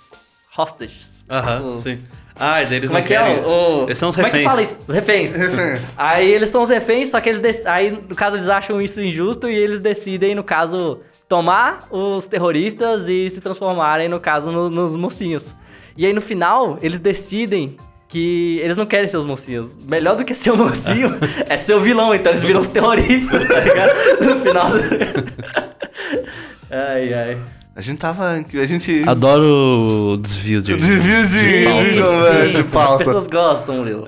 hostages. 0.58 1.24
Aham, 1.30 1.74
Os- 1.74 1.82
sim. 1.82 2.04
Ah, 2.42 2.64
daí 2.64 2.76
eles 2.78 2.90
Como 2.90 2.98
é 2.98 3.02
não 3.02 3.08
que 3.08 3.14
querem... 3.14 3.34
é? 3.38 3.40
O, 3.46 3.84
Eles 3.84 3.98
são 3.98 4.10
os 4.10 4.16
Como 4.16 4.28
é 4.28 4.30
que 4.32 4.38
reféns. 4.38 4.52
fala 4.52 4.62
isso? 4.64 4.78
Os 4.88 4.94
reféns. 4.96 5.36
Refém. 5.36 5.82
Aí 5.98 6.32
eles 6.32 6.50
são 6.50 6.64
os 6.64 6.70
reféns, 6.70 7.10
só 7.10 7.22
que 7.22 7.30
eles. 7.30 7.40
dec- 7.42 7.66
Aí, 7.68 7.92
no 7.92 8.16
caso, 8.16 8.36
eles 8.38 8.48
acham 8.50 8.82
isso 8.82 9.00
injusto 9.02 9.48
e 9.50 9.56
eles 9.56 9.80
decidem, 9.80 10.34
no 10.36 10.44
caso, 10.44 11.00
tomar 11.30 11.88
os 11.92 12.28
terroristas 12.28 13.08
e 13.08 13.30
se 13.30 13.40
transformarem, 13.42 14.10
no 14.10 14.20
caso, 14.20 14.52
no- 14.52 14.70
nos 14.70 14.96
mocinhos. 14.96 15.54
E 15.96 16.06
aí, 16.06 16.14
no 16.14 16.22
final, 16.22 16.78
eles 16.82 17.00
decidem 17.00 17.78
que 18.08 18.60
eles 18.62 18.76
não 18.76 18.86
querem 18.86 19.08
ser 19.08 19.16
os 19.18 19.26
mocinhos. 19.26 19.78
Melhor 19.86 20.18
do 20.18 20.26
que 20.26 20.34
ser 20.34 20.52
o 20.52 20.58
mocinho 20.58 21.16
é 21.48 21.56
ser 21.56 21.76
o 21.76 21.80
vilão, 21.80 22.14
então 22.14 22.32
eles 22.32 22.44
viram 22.44 22.60
os 22.60 22.68
terroristas, 22.68 23.46
tá 23.48 23.60
ligado? 23.62 23.94
No 24.22 24.40
final 24.42 24.70
do. 24.70 24.80
ai, 26.70 27.14
ai. 27.14 27.38
A 27.74 27.82
gente 27.82 28.00
tava. 28.00 28.32
A 28.32 28.66
gente. 28.66 29.04
Adoro 29.08 30.14
o 30.14 30.18
desvio 30.18 30.62
de... 30.62 30.76
Desvio 30.76 31.26
de, 31.26 31.66
pauta. 31.66 31.84
de, 31.84 32.02
conversa, 32.02 32.48
de 32.50 32.64
pauta. 32.66 32.94
As 32.94 32.98
pessoas 32.98 33.28
gostam, 33.28 33.76
Murilo. 33.78 34.06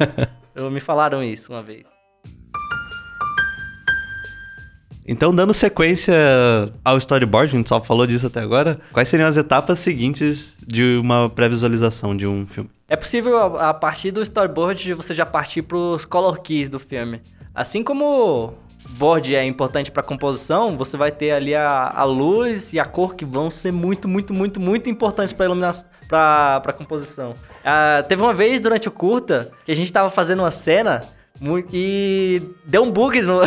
Eu, 0.54 0.70
me 0.70 0.80
falaram 0.80 1.22
isso 1.22 1.52
uma 1.52 1.62
vez. 1.62 1.86
Então, 5.08 5.34
dando 5.34 5.54
sequência 5.54 6.14
ao 6.84 6.98
storyboard, 6.98 7.54
a 7.54 7.58
gente 7.58 7.68
só 7.68 7.80
falou 7.80 8.06
disso 8.06 8.26
até 8.26 8.40
agora, 8.40 8.80
quais 8.92 9.08
seriam 9.08 9.28
as 9.28 9.36
etapas 9.36 9.78
seguintes 9.78 10.54
de 10.66 10.98
uma 10.98 11.30
pré-visualização 11.30 12.16
de 12.16 12.26
um 12.26 12.46
filme? 12.46 12.68
É 12.88 12.96
possível, 12.96 13.56
a 13.56 13.72
partir 13.72 14.10
do 14.10 14.20
storyboard, 14.20 14.94
você 14.94 15.14
já 15.14 15.24
partir 15.24 15.62
pros 15.62 16.04
color 16.04 16.40
keys 16.40 16.68
do 16.68 16.80
filme. 16.80 17.20
Assim 17.54 17.84
como 17.84 18.54
board 18.90 19.34
é 19.34 19.44
importante 19.44 19.90
pra 19.90 20.02
composição, 20.02 20.76
você 20.76 20.96
vai 20.96 21.10
ter 21.10 21.30
ali 21.32 21.54
a, 21.54 21.92
a 21.94 22.04
luz 22.04 22.72
e 22.72 22.78
a 22.80 22.84
cor 22.84 23.14
que 23.14 23.24
vão 23.24 23.50
ser 23.50 23.72
muito, 23.72 24.06
muito, 24.08 24.32
muito, 24.32 24.60
muito 24.60 24.88
importantes 24.90 25.32
pra 25.32 25.46
iluminação, 25.46 25.88
pra 26.08 26.72
composição. 26.76 27.34
Ah, 27.64 28.04
teve 28.08 28.22
uma 28.22 28.32
vez 28.34 28.60
durante 28.60 28.88
o 28.88 28.90
curta 28.90 29.50
que 29.64 29.72
a 29.72 29.76
gente 29.76 29.92
tava 29.92 30.08
fazendo 30.10 30.40
uma 30.40 30.50
cena 30.50 31.02
e 31.72 32.40
deu 32.64 32.82
um 32.82 32.90
bug 32.90 33.20
no- 33.22 33.40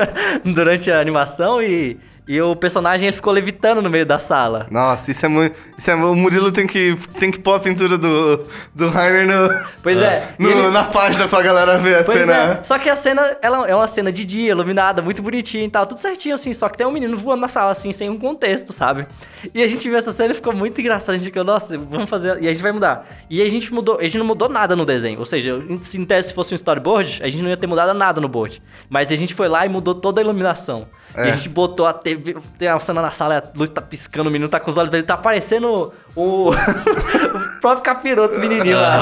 durante 0.54 0.90
a 0.90 1.00
animação 1.00 1.62
e, 1.62 1.98
e 2.26 2.40
o 2.40 2.56
personagem 2.56 3.08
ele 3.08 3.16
ficou 3.16 3.32
levitando 3.32 3.82
no 3.82 3.90
meio 3.90 4.06
da 4.06 4.18
sala. 4.18 4.66
Nossa, 4.70 5.10
isso 5.10 5.24
é 5.26 5.28
muito. 5.28 5.56
Isso 5.76 5.90
é, 5.90 5.94
o 5.94 6.14
Murilo 6.14 6.50
tem 6.50 6.66
que, 6.66 6.96
tem 7.18 7.30
que 7.30 7.38
pôr 7.38 7.54
a 7.54 7.60
pintura 7.60 7.98
do, 7.98 8.44
do 8.74 8.88
Rainer 8.88 9.26
no, 9.26 9.64
Pois 9.82 10.00
é. 10.00 10.34
no- 10.38 10.48
e 10.48 10.52
ele- 10.52 10.70
na 10.70 10.84
página 10.84 11.28
pra 11.28 11.42
galera 11.42 11.76
ver 11.78 11.98
a 11.98 12.04
Pois 12.04 12.18
cena. 12.20 12.32
é, 12.34 12.62
só 12.62 12.78
que 12.78 12.88
a 12.88 12.96
cena, 12.96 13.36
ela 13.42 13.68
é 13.68 13.74
uma 13.74 13.86
cena 13.88 14.10
de 14.10 14.24
dia, 14.24 14.50
iluminada, 14.52 15.02
muito 15.02 15.20
bonitinha 15.22 15.64
e 15.64 15.70
tal, 15.70 15.86
tudo 15.86 15.98
certinho 15.98 16.34
assim, 16.34 16.52
só 16.52 16.68
que 16.68 16.78
tem 16.78 16.86
um 16.86 16.90
menino 16.92 17.16
voando 17.16 17.42
na 17.42 17.48
sala 17.48 17.70
assim, 17.72 17.92
sem 17.92 18.08
um 18.08 18.18
contexto, 18.18 18.72
sabe? 18.72 19.06
E 19.54 19.62
a 19.62 19.66
gente 19.68 19.86
viu 19.88 19.98
essa 19.98 20.12
cena 20.12 20.32
e 20.32 20.34
ficou 20.34 20.52
muito 20.54 20.80
engraçado, 20.80 21.14
a 21.14 21.18
gente 21.18 21.26
ficou, 21.26 21.44
nossa, 21.44 21.76
vamos 21.76 22.08
fazer, 22.08 22.42
e 22.42 22.48
a 22.48 22.52
gente 22.52 22.62
vai 22.62 22.72
mudar. 22.72 23.06
E 23.28 23.42
a 23.42 23.48
gente 23.50 23.72
mudou, 23.72 23.98
a 23.98 24.02
gente 24.02 24.16
não 24.18 24.24
mudou 24.26 24.48
nada 24.48 24.74
no 24.74 24.86
desenho, 24.86 25.18
ou 25.18 25.24
seja, 25.26 25.60
se 25.82 25.98
em 25.98 26.04
tese 26.04 26.32
fosse 26.32 26.54
um 26.54 26.56
storyboard, 26.56 27.20
a 27.22 27.28
gente 27.28 27.42
não 27.42 27.50
ia 27.50 27.56
ter 27.56 27.66
mudado 27.66 27.92
nada 27.96 28.20
no 28.20 28.28
board. 28.28 28.62
Mas 28.88 29.12
a 29.12 29.16
gente 29.16 29.34
foi 29.34 29.48
lá 29.48 29.66
e 29.66 29.68
mudou 29.68 29.94
toda 29.94 30.20
a 30.20 30.24
iluminação. 30.24 30.86
E 31.16 31.20
É. 31.20 31.22
a 31.30 31.32
gente 31.32 31.48
botou 31.48 31.86
a 31.86 31.92
TV, 31.92 32.13
tem 32.58 32.68
a 32.68 32.78
cena 32.80 33.00
na 33.02 33.10
sala, 33.10 33.38
a 33.38 33.58
luz 33.58 33.68
tá 33.70 33.80
piscando, 33.80 34.28
o 34.28 34.32
menino 34.32 34.48
tá 34.48 34.58
com 34.60 34.70
os 34.70 34.76
olhos 34.76 34.90
dele, 34.90 35.02
tá 35.02 35.16
parecendo 35.16 35.92
o, 36.14 36.50
o 36.50 36.52
próprio 37.60 37.82
capiroto 37.82 38.38
menininho 38.38 38.76
lá. 38.76 38.98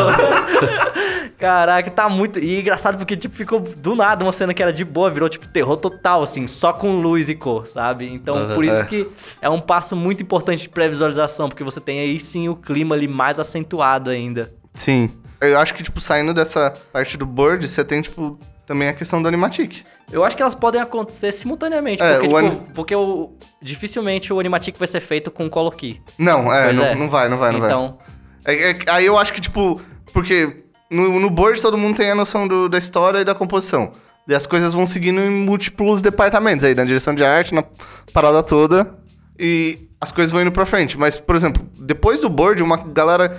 Caraca, 1.39 1.91
tá 1.91 2.09
muito. 2.09 2.39
E 2.39 2.57
é 2.57 2.61
engraçado 2.61 2.97
porque, 2.97 3.17
tipo, 3.17 3.35
ficou 3.35 3.59
do 3.61 3.97
nada 3.97 4.25
uma 4.25 4.33
cena 4.33 4.55
que 4.55 4.63
era 4.63 4.73
de 4.73 4.85
boa, 4.85 5.11
virou, 5.11 5.29
tipo, 5.29 5.49
terror 5.49 5.77
total, 5.77 6.23
assim, 6.23 6.47
só 6.47 6.73
com 6.73 7.01
luz 7.01 7.29
e 7.29 7.35
cor, 7.35 7.67
sabe? 7.67 8.09
Então, 8.13 8.37
Aham. 8.37 8.55
por 8.55 8.65
isso 8.65 8.77
É. 8.77 8.85
que 8.85 9.09
é 9.41 9.51
um 9.51 9.61
passo 9.61 9.97
muito 9.97 10.23
importante 10.23 10.63
de 10.63 10.69
pré-visualização, 10.69 11.49
porque 11.49 11.65
você 11.65 11.81
tem 11.81 11.99
aí 11.99 12.21
sim 12.21 12.49
o 12.49 12.55
clima 12.55 12.95
ali 12.95 13.09
mais 13.09 13.41
acentuado 13.41 14.09
ainda. 14.09 14.53
Sim. 14.73 15.11
Eu 15.41 15.59
acho 15.59 15.75
que, 15.75 15.83
tipo, 15.83 16.01
saindo 16.01 16.33
dessa 16.33 16.73
parte 16.93 17.17
do 17.17 17.27
board, 17.27 17.67
você 17.67 17.85
tem, 17.85 18.01
tipo, 18.01 18.39
também 18.67 18.89
a 18.89 18.93
questão 18.93 19.21
do 19.21 19.29
animatic. 19.29 19.85
Eu 20.11 20.25
acho 20.25 20.37
que 20.37 20.43
elas 20.43 20.55
podem 20.55 20.81
acontecer 20.81 21.33
simultaneamente, 21.33 22.03
É, 22.03 22.15
porque, 22.19 22.27
o 22.27 22.29
tipo, 22.29 22.37
anim- 22.39 22.61
porque 22.75 22.95
o, 22.97 23.33
dificilmente 23.61 24.33
o 24.33 24.39
animatic 24.41 24.77
vai 24.79 24.89
ser 24.89 25.01
feito 25.01 25.31
com 25.31 25.49
color 25.49 25.75
key. 25.75 26.01
Não, 26.19 26.53
é, 26.53 26.73
não, 26.73 26.85
é. 26.85 26.95
não 26.95 27.09
vai, 27.09 27.29
não 27.29 27.37
vai, 27.39 27.53
não 27.53 27.61
vai. 27.61 27.69
Então, 27.69 27.99
É- 28.45 28.71
é- 28.73 28.77
aí 28.89 29.07
eu 29.07 29.17
acho 29.19 29.33
que, 29.33 29.41
tipo, 29.41 29.81
porque 30.13 30.57
no, 30.91 31.19
no 31.21 31.31
board 31.31 31.61
todo 31.63 31.79
mundo 31.79 31.97
tem 31.97 32.11
a 32.11 32.15
noção 32.15 32.47
do- 32.49 32.69
da 32.69 32.79
história 32.79 33.19
e 33.21 33.25
da 33.25 33.35
composição. 33.35 33.93
E 34.29 34.35
as 34.35 34.47
coisas 34.47 34.73
vão 34.75 34.87
seguindo 34.87 35.21
em 35.21 35.31
múltiplos 35.31 36.01
departamentos 36.01 36.65
aí, 36.65 36.75
na 36.75 36.85
direção 36.85 37.15
de 37.15 37.25
arte, 37.25 37.53
na 37.55 37.65
parada 38.13 38.43
toda. 38.43 38.97
E 39.39 39.89
as 40.01 40.13
coisas 40.13 40.31
vão 40.33 40.41
indo 40.43 40.53
pra 40.53 40.65
frente. 40.67 40.97
Mas, 40.97 41.19
por 41.19 41.35
exemplo, 41.35 41.67
depois 41.79 42.21
do 42.21 42.29
board, 42.29 42.63
uma 42.63 42.77
galera. 42.77 43.37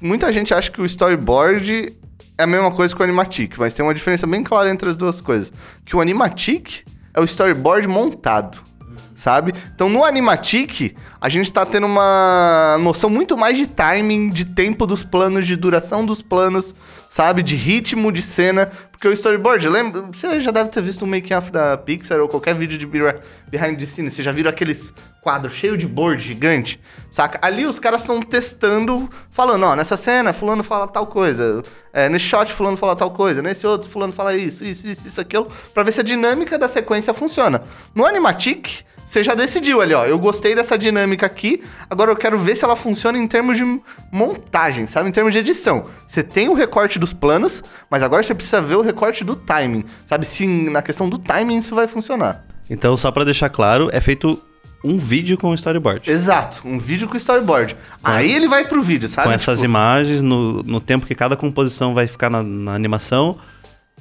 Muita 0.00 0.32
gente 0.32 0.52
acha 0.52 0.70
que 0.70 0.80
o 0.80 0.84
storyboard 0.84 1.92
é 2.36 2.42
a 2.44 2.46
mesma 2.46 2.70
coisa 2.70 2.94
que 2.94 3.00
o 3.00 3.04
animatic, 3.04 3.56
mas 3.58 3.74
tem 3.74 3.84
uma 3.84 3.94
diferença 3.94 4.26
bem 4.26 4.42
clara 4.42 4.70
entre 4.70 4.88
as 4.88 4.96
duas 4.96 5.20
coisas. 5.20 5.52
Que 5.84 5.96
o 5.96 6.00
animatic 6.00 6.84
é 7.12 7.20
o 7.20 7.24
storyboard 7.24 7.86
montado 7.86 8.74
sabe? 9.14 9.52
Então 9.74 9.88
no 9.88 10.04
Animatic, 10.04 10.96
a 11.20 11.28
gente 11.28 11.52
tá 11.52 11.64
tendo 11.64 11.86
uma 11.86 12.76
noção 12.80 13.08
muito 13.08 13.36
mais 13.36 13.56
de 13.56 13.66
timing, 13.66 14.28
de 14.28 14.44
tempo 14.44 14.86
dos 14.86 15.04
planos, 15.04 15.46
de 15.46 15.56
duração 15.56 16.04
dos 16.04 16.20
planos, 16.20 16.74
sabe? 17.08 17.42
De 17.42 17.54
ritmo 17.54 18.10
de 18.10 18.22
cena. 18.22 18.70
Porque 19.04 19.12
o 19.12 19.18
storyboard, 19.20 19.68
lembra? 19.68 20.00
Você 20.10 20.40
já 20.40 20.50
deve 20.50 20.70
ter 20.70 20.80
visto 20.80 21.04
um 21.04 21.06
making-off 21.06 21.52
da 21.52 21.76
Pixar 21.76 22.20
ou 22.20 22.26
qualquer 22.26 22.54
vídeo 22.54 22.78
de 22.78 22.86
be- 22.86 23.00
behind 23.48 23.78
the 23.78 23.84
scenes. 23.84 24.14
Você 24.14 24.22
já 24.22 24.32
viram 24.32 24.48
aqueles 24.48 24.94
quadros 25.20 25.52
cheios 25.52 25.76
de 25.78 25.86
board 25.86 26.22
gigante, 26.22 26.80
saca? 27.10 27.38
Ali 27.46 27.66
os 27.66 27.78
caras 27.78 28.00
estão 28.00 28.18
testando, 28.22 29.10
falando, 29.30 29.64
ó, 29.66 29.76
nessa 29.76 29.94
cena 29.98 30.32
fulano 30.32 30.64
fala 30.64 30.86
tal 30.88 31.06
coisa, 31.06 31.62
é, 31.92 32.08
nesse 32.08 32.24
shot 32.24 32.50
fulano 32.50 32.78
fala 32.78 32.96
tal 32.96 33.10
coisa, 33.10 33.42
nesse 33.42 33.66
outro 33.66 33.90
fulano 33.90 34.12
fala 34.14 34.34
isso, 34.34 34.64
isso, 34.64 34.86
isso, 34.86 35.06
isso, 35.06 35.20
aquilo, 35.20 35.48
pra 35.74 35.82
ver 35.82 35.92
se 35.92 36.00
a 36.00 36.02
dinâmica 36.02 36.58
da 36.58 36.66
sequência 36.68 37.12
funciona. 37.12 37.62
No 37.94 38.06
Animatic, 38.06 38.68
você 39.06 39.22
já 39.22 39.34
decidiu 39.34 39.80
ali, 39.80 39.94
ó. 39.94 40.04
Eu 40.04 40.18
gostei 40.18 40.54
dessa 40.54 40.76
dinâmica 40.78 41.26
aqui. 41.26 41.62
Agora 41.88 42.10
eu 42.10 42.16
quero 42.16 42.38
ver 42.38 42.56
se 42.56 42.64
ela 42.64 42.74
funciona 42.76 43.18
em 43.18 43.26
termos 43.26 43.56
de 43.56 43.80
montagem, 44.10 44.86
sabe? 44.86 45.08
Em 45.08 45.12
termos 45.12 45.32
de 45.32 45.38
edição. 45.38 45.86
Você 46.06 46.22
tem 46.22 46.48
o 46.48 46.54
recorte 46.54 46.98
dos 46.98 47.12
planos, 47.12 47.62
mas 47.90 48.02
agora 48.02 48.22
você 48.22 48.34
precisa 48.34 48.60
ver 48.60 48.76
o 48.76 48.82
recorte 48.82 49.24
do 49.24 49.36
timing. 49.36 49.84
Sabe? 50.06 50.24
Se 50.24 50.46
na 50.46 50.82
questão 50.82 51.08
do 51.08 51.18
timing 51.18 51.58
isso 51.58 51.74
vai 51.74 51.86
funcionar. 51.86 52.44
Então, 52.68 52.96
só 52.96 53.10
pra 53.10 53.24
deixar 53.24 53.50
claro, 53.50 53.88
é 53.92 54.00
feito 54.00 54.40
um 54.82 54.98
vídeo 54.98 55.36
com 55.38 55.52
storyboard. 55.54 56.10
Exato. 56.10 56.60
Um 56.64 56.78
vídeo 56.78 57.08
com 57.08 57.16
storyboard. 57.16 57.76
Aí 58.02 58.30
ele 58.32 58.46
vai 58.46 58.64
pro 58.66 58.82
vídeo, 58.82 59.08
sabe? 59.08 59.28
Com 59.28 59.32
essas 59.34 59.60
Tipo, 59.60 59.64
imagens, 59.70 60.22
no, 60.22 60.62
no 60.62 60.80
tempo 60.80 61.06
que 61.06 61.14
cada 61.14 61.36
composição 61.36 61.94
vai 61.94 62.06
ficar 62.06 62.28
na, 62.30 62.42
na 62.42 62.74
animação, 62.74 63.38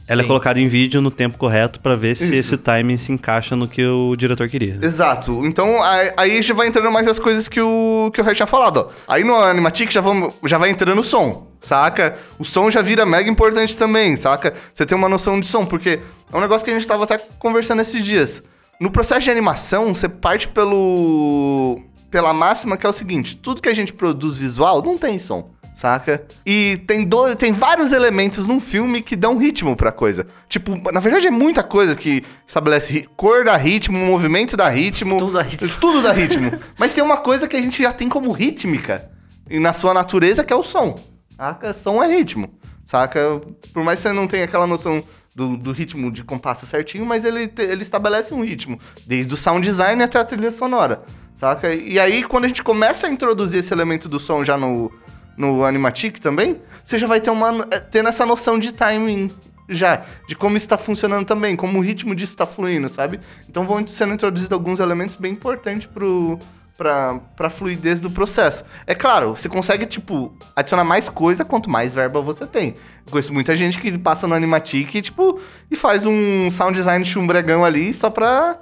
ela 0.08 0.22
é 0.22 0.24
Sim. 0.24 0.28
colocada 0.28 0.60
em 0.60 0.68
vídeo 0.68 1.02
no 1.02 1.10
tempo 1.10 1.38
correto 1.38 1.80
pra 1.80 1.96
ver 1.96 2.16
se 2.16 2.26
Isso. 2.26 2.34
esse 2.34 2.58
timing 2.58 2.98
se 2.98 3.12
encaixa 3.12 3.56
no 3.56 3.68
que 3.68 3.86
o 3.86 4.16
diretor 4.16 4.50
queria. 4.50 4.78
Exato. 4.82 5.46
Então, 5.46 5.80
aí, 6.18 6.42
já 6.42 6.54
vai 6.54 6.68
entrando 6.68 6.92
mais 6.92 7.08
as 7.08 7.20
coisas 7.20 7.48
que 7.48 7.62
o, 7.62 8.12
que 8.14 8.20
o 8.20 8.24
Ray 8.24 8.36
tinha 8.36 8.48
falado, 8.48 8.78
ó. 8.78 8.90
Aí 9.08 9.24
no 9.24 9.36
Animatic 9.36 9.92
já, 9.92 10.02
vamos, 10.02 10.34
já 10.46 10.58
vai 10.58 10.70
entrando 10.70 11.00
o 11.00 11.04
som, 11.04 11.48
saca? 11.60 12.16
O 12.38 12.44
som 12.44 12.70
já 12.70 12.82
vira 12.82 13.06
mega 13.06 13.30
importante 13.30 13.78
também, 13.78 14.16
saca? 14.18 14.54
Você 14.74 14.86
tem 14.86 14.98
uma 14.98 15.08
noção 15.08 15.40
de 15.40 15.46
som, 15.46 15.66
porque 15.66 16.00
é 16.32 16.38
um 16.38 16.42
negócio 16.42 16.66
que 16.66 16.72
a 16.72 16.74
gente 16.74 16.88
tava 16.88 17.06
até 17.06 17.18
conversando 17.40 17.82
esses 17.82 18.04
dias. 18.04 18.44
No 18.82 18.92
processo 18.92 19.22
de 19.22 19.32
animação, 19.32 19.96
você 19.96 20.10
parte 20.10 20.48
pelo... 20.48 21.80
pela 22.12 22.34
máxima 22.34 22.76
que 22.76 22.86
é 22.86 22.90
o 22.90 22.94
seguinte, 22.94 23.38
tudo 23.38 23.62
que 23.62 23.70
a 23.70 23.74
gente 23.74 23.94
produz 23.94 24.38
visual 24.38 24.82
não 24.84 24.98
tem 24.98 25.18
som. 25.18 25.50
Saca? 25.76 26.24
E 26.46 26.82
tem, 26.88 27.04
do, 27.04 27.36
tem 27.36 27.52
vários 27.52 27.92
elementos 27.92 28.46
num 28.46 28.60
filme 28.60 29.02
que 29.02 29.16
dão 29.16 29.38
ritmo 29.38 29.76
pra 29.76 29.92
coisa. 29.92 30.28
Tipo, 30.48 30.92
na 30.92 31.00
verdade 31.00 31.28
é 31.28 31.32
muita 31.32 31.64
coisa 31.64 31.96
que 31.96 32.24
estabelece 32.48 33.08
cor 33.16 33.44
dá 33.44 33.58
ritmo, 33.58 33.98
movimento 33.98 34.56
dá 34.56 34.70
ritmo. 34.70 35.18
Tudo 35.18 35.34
dá 35.34 35.42
ritmo. 35.42 35.70
Tudo 35.82 36.02
dá 36.02 36.12
ritmo. 36.12 36.52
Mas 36.78 36.94
tem 36.94 37.04
uma 37.04 37.18
coisa 37.18 37.48
que 37.48 37.58
a 37.58 37.62
gente 37.62 37.82
já 37.82 37.92
tem 37.92 38.08
como 38.08 38.32
rítmica. 38.32 39.10
E 39.50 39.60
na 39.60 39.74
sua 39.74 39.94
natureza, 39.94 40.44
que 40.44 40.54
é 40.54 40.56
o 40.56 40.64
som. 40.64 40.96
Saca? 41.36 41.74
Som 41.74 42.04
é 42.04 42.08
ritmo. 42.08 42.54
Saca? 42.86 43.42
Por 43.74 43.84
mais 43.84 44.00
que 44.00 44.04
você 44.04 44.14
não 44.14 44.28
tenha 44.28 44.46
aquela 44.46 44.68
noção 44.68 45.04
do, 45.36 45.58
do 45.58 45.72
ritmo 45.72 46.12
de 46.12 46.24
compasso 46.24 46.66
certinho, 46.66 47.06
mas 47.06 47.26
ele, 47.26 47.52
ele 47.58 47.82
estabelece 47.82 48.34
um 48.34 48.44
ritmo. 48.44 48.80
Desde 49.08 49.34
o 49.34 49.38
sound 49.38 49.68
design 49.68 50.02
até 50.04 50.20
a 50.20 50.24
trilha 50.24 50.52
sonora. 50.52 51.04
Saca? 51.36 51.74
E 51.74 52.00
aí, 52.00 52.24
quando 52.24 52.46
a 52.46 52.48
gente 52.48 52.64
começa 52.64 53.08
a 53.08 53.10
introduzir 53.10 53.60
esse 53.60 53.74
elemento 53.74 54.08
do 54.08 54.20
som 54.20 54.44
já 54.44 54.56
no, 54.56 54.92
no 55.38 55.64
Animatic 55.66 56.20
também, 56.20 56.62
você 56.84 56.98
já 56.98 57.08
vai 57.08 57.20
ter 57.20 57.30
uma, 57.30 57.68
eh, 57.72 57.80
tendo 57.80 58.10
essa 58.10 58.26
noção 58.26 58.60
de 58.60 58.72
timing 58.72 59.34
já, 59.70 60.04
de 60.28 60.36
como 60.36 60.58
está 60.58 60.78
funcionando 60.78 61.26
também, 61.26 61.56
como 61.56 61.80
o 61.80 61.82
ritmo 61.82 62.16
disso 62.16 62.34
está 62.34 62.46
fluindo, 62.46 62.90
sabe? 62.90 63.20
Então 63.50 63.66
vão 63.66 63.86
sendo 63.88 64.14
introduzidos 64.14 64.52
alguns 64.52 64.80
elementos 64.80 65.16
bem 65.16 65.32
importantes 65.34 65.88
pro, 65.88 66.38
pra, 66.78 67.20
pra 67.36 67.50
fluidez 67.50 68.02
do 68.02 68.10
processo. 68.10 68.64
É 68.86 68.94
claro, 68.94 69.36
você 69.36 69.48
consegue, 69.48 69.86
tipo, 69.86 70.36
adicionar 70.56 70.84
mais 70.84 71.08
coisa 71.08 71.46
quanto 71.46 71.70
mais 71.70 71.94
verba 71.94 72.22
você 72.22 72.46
tem. 72.46 72.76
Conheço 73.10 73.34
muita 73.34 73.56
gente 73.56 73.80
que 73.80 73.98
passa 73.98 74.28
no 74.28 74.36
Animatic, 74.36 75.02
tipo, 75.02 75.40
e 75.72 75.76
faz 75.76 76.06
um 76.06 76.50
sound 76.52 76.78
design 76.78 77.04
chumbregão 77.06 77.64
ali 77.64 77.94
só 77.94 78.10
pra, 78.10 78.58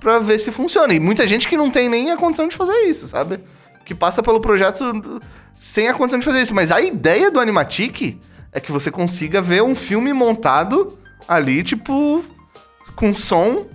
pra 0.00 0.18
ver 0.18 0.38
se 0.38 0.50
funciona. 0.50 0.92
E 0.94 1.00
muita 1.00 1.26
gente 1.26 1.48
que 1.48 1.56
não 1.56 1.70
tem 1.70 1.88
nem 1.88 2.10
a 2.10 2.16
condição 2.16 2.46
de 2.48 2.56
fazer 2.56 2.78
isso, 2.82 3.08
sabe? 3.08 3.40
Que 3.84 3.94
passa 3.94 4.22
pelo 4.22 4.40
projeto 4.40 5.20
sem 5.58 5.88
a 5.88 5.94
condição 5.94 6.18
de 6.18 6.24
fazer 6.24 6.42
isso. 6.42 6.54
Mas 6.54 6.72
a 6.72 6.80
ideia 6.80 7.30
do 7.30 7.40
Animatic 7.40 8.18
é 8.52 8.60
que 8.60 8.72
você 8.72 8.90
consiga 8.90 9.42
ver 9.42 9.62
um 9.62 9.74
filme 9.74 10.12
montado 10.12 10.98
ali, 11.26 11.62
tipo, 11.62 12.24
com 12.94 13.12
som, 13.12 13.66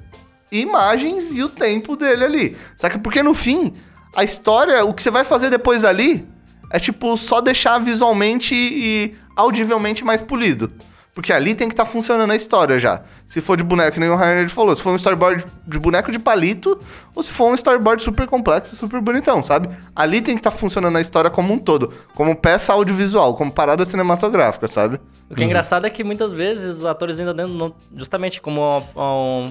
imagens 0.52 1.36
e 1.36 1.44
o 1.44 1.50
tempo 1.50 1.96
dele 1.96 2.24
ali. 2.24 2.58
Saca? 2.78 2.98
Porque 3.00 3.22
no 3.22 3.34
fim, 3.34 3.74
a 4.16 4.24
história, 4.24 4.84
o 4.86 4.94
que 4.94 5.04
você 5.04 5.12
vai 5.12 5.24
fazer 5.24 5.50
depois 5.50 5.82
dali 5.82 6.28
é, 6.72 6.80
tipo, 6.80 7.18
só 7.18 7.42
deixar 7.42 7.80
visualmente 7.80 8.54
e 8.56 9.16
audivelmente 9.36 10.04
mais 10.04 10.22
polido. 10.22 10.72
Porque 11.20 11.34
ali 11.34 11.54
tem 11.54 11.68
que 11.68 11.74
estar 11.74 11.84
tá 11.84 11.92
funcionando 11.92 12.32
a 12.32 12.36
história 12.38 12.80
já. 12.80 13.02
Se 13.28 13.42
for 13.42 13.58
de 13.58 13.64
boneco, 13.64 13.92
que 13.92 14.00
nem 14.00 14.08
o 14.08 14.16
Rainer 14.16 14.48
falou, 14.48 14.74
se 14.74 14.82
for 14.82 14.94
um 14.94 14.96
storyboard 14.96 15.46
de 15.68 15.78
boneco 15.78 16.14
de 16.14 16.18
palito, 16.18 16.80
ou 17.14 17.22
se 17.22 17.30
for 17.30 17.52
um 17.52 17.56
storyboard 17.56 18.02
super 18.02 18.26
complexo, 18.26 18.74
super 18.74 19.02
bonitão, 19.02 19.44
sabe? 19.44 19.68
Ali 19.94 20.22
tem 20.22 20.36
que 20.36 20.40
estar 20.40 20.52
tá 20.52 20.56
funcionando 20.56 20.98
a 20.98 21.02
história 21.02 21.30
como 21.30 21.54
um 21.54 21.60
todo, 21.60 21.92
como 22.16 22.34
peça 22.38 22.72
audiovisual, 22.72 23.36
como 23.36 23.52
parada 23.52 23.86
cinematográfica, 23.86 24.66
sabe? 24.70 24.98
O 25.30 25.36
que 25.36 25.44
é 25.44 25.46
engraçado 25.46 25.86
é 25.86 25.90
que 25.90 26.06
muitas 26.06 26.32
vezes 26.32 26.78
os 26.78 26.86
atores 26.86 27.20
ainda 27.20 27.34
dentro, 27.34 27.76
justamente 27.94 28.40
como 28.40 28.80
um, 28.96 29.46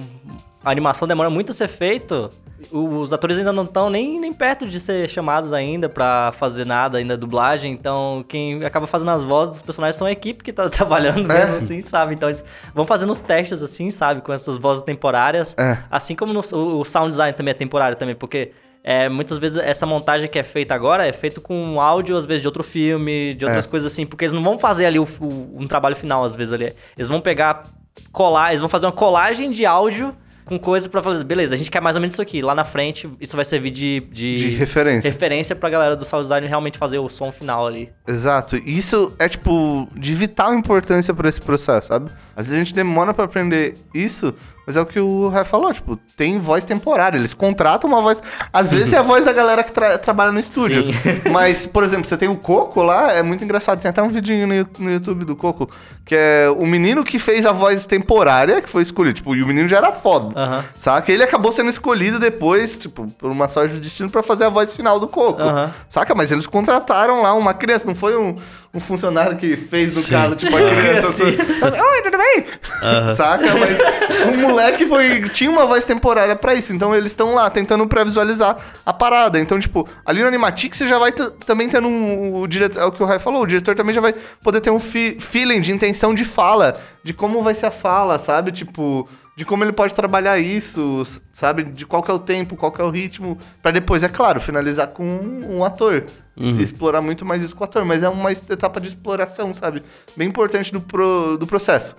a 0.65 0.71
animação 0.71 1.07
demora 1.07 1.29
muito 1.29 1.51
a 1.51 1.53
ser 1.53 1.67
feito, 1.67 2.31
os 2.71 3.13
atores 3.13 3.37
ainda 3.37 3.53
não 3.53 3.63
estão 3.63 3.89
nem, 3.89 4.19
nem 4.19 4.33
perto 4.33 4.67
de 4.67 4.79
ser 4.79 5.07
chamados 5.07 5.53
ainda 5.53 5.87
para 5.87 6.31
fazer 6.33 6.65
nada, 6.65 6.97
ainda 6.97 7.15
dublagem. 7.15 7.71
Então, 7.71 8.23
quem 8.27 8.63
acaba 8.63 8.85
fazendo 8.85 9.11
as 9.11 9.21
vozes 9.21 9.51
dos 9.51 9.61
personagens 9.61 9.95
são 9.95 10.05
a 10.05 10.11
equipe 10.11 10.43
que 10.43 10.51
tá 10.51 10.67
trabalhando 10.69 11.31
é. 11.31 11.39
mesmo 11.39 11.55
assim, 11.55 11.81
sabe? 11.81 12.13
Então, 12.15 12.29
eles 12.29 12.43
vão 12.73 12.85
fazendo 12.85 13.11
os 13.11 13.21
testes 13.21 13.61
assim, 13.61 13.89
sabe? 13.89 14.21
Com 14.21 14.33
essas 14.33 14.57
vozes 14.57 14.83
temporárias. 14.83 15.55
É. 15.57 15.77
Assim 15.89 16.15
como 16.15 16.33
no, 16.33 16.41
o, 16.51 16.81
o 16.81 16.85
sound 16.85 17.09
design 17.09 17.33
também 17.33 17.51
é 17.51 17.55
temporário 17.55 17.95
também, 17.95 18.15
porque 18.15 18.51
é, 18.83 19.09
muitas 19.09 19.37
vezes 19.37 19.57
essa 19.57 19.85
montagem 19.85 20.29
que 20.29 20.39
é 20.39 20.43
feita 20.43 20.73
agora 20.73 21.07
é 21.07 21.13
feita 21.13 21.41
com 21.41 21.79
áudio, 21.79 22.15
às 22.15 22.25
vezes, 22.25 22.41
de 22.41 22.47
outro 22.47 22.63
filme, 22.63 23.33
de 23.33 23.45
outras 23.45 23.65
é. 23.65 23.67
coisas 23.67 23.91
assim, 23.91 24.05
porque 24.05 24.25
eles 24.25 24.33
não 24.33 24.43
vão 24.43 24.59
fazer 24.59 24.85
ali 24.85 24.99
o, 24.99 25.07
o, 25.21 25.57
um 25.59 25.67
trabalho 25.67 25.95
final, 25.95 26.23
às 26.23 26.35
vezes, 26.35 26.53
ali. 26.53 26.73
Eles 26.97 27.07
vão 27.07 27.21
pegar, 27.21 27.65
colar, 28.11 28.49
eles 28.49 28.61
vão 28.61 28.69
fazer 28.69 28.85
uma 28.85 28.91
colagem 28.91 29.51
de 29.51 29.65
áudio 29.65 30.15
com 30.49 30.57
coisa 30.57 30.89
para 30.89 30.99
falar, 30.99 31.23
beleza, 31.23 31.53
a 31.53 31.57
gente 31.57 31.69
quer 31.69 31.79
mais 31.79 31.95
ou 31.95 32.01
menos 32.01 32.15
isso 32.15 32.21
aqui. 32.21 32.41
Lá 32.41 32.55
na 32.55 32.65
frente, 32.65 33.07
isso 33.21 33.35
vai 33.35 33.45
servir 33.45 33.69
de, 33.69 33.99
de, 34.11 34.35
de 34.35 34.49
referência. 34.49 35.11
referência 35.11 35.55
pra 35.55 35.69
galera 35.69 35.95
do 35.95 36.03
sound 36.03 36.23
design 36.23 36.47
realmente 36.47 36.75
fazer 36.75 36.97
o 36.97 37.07
som 37.07 37.31
final 37.31 37.67
ali. 37.67 37.89
Exato. 38.07 38.57
Isso 38.57 39.13
é, 39.19 39.29
tipo, 39.29 39.87
de 39.95 40.15
vital 40.15 40.55
importância 40.55 41.13
para 41.13 41.29
esse 41.29 41.39
processo, 41.39 41.89
sabe? 41.89 42.09
Às 42.35 42.47
vezes 42.47 42.53
a 42.53 42.63
gente 42.63 42.73
demora 42.73 43.13
para 43.13 43.25
aprender 43.25 43.75
isso, 43.93 44.33
mas 44.69 44.77
é 44.77 44.81
o 44.81 44.85
que 44.85 44.99
o 44.99 45.29
Rai 45.29 45.43
falou, 45.43 45.73
tipo, 45.73 45.95
tem 46.15 46.37
voz 46.37 46.63
temporária. 46.63 47.17
Eles 47.17 47.33
contratam 47.33 47.89
uma 47.89 48.03
voz. 48.03 48.21
Às 48.53 48.71
vezes 48.71 48.93
é 48.93 48.97
a 48.97 49.01
voz 49.01 49.25
da 49.25 49.33
galera 49.33 49.63
que 49.63 49.71
tra 49.71 49.97
trabalha 49.97 50.31
no 50.31 50.39
estúdio. 50.39 50.83
Mas, 51.33 51.65
por 51.65 51.83
exemplo, 51.83 52.05
você 52.05 52.15
tem 52.15 52.29
o 52.29 52.35
Coco 52.35 52.83
lá, 52.83 53.11
é 53.11 53.23
muito 53.23 53.43
engraçado. 53.43 53.81
Tem 53.81 53.89
até 53.89 53.99
um 53.99 54.09
vidinho 54.09 54.45
no, 54.45 54.67
no 54.77 54.91
YouTube 54.91 55.25
do 55.25 55.35
Coco, 55.35 55.71
que 56.05 56.13
é 56.15 56.47
o 56.55 56.67
menino 56.67 57.03
que 57.03 57.17
fez 57.17 57.47
a 57.47 57.51
voz 57.51 57.87
temporária, 57.87 58.61
que 58.61 58.69
foi 58.69 58.83
escolhido. 58.83 59.15
Tipo, 59.15 59.35
e 59.35 59.41
o 59.41 59.47
menino 59.47 59.67
já 59.67 59.77
era 59.77 59.91
foda. 59.91 60.39
Uhum. 60.39 60.63
Saca? 60.77 61.11
Ele 61.11 61.23
acabou 61.23 61.51
sendo 61.51 61.71
escolhido 61.71 62.19
depois, 62.19 62.77
tipo, 62.77 63.07
por 63.07 63.31
uma 63.31 63.47
sorte 63.47 63.73
de 63.73 63.79
destino, 63.79 64.11
para 64.11 64.21
fazer 64.21 64.43
a 64.43 64.49
voz 64.49 64.71
final 64.75 64.99
do 64.99 65.07
Coco. 65.07 65.41
Uhum. 65.41 65.67
Saca? 65.89 66.13
Mas 66.13 66.31
eles 66.31 66.45
contrataram 66.45 67.23
lá 67.23 67.33
uma 67.33 67.55
criança, 67.55 67.87
não 67.87 67.95
foi 67.95 68.15
um 68.15 68.37
um 68.73 68.79
funcionário 68.79 69.35
que 69.35 69.55
fez 69.57 69.95
no 69.95 70.01
Sim. 70.01 70.11
caso, 70.11 70.35
tipo, 70.35 70.55
a 70.55 70.59
criança. 70.59 71.07
assim. 71.07 71.23
Oi, 71.23 72.01
tudo 72.03 72.17
bem? 72.17 72.45
Uhum. 72.81 73.15
Saca? 73.15 73.55
Mas 73.55 73.79
um 74.27 74.41
moleque 74.41 74.85
foi. 74.85 75.27
Tinha 75.29 75.49
uma 75.49 75.65
voz 75.65 75.85
temporária 75.85 76.35
pra 76.35 76.53
isso. 76.53 76.71
Então 76.71 76.95
eles 76.95 77.11
estão 77.11 77.33
lá 77.33 77.49
tentando 77.49 77.87
pré-visualizar 77.87 78.57
a 78.85 78.93
parada. 78.93 79.39
Então, 79.39 79.59
tipo, 79.59 79.87
ali 80.05 80.21
no 80.21 80.27
Animatic 80.27 80.75
você 80.75 80.87
já 80.87 80.99
vai 80.99 81.11
também 81.11 81.67
tendo 81.67 81.87
um. 81.87 82.41
O 82.41 82.47
diretor, 82.47 82.79
é 82.79 82.85
o 82.85 82.91
que 82.91 83.01
o 83.01 83.05
Rai 83.05 83.19
falou, 83.19 83.41
o 83.43 83.47
diretor 83.47 83.75
também 83.75 83.93
já 83.93 84.01
vai 84.01 84.13
poder 84.43 84.61
ter 84.61 84.69
um 84.69 84.79
fi 84.79 85.17
feeling 85.19 85.61
de 85.61 85.71
intenção 85.71 86.13
de 86.13 86.23
fala, 86.23 86.79
de 87.03 87.13
como 87.13 87.41
vai 87.41 87.55
ser 87.55 87.65
a 87.65 87.71
fala, 87.71 88.19
sabe? 88.19 88.51
Tipo 88.51 89.07
de 89.39 89.45
como 89.45 89.63
ele 89.63 89.71
pode 89.71 89.93
trabalhar 89.93 90.37
isso, 90.37 91.07
sabe? 91.31 91.63
De 91.63 91.85
qual 91.85 92.03
que 92.03 92.11
é 92.11 92.13
o 92.13 92.19
tempo, 92.19 92.57
qual 92.57 92.73
que 92.73 92.81
é 92.81 92.83
o 92.83 92.89
ritmo, 92.89 93.37
para 93.61 93.71
depois, 93.71 94.03
é 94.03 94.09
claro, 94.09 94.37
finalizar 94.41 94.87
com 94.87 95.01
um, 95.01 95.59
um 95.59 95.63
ator. 95.63 96.03
Uhum. 96.39 96.59
Explorar 96.61 97.01
muito 97.01 97.25
mais 97.25 97.43
isso 97.43 97.55
com 97.55 97.63
o 97.63 97.65
ator, 97.65 97.83
mas 97.83 98.01
é 98.01 98.09
uma 98.09 98.31
etapa 98.31 98.79
de 98.79 98.87
exploração, 98.87 99.53
sabe? 99.53 99.83
Bem 100.15 100.29
importante 100.29 100.71
do, 100.71 100.79
pro, 100.79 101.37
do 101.37 101.45
processo. 101.45 101.95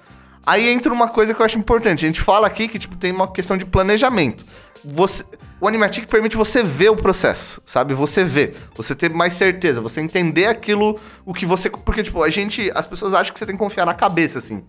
Aí 0.47 0.69
entra 0.69 0.93
uma 0.93 1.09
coisa 1.09 1.35
que 1.35 1.41
eu 1.41 1.47
acho 1.47 1.59
importante. 1.59 2.05
A 2.05 2.09
gente 2.09 2.21
fala 2.21 2.47
aqui 2.47 2.67
que 2.67 2.79
tipo, 2.79 2.97
tem 2.97 3.13
uma 3.13 3.31
questão 3.31 3.59
de 3.59 3.67
planejamento. 3.67 4.47
Você, 4.83 5.23
o 5.61 5.69
Animatic 5.69 6.09
permite 6.09 6.37
você 6.37 6.63
ver 6.63 6.89
o 6.89 6.97
processo, 6.97 7.61
sabe? 7.67 7.93
Você 7.93 8.25
ver, 8.25 8.57
você 8.75 8.95
ter 8.95 9.11
mais 9.11 9.35
certeza, 9.35 9.81
você 9.81 10.01
entender 10.01 10.47
aquilo, 10.47 10.99
o 11.27 11.35
que 11.35 11.45
você. 11.45 11.69
Porque, 11.69 12.03
tipo, 12.03 12.23
a 12.23 12.31
gente. 12.31 12.71
As 12.75 12.87
pessoas 12.87 13.13
acham 13.13 13.33
que 13.33 13.39
você 13.39 13.45
tem 13.45 13.55
que 13.55 13.63
confiar 13.63 13.85
na 13.85 13.93
cabeça, 13.93 14.39
assim. 14.39 14.63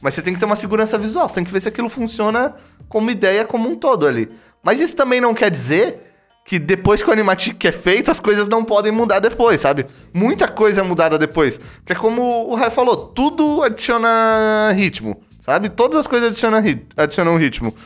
Mas 0.00 0.14
você 0.14 0.22
tem 0.22 0.32
que 0.32 0.40
ter 0.40 0.46
uma 0.46 0.56
segurança 0.56 0.96
visual, 0.96 1.28
você 1.28 1.34
tem 1.34 1.44
que 1.44 1.52
ver 1.52 1.60
se 1.60 1.68
aquilo 1.68 1.88
funciona 1.88 2.54
como 2.88 3.10
ideia 3.10 3.44
como 3.44 3.68
um 3.68 3.76
todo 3.76 4.06
ali. 4.06 4.30
Mas 4.62 4.80
isso 4.80 4.96
também 4.96 5.20
não 5.20 5.34
quer 5.34 5.50
dizer 5.50 6.07
que 6.48 6.58
depois 6.58 7.02
que 7.02 7.10
o 7.10 7.12
animatic 7.12 7.62
é 7.66 7.70
feito, 7.70 8.10
as 8.10 8.18
coisas 8.18 8.48
não 8.48 8.64
podem 8.64 8.90
mudar 8.90 9.18
depois, 9.18 9.60
sabe? 9.60 9.84
Muita 10.14 10.48
coisa 10.48 10.80
é 10.80 10.82
mudada 10.82 11.18
depois. 11.18 11.58
Porque 11.58 11.92
é 11.92 11.94
como 11.94 12.48
o 12.48 12.54
Rai 12.54 12.70
falou, 12.70 12.96
tudo 12.96 13.62
adiciona 13.62 14.72
ritmo, 14.74 15.22
sabe? 15.42 15.68
Todas 15.68 15.98
as 15.98 16.06
coisas 16.06 16.30
adicionam, 16.30 16.62
rit 16.62 16.86
adicionam 16.96 17.36
ritmo. 17.36 17.76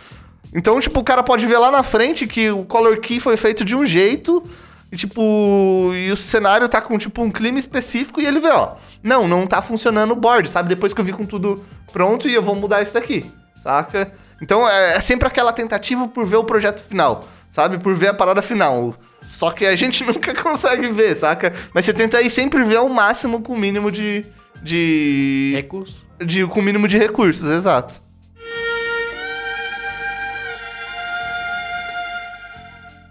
Então, 0.55 0.79
tipo, 0.79 1.01
o 1.01 1.03
cara 1.03 1.25
pode 1.25 1.45
ver 1.45 1.59
lá 1.59 1.73
na 1.73 1.83
frente 1.83 2.25
que 2.25 2.53
o 2.53 2.65
color 2.65 3.01
key 3.01 3.19
foi 3.19 3.37
feito 3.37 3.65
de 3.65 3.75
um 3.75 3.85
jeito 3.85 4.41
e, 4.93 4.97
tipo, 4.97 5.91
e 5.93 6.13
o 6.13 6.17
cenário 6.17 6.69
tá 6.69 6.81
com, 6.81 6.97
tipo, 6.97 7.21
um 7.21 7.33
clima 7.33 7.59
específico 7.59 8.21
e 8.21 8.27
ele 8.27 8.39
vê, 8.39 8.51
ó, 8.51 8.77
não, 9.03 9.27
não 9.27 9.45
tá 9.45 9.61
funcionando 9.61 10.13
o 10.13 10.17
board, 10.17 10.49
sabe? 10.49 10.69
Depois 10.69 10.95
que 10.95 11.01
eu 11.01 11.05
vi 11.05 11.13
com 11.13 11.27
tudo 11.27 11.65
pronto 11.93 12.29
e 12.29 12.35
eu 12.35 12.43
vou 12.43 12.55
mudar 12.55 12.81
isso 12.81 12.95
daqui, 12.95 13.29
saca? 13.61 14.13
Então 14.41 14.69
é, 14.69 14.99
é 14.99 15.01
sempre 15.01 15.27
aquela 15.27 15.53
tentativa 15.53 16.07
por 16.07 16.25
ver 16.25 16.37
o 16.37 16.45
projeto 16.45 16.85
final, 16.85 17.25
sabe? 17.53 17.79
Por 17.79 17.95
ver 17.95 18.09
a 18.09 18.15
parada 18.15 18.43
final. 18.43 18.97
Só 19.21 19.53
que 19.53 19.65
a 19.65 19.77
gente 19.77 20.03
nunca 20.05 20.35
consegue 20.35 20.89
ver, 20.89 21.15
saca? 21.17 21.53
Mas 21.73 21.85
você 21.85 21.93
tenta 21.93 22.17
aí 22.17 22.29
sempre 22.29 22.65
ver 22.65 22.77
ao 22.77 22.89
máximo 22.89 23.41
com 23.41 23.53
o 23.53 23.59
mínimo 23.59 23.93
de. 23.93 24.25
de. 24.61 25.53
Recursos. 25.55 26.05
De, 26.19 26.45
com 26.47 26.59
o 26.59 26.63
mínimo 26.63 26.89
de 26.89 26.99
recursos, 26.99 27.49
exato. 27.49 28.03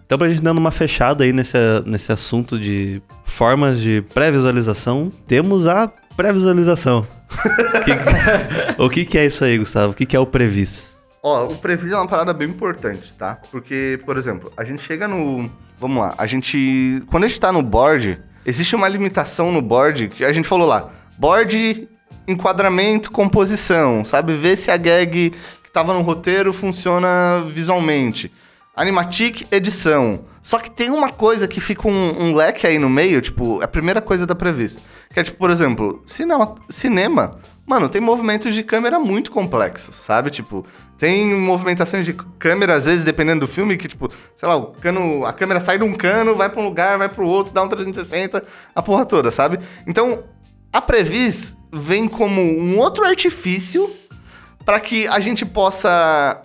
Então, 0.06 0.18
pra 0.18 0.28
gente 0.28 0.42
dando 0.42 0.58
uma 0.58 0.72
fechada 0.72 1.24
aí 1.24 1.32
nesse, 1.32 1.58
nesse 1.86 2.12
assunto 2.12 2.60
de 2.60 3.02
formas 3.24 3.80
de 3.80 4.04
pré-visualização, 4.14 5.10
temos 5.26 5.66
a 5.66 5.90
pré-visualização. 6.18 7.08
o 8.78 8.90
que, 8.90 9.06
que 9.06 9.18
é 9.18 9.26
isso 9.26 9.46
aí, 9.46 9.58
Gustavo? 9.58 9.94
O 9.94 9.96
que, 9.96 10.06
que 10.06 10.16
é 10.16 10.20
o 10.20 10.26
Previs? 10.26 10.94
Ó, 11.24 11.46
o 11.46 11.56
Previs 11.58 11.92
é 11.92 11.96
uma 11.96 12.08
parada 12.08 12.34
bem 12.34 12.50
importante, 12.50 13.14
tá? 13.14 13.40
Porque, 13.52 14.00
por 14.06 14.18
exemplo, 14.18 14.52
a 14.58 14.64
gente 14.64 14.82
chega 14.82 15.08
no. 15.08 15.50
Vamos 15.80 16.02
lá, 16.04 16.16
a 16.18 16.26
gente. 16.26 17.04
Quando 17.08 17.26
a 17.26 17.28
gente 17.28 17.40
tá 17.40 17.52
no 17.52 17.62
board, 17.62 18.20
existe 18.46 18.76
uma 18.76 18.88
limitação 18.88 19.52
no 19.52 19.62
board 19.62 20.08
que 20.08 20.26
a 20.26 20.32
gente 20.32 20.48
falou 20.48 20.68
lá. 20.68 20.90
Board, 21.20 21.88
enquadramento, 22.28 23.12
composição, 23.12 24.04
sabe? 24.04 24.34
Ver 24.34 24.58
se 24.58 24.72
a 24.72 24.78
gag 24.78 25.32
que 25.64 25.72
tava 25.72 25.94
no 25.94 26.02
roteiro 26.02 26.52
funciona 26.52 27.44
visualmente. 27.48 28.32
Animatic 28.76 29.46
edição. 29.52 30.26
Só 30.42 30.58
que 30.58 30.72
tem 30.72 30.90
uma 30.90 31.12
coisa 31.12 31.48
que 31.48 31.60
fica 31.60 31.88
um, 31.88 32.24
um, 32.24 32.34
leque 32.34 32.66
aí 32.66 32.80
no 32.80 32.90
meio, 32.90 33.22
tipo, 33.22 33.62
é 33.62 33.66
a 33.66 33.68
primeira 33.68 34.02
coisa 34.02 34.26
da 34.26 34.34
prevista. 34.34 34.82
Que 35.14 35.20
é 35.20 35.24
tipo, 35.24 35.38
por 35.38 35.52
exemplo, 35.52 36.02
cinema, 36.08 36.56
cinema, 36.68 37.40
mano, 37.66 37.88
tem 37.90 38.02
movimentos 38.02 38.54
de 38.54 38.64
câmera 38.64 39.00
muito 39.00 39.32
complexos, 39.32 39.96
sabe? 39.96 40.30
Tipo, 40.30 40.66
tem 40.98 41.34
movimentações 41.36 42.06
de 42.06 42.14
câmera, 42.14 42.76
às 42.76 42.86
vezes, 42.86 43.04
dependendo 43.04 43.42
do 43.42 43.48
filme, 43.48 43.78
que, 43.78 43.88
tipo, 43.88 44.10
sei 44.38 44.48
lá, 44.48 44.56
o 44.56 44.68
cano, 44.68 45.26
a 45.26 45.34
câmera 45.34 45.60
sai 45.60 45.78
de 45.78 45.84
um 45.84 45.94
cano, 45.94 46.36
vai 46.36 46.50
pra 46.50 46.62
um 46.62 46.66
lugar, 46.66 46.98
vai 46.98 47.10
pro 47.10 47.28
outro, 47.28 47.54
dá 47.54 47.64
um 47.64 47.70
360, 47.70 48.44
a 48.76 48.82
porra 48.82 49.06
toda, 49.06 49.32
sabe? 49.32 49.60
Então, 49.88 50.24
a 50.72 50.82
Previs 50.82 51.56
vem 51.72 52.08
como 52.08 52.42
um 52.42 52.78
outro 52.78 53.06
artifício 53.06 53.90
para 54.66 54.80
que 54.80 55.08
a 55.08 55.20
gente 55.20 55.46
possa 55.46 56.42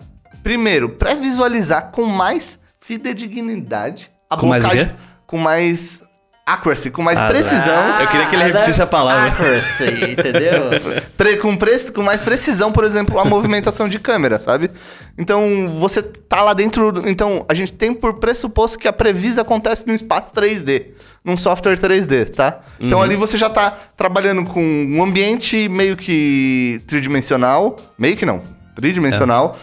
Primeiro, 0.47 0.87
pré-visualizar 0.87 1.91
com 1.91 2.05
mais 2.05 2.57
fidedignidade 2.79 4.09
a 4.29 4.37
com 4.37 4.47
blocagem. 4.47 4.85
Mais 4.85 4.97
com 5.25 5.37
mais 5.37 6.01
accuracy, 6.47 6.89
com 6.89 7.01
mais 7.01 7.19
Ah, 7.19 7.27
precisão. 7.27 7.99
Eu 7.99 8.07
queria 8.07 8.25
que 8.27 8.35
ele 8.35 8.43
repetisse 8.45 8.81
a 8.81 8.87
palavra. 8.87 9.31
Accuracy, 9.31 9.83
entendeu? 10.11 10.69
Pre- 11.17 11.35
com, 11.37 11.57
pre- 11.57 11.91
com 11.91 12.01
mais 12.01 12.21
precisão, 12.21 12.71
por 12.71 12.85
exemplo, 12.85 13.19
a 13.19 13.25
movimentação 13.25 13.89
de 13.89 13.99
câmera, 13.99 14.39
sabe? 14.39 14.71
Então, 15.17 15.67
você 15.79 16.01
tá 16.01 16.41
lá 16.41 16.53
dentro. 16.53 17.03
Então, 17.05 17.45
a 17.49 17.53
gente 17.53 17.73
tem 17.73 17.93
por 17.93 18.13
pressuposto 18.19 18.79
que 18.79 18.87
a 18.87 18.93
Previsa 18.93 19.41
acontece 19.41 19.85
num 19.85 19.93
espaço 19.93 20.31
3D, 20.33 20.85
num 21.23 21.35
software 21.35 21.77
3D, 21.77 22.33
tá? 22.33 22.59
Então, 22.79 23.01
ali 23.01 23.15
você 23.17 23.35
já 23.35 23.49
tá 23.49 23.75
trabalhando 23.97 24.45
com 24.45 24.61
um 24.63 25.03
ambiente 25.03 25.67
meio 25.67 25.97
que 25.97 26.81
tridimensional. 26.87 27.75
Meio 27.97 28.15
que 28.15 28.25
não, 28.25 28.41
tridimensional. 28.75 29.57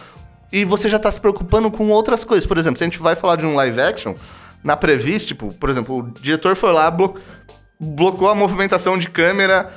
E 0.51 0.63
você 0.63 0.87
já 0.87 0.99
tá 0.99 1.11
se 1.11 1.19
preocupando 1.19 1.71
com 1.71 1.89
outras 1.89 2.23
coisas. 2.23 2.45
Por 2.45 2.57
exemplo, 2.57 2.77
se 2.77 2.83
a 2.83 2.87
gente 2.87 2.99
vai 2.99 3.15
falar 3.15 3.35
de 3.37 3.45
um 3.45 3.55
live 3.55 3.81
action, 3.81 4.13
na 4.65 4.75
Previs, 4.75 5.23
tipo, 5.23 5.53
por 5.53 5.69
exemplo, 5.69 5.99
o 5.99 6.19
diretor 6.19 6.55
foi 6.55 6.73
lá, 6.73 6.89
blo 6.89 7.15
blocou 7.79 8.29
a 8.29 8.35
movimentação 8.35 8.97
de 8.97 9.07
câmera 9.09 9.69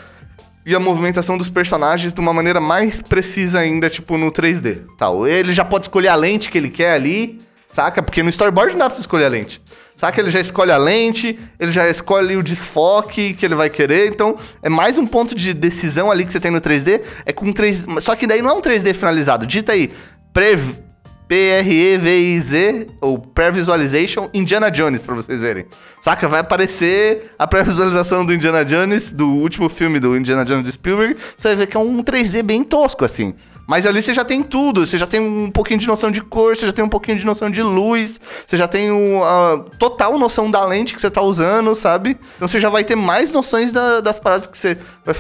e 0.64 0.74
a 0.74 0.80
movimentação 0.80 1.36
dos 1.36 1.50
personagens 1.50 2.14
de 2.14 2.20
uma 2.20 2.32
maneira 2.32 2.60
mais 2.60 3.02
precisa 3.02 3.58
ainda, 3.58 3.90
tipo, 3.90 4.16
no 4.16 4.32
3D. 4.32 4.84
Tal. 4.96 5.26
Ele 5.26 5.52
já 5.52 5.64
pode 5.64 5.86
escolher 5.86 6.08
a 6.08 6.14
lente 6.14 6.48
que 6.48 6.56
ele 6.56 6.70
quer 6.70 6.92
ali, 6.92 7.40
saca? 7.66 8.02
Porque 8.02 8.22
no 8.22 8.30
storyboard 8.30 8.72
não 8.72 8.78
dá 8.78 8.86
pra 8.86 8.94
você 8.94 9.02
escolher 9.02 9.26
a 9.26 9.28
lente. 9.28 9.60
Saca? 9.94 10.20
Ele 10.20 10.30
já 10.30 10.40
escolhe 10.40 10.70
a 10.70 10.78
lente, 10.78 11.38
ele 11.58 11.72
já 11.72 11.86
escolhe 11.90 12.36
o 12.36 12.42
desfoque 12.42 13.34
que 13.34 13.44
ele 13.44 13.56
vai 13.56 13.68
querer. 13.68 14.08
Então, 14.08 14.36
é 14.62 14.70
mais 14.70 14.96
um 14.96 15.06
ponto 15.06 15.34
de 15.34 15.52
decisão 15.52 16.10
ali 16.10 16.24
que 16.24 16.32
você 16.32 16.40
tem 16.40 16.50
no 16.50 16.60
3D. 16.60 17.02
É 17.26 17.32
com 17.32 17.52
3 17.52 17.84
Só 18.00 18.16
que 18.16 18.26
daí 18.26 18.40
não 18.40 18.50
é 18.50 18.54
um 18.54 18.62
3D 18.62 18.94
finalizado. 18.94 19.44
Dita 19.44 19.72
aí, 19.72 19.92
Prev... 20.32 20.87
P-R-E-V-I-Z, 21.28 22.88
ou 23.00 23.18
Pré-Visualization 23.18 24.30
Indiana 24.32 24.70
Jones, 24.70 25.02
pra 25.02 25.14
vocês 25.14 25.40
verem. 25.40 25.66
Saca? 26.00 26.26
Vai 26.26 26.40
aparecer 26.40 27.32
a 27.38 27.46
pré-visualização 27.46 28.24
do 28.24 28.32
Indiana 28.32 28.64
Jones, 28.64 29.12
do 29.12 29.28
último 29.28 29.68
filme 29.68 30.00
do 30.00 30.16
Indiana 30.16 30.44
Jones 30.44 30.64
do 30.64 30.72
Spielberg. 30.72 31.16
Você 31.36 31.48
vai 31.48 31.56
ver 31.56 31.66
que 31.66 31.76
é 31.76 31.80
um 31.80 32.02
3D 32.02 32.42
bem 32.42 32.64
tosco, 32.64 33.04
assim. 33.04 33.34
Mas 33.68 33.84
ali 33.84 34.00
você 34.00 34.14
já 34.14 34.24
tem 34.24 34.42
tudo, 34.42 34.86
você 34.86 34.96
já 34.96 35.06
tem 35.06 35.20
um 35.20 35.50
pouquinho 35.50 35.78
de 35.78 35.86
noção 35.86 36.10
de 36.10 36.22
cor, 36.22 36.56
você 36.56 36.64
já 36.64 36.72
tem 36.72 36.82
um 36.82 36.88
pouquinho 36.88 37.18
de 37.18 37.26
noção 37.26 37.50
de 37.50 37.62
luz, 37.62 38.18
você 38.46 38.56
já 38.56 38.66
tem 38.66 38.88
a 39.22 39.58
total 39.78 40.18
noção 40.18 40.50
da 40.50 40.64
lente 40.64 40.94
que 40.94 41.00
você 41.00 41.10
tá 41.10 41.20
usando, 41.20 41.74
sabe? 41.74 42.16
Então 42.36 42.48
você 42.48 42.58
já 42.60 42.70
vai 42.70 42.82
ter 42.82 42.96
mais 42.96 43.30
noções 43.30 43.70
da- 43.70 44.00
das 44.00 44.18
paradas 44.18 44.46
que 44.46 44.56
você, 44.56 44.78
vai, 45.04 45.14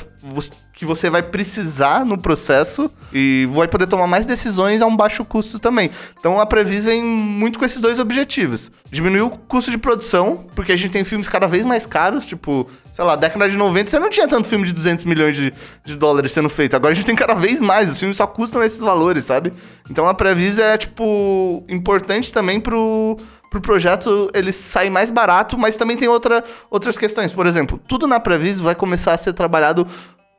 que 0.72 0.86
você 0.86 1.10
vai 1.10 1.22
precisar 1.22 2.06
no 2.06 2.16
processo 2.16 2.90
e 3.12 3.46
vai 3.50 3.68
poder 3.68 3.86
tomar 3.86 4.06
mais 4.06 4.24
decisões 4.24 4.80
a 4.80 4.86
um 4.86 4.96
baixo 4.96 5.24
custo 5.26 5.58
também. 5.58 5.90
Então 6.18 6.40
a 6.40 6.46
Previs 6.46 6.84
vem 6.86 7.02
muito 7.04 7.58
com 7.58 7.66
esses 7.66 7.80
dois 7.82 7.98
objetivos. 7.98 8.70
Diminuir 8.90 9.20
o 9.22 9.30
custo 9.30 9.70
de 9.70 9.76
produção, 9.76 10.46
porque 10.54 10.72
a 10.72 10.76
gente 10.76 10.92
tem 10.92 11.04
filmes 11.04 11.28
cada 11.28 11.46
vez 11.46 11.62
mais 11.66 11.84
caros, 11.84 12.24
tipo, 12.24 12.66
sei 12.90 13.04
lá, 13.04 13.14
década 13.16 13.46
de 13.48 13.56
90 13.56 13.90
você 13.90 13.98
não 13.98 14.08
tinha 14.08 14.26
tanto 14.26 14.48
filme 14.48 14.64
de 14.66 14.72
200 14.72 15.04
milhões 15.04 15.36
de, 15.36 15.52
de 15.84 15.94
dólares 15.96 16.32
sendo 16.32 16.48
feito. 16.48 16.74
Agora 16.74 16.92
a 16.92 16.94
gente 16.94 17.04
tem 17.04 17.14
cada 17.16 17.34
vez 17.34 17.60
mais, 17.60 17.90
os 17.90 17.98
filmes 17.98 18.16
só 18.16 18.26
custam 18.38 18.62
esses 18.62 18.78
valores, 18.78 19.24
sabe? 19.24 19.52
Então 19.90 20.08
a 20.08 20.14
Previs 20.14 20.60
é, 20.60 20.78
tipo, 20.78 21.64
importante 21.68 22.32
também 22.32 22.60
pro, 22.60 23.16
pro 23.50 23.60
projeto 23.60 24.30
ele 24.32 24.52
sair 24.52 24.90
mais 24.90 25.10
barato, 25.10 25.58
mas 25.58 25.74
também 25.74 25.96
tem 25.96 26.06
outra, 26.06 26.44
outras 26.70 26.96
questões. 26.96 27.32
Por 27.32 27.48
exemplo, 27.48 27.80
tudo 27.88 28.06
na 28.06 28.20
Previs 28.20 28.60
vai 28.60 28.76
começar 28.76 29.12
a 29.12 29.18
ser 29.18 29.32
trabalhado 29.32 29.84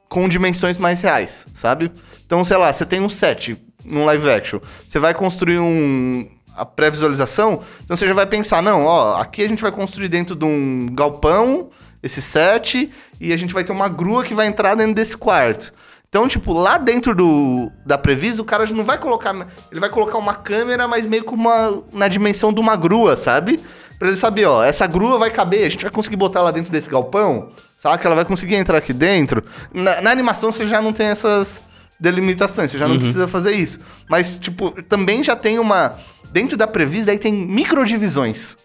com 0.07 0.29
dimensões 0.29 0.77
mais 0.77 1.01
reais, 1.01 1.45
sabe? 1.53 1.91
Então, 2.25 2.41
sei 2.45 2.55
lá, 2.55 2.71
você 2.71 2.85
tem 2.85 3.01
um 3.01 3.09
set 3.09 3.57
num 3.83 4.05
live 4.05 4.29
action, 4.29 4.61
você 4.87 4.97
vai 4.97 5.13
construir 5.13 5.59
um 5.59 6.25
a 6.55 6.65
pré-visualização, 6.65 7.63
então 7.83 7.95
você 7.97 8.07
já 8.07 8.13
vai 8.13 8.25
pensar, 8.25 8.61
não, 8.61 8.85
ó, 8.85 9.19
aqui 9.19 9.43
a 9.43 9.47
gente 9.47 9.61
vai 9.61 9.71
construir 9.71 10.07
dentro 10.07 10.35
de 10.35 10.45
um 10.45 10.87
galpão 10.91 11.69
esse 12.01 12.21
set 12.21 12.89
e 13.19 13.33
a 13.33 13.37
gente 13.37 13.53
vai 13.53 13.63
ter 13.63 13.71
uma 13.73 13.89
grua 13.89 14.23
que 14.23 14.33
vai 14.33 14.47
entrar 14.47 14.75
dentro 14.75 14.93
desse 14.93 15.17
quarto. 15.17 15.73
Então, 16.09 16.27
tipo, 16.27 16.53
lá 16.53 16.79
dentro 16.79 17.13
do 17.13 17.71
da 17.85 17.95
Previs, 17.95 18.39
o 18.39 18.43
cara 18.43 18.65
não 18.67 18.83
vai 18.83 18.97
colocar, 18.97 19.47
ele 19.71 19.79
vai 19.79 19.89
colocar 19.89 20.17
uma 20.17 20.33
câmera, 20.33 20.87
mas 20.87 21.05
meio 21.05 21.23
com 21.23 21.35
uma 21.35 21.83
na 21.93 22.07
dimensão 22.07 22.51
de 22.51 22.59
uma 22.59 22.75
grua, 22.75 23.15
sabe? 23.15 23.59
Pra 23.99 24.07
ele 24.07 24.17
saber, 24.17 24.45
ó, 24.45 24.63
essa 24.63 24.87
grua 24.87 25.19
vai 25.19 25.29
caber, 25.29 25.65
a 25.65 25.69
gente 25.69 25.83
vai 25.83 25.91
conseguir 25.91 26.15
botar 26.15 26.39
ela 26.39 26.51
dentro 26.51 26.71
desse 26.71 26.89
galpão, 26.89 27.51
sabe? 27.77 27.99
Que 27.99 28.07
ela 28.07 28.15
vai 28.15 28.25
conseguir 28.25 28.55
entrar 28.55 28.79
aqui 28.79 28.91
dentro. 28.91 29.43
Na, 29.71 30.01
na 30.01 30.09
animação 30.09 30.51
você 30.51 30.67
já 30.67 30.81
não 30.81 30.91
tem 30.91 31.07
essas 31.07 31.61
delimitações, 31.99 32.71
você 32.71 32.77
já 32.79 32.87
não 32.87 32.97
precisa 32.97 33.27
fazer 33.27 33.51
isso. 33.51 33.79
Mas, 34.09 34.37
tipo, 34.37 34.71
também 34.83 35.23
já 35.23 35.35
tem 35.35 35.59
uma. 35.59 35.95
Dentro 36.31 36.57
da 36.57 36.65
Previs, 36.65 37.05
daí 37.05 37.19
tem 37.19 37.33
microdivisões. 37.33 38.55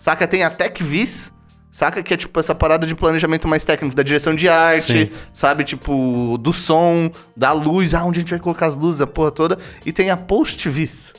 Saca? 0.00 0.26
Tem 0.26 0.42
a 0.42 0.50
TechVis, 0.50 1.32
saca? 1.72 2.02
Que 2.02 2.14
é 2.14 2.16
tipo 2.16 2.38
essa 2.38 2.54
parada 2.54 2.86
de 2.86 2.94
planejamento 2.94 3.46
mais 3.46 3.64
técnico, 3.64 3.94
da 3.94 4.02
direção 4.02 4.34
de 4.34 4.48
arte, 4.48 5.06
Sim. 5.06 5.10
sabe? 5.32 5.64
Tipo, 5.64 6.38
do 6.38 6.52
som, 6.52 7.10
da 7.36 7.52
luz, 7.52 7.94
ah, 7.94 8.04
onde 8.04 8.20
a 8.20 8.22
gente 8.22 8.30
vai 8.30 8.40
colocar 8.40 8.66
as 8.66 8.76
luzes, 8.76 9.00
a 9.00 9.06
porra 9.06 9.30
toda. 9.30 9.58
E 9.84 9.92
tem 9.92 10.10
a 10.10 10.16
PostVis, 10.16 11.12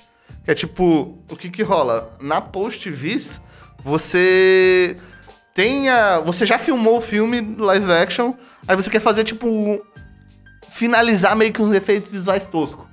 que 0.44 0.52
é 0.52 0.56
tipo, 0.56 1.18
o 1.30 1.36
que 1.36 1.50
que 1.50 1.64
rola? 1.64 2.18
Na 2.20 2.42
PostVis, 2.42 3.40
você 3.84 4.98
tem 5.54 5.90
a... 5.90 6.20
Você 6.20 6.46
já 6.46 6.58
filmou 6.58 6.98
o 6.98 7.02
filme 7.02 7.56
live 7.58 7.92
action, 7.92 8.34
aí 8.68 8.76
você 8.76 8.90
quer 8.90 9.02
fazer, 9.02 9.24
tipo, 9.24 9.82
finalizar 10.70 11.36
meio 11.36 11.52
que 11.52 11.62
uns 11.62 11.74
efeitos 11.74 12.12
visuais 12.12 12.46
toscos. 12.46 12.86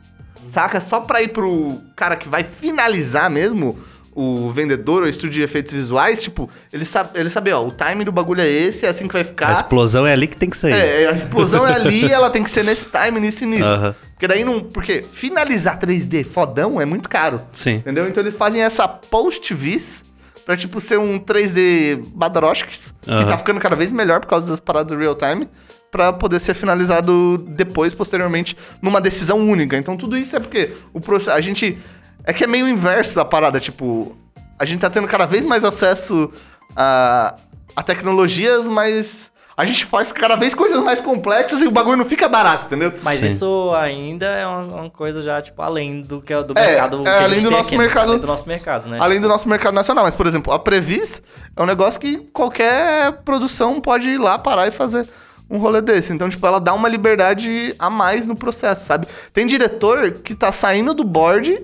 Saca? 0.49 0.81
Só 0.81 1.01
pra 1.01 1.23
ir 1.23 1.29
pro 1.29 1.79
cara 1.95 2.17
que 2.17 2.29
vai 2.29 2.43
finalizar 2.43 3.31
mesmo, 3.31 3.79
o 4.21 4.51
vendedor 4.51 5.03
ou 5.03 5.09
estúdio 5.09 5.35
de 5.35 5.43
efeitos 5.43 5.73
visuais, 5.73 6.21
tipo, 6.21 6.51
ele 6.73 6.85
sabe, 6.85 7.11
ele 7.15 7.31
sabe, 7.31 7.53
ó, 7.53 7.65
o 7.65 7.71
time 7.71 8.05
do 8.05 8.11
bagulho 8.11 8.41
é 8.41 8.49
esse, 8.49 8.85
é 8.85 8.89
assim 8.89 9.07
que 9.07 9.13
vai 9.13 9.23
A 9.23 9.25
ficar. 9.25 9.53
explosão 9.53 10.05
é 10.05 10.13
ali 10.13 10.27
que 10.27 10.37
tem 10.37 10.51
que 10.51 10.57
sair. 10.57 10.73
É, 10.73 11.09
a 11.09 11.13
explosão 11.13 11.65
é 11.65 11.73
ali, 11.75 12.05
ela 12.11 12.29
tem 12.29 12.43
que 12.43 12.51
ser 12.51 12.65
nesse 12.65 12.89
time, 12.91 13.21
nisso 13.21 13.45
e 13.45 13.47
nisso. 13.47 13.95
Porque 14.15 14.27
daí 14.27 14.43
não. 14.43 14.59
Porque 14.61 15.03
finalizar 15.03 15.79
3D 15.79 16.25
fodão 16.25 16.81
é 16.81 16.85
muito 16.85 17.09
caro. 17.09 17.41
Sim. 17.53 17.77
Entendeu? 17.77 18.09
Então 18.09 18.21
eles 18.21 18.37
fazem 18.37 18.61
essa 18.61 18.89
post-vis 18.89 20.05
pra, 20.45 20.57
tipo, 20.57 20.81
ser 20.81 20.99
um 20.99 21.21
3D 21.21 22.03
Badaroshks, 22.15 22.93
que 23.03 23.25
tá 23.27 23.37
ficando 23.39 23.61
cada 23.61 23.77
vez 23.77 23.93
melhor 23.93 24.19
por 24.21 24.27
causa 24.27 24.47
das 24.47 24.59
paradas 24.59 24.99
real 24.99 25.15
time, 25.15 25.49
pra 25.93 26.13
poder 26.13 26.41
ser 26.41 26.55
finalizado 26.55 27.39
depois, 27.49 27.95
posteriormente, 27.95 28.57
numa 28.83 29.01
decisão 29.01 29.39
única. 29.39 29.77
Então 29.77 29.97
tudo 29.97 30.17
isso 30.19 30.35
é 30.35 30.41
porque 30.41 30.73
o 30.93 31.01
processo. 31.01 31.37
A 31.37 31.41
gente. 31.41 31.79
É 32.29 32.33
que 32.35 32.45
é 32.45 32.47
meio 32.47 32.69
inverso 32.69 33.19
a 33.21 33.25
parada, 33.25 33.59
tipo. 33.59 34.15
A 34.59 34.65
gente 34.65 34.81
tá 34.81 34.91
tendo 34.91 35.09
cada 35.09 35.25
vez 35.25 35.45
mais 35.45 35.65
acesso 35.65 36.31
a, 36.77 37.35
a 37.75 37.83
tecnologias, 37.83 38.67
mas. 38.67 39.31
A 39.57 39.65
gente 39.65 39.85
faz 39.87 40.13
cada 40.13 40.37
vez 40.37 40.55
coisas 40.55 40.81
mais 40.85 41.01
complexas 41.01 41.61
e 41.63 41.67
o 41.67 41.71
bagulho 41.73 41.97
não 41.97 42.05
fica 42.05 42.29
barato, 42.29 42.67
entendeu? 42.67 42.93
Mas 43.03 43.19
Sim. 43.19 43.27
isso 43.27 43.73
ainda 43.75 44.27
é 44.27 44.47
uma, 44.47 44.61
uma 44.83 44.91
coisa 44.91 45.21
já, 45.21 45.43
tipo, 45.43 45.61
além 45.61 46.01
do 46.01 46.21
que 46.23 46.33
é 46.33 46.41
do 46.45 46.57
É, 46.57 46.65
mercado. 46.67 47.05
é, 47.09 47.25
além 47.25 47.41
do 47.41 47.51
nosso 47.51 47.67
aqui, 47.71 47.77
né? 47.77 47.85
mercado- 47.85 48.09
Além 48.11 48.21
do 48.21 48.27
nosso 48.29 48.47
mercado, 48.49 48.89
né? 48.89 48.99
Além 49.01 49.21
do 49.21 49.27
nosso 49.27 49.49
mercado 49.49 49.75
nacional. 49.75 50.05
Mas, 50.05 50.15
por 50.15 50.29
exemplo, 50.29 50.53
a 50.53 50.61
Previs 50.61 51.21
é 51.57 51.61
um 51.61 51.67
negócio 51.67 51.99
que 51.99 52.19
qualquer 52.33 53.11
produção 53.25 53.81
pode 53.81 54.09
ir 54.11 54.19
lá 54.19 54.39
parar 54.39 54.69
e 54.69 54.71
fazer 54.71 55.09
um 55.51 55.59
rolê 55.59 55.81
desse. 55.81 56.13
Então, 56.13 56.29
tipo, 56.29 56.47
ela 56.47 56.61
dá 56.61 56.73
uma 56.73 56.89
liberdade 56.89 57.75
a 57.81 57.91
mais 57.91 58.29
no 58.29 58.37
processo, 58.37 58.87
sabe? 58.87 59.09
Tem 59.33 59.45
diretor 59.45 60.13
que 60.23 60.37
tá 60.37 60.53
saindo 60.53 60.95
do 60.95 61.03
board, 61.03 61.61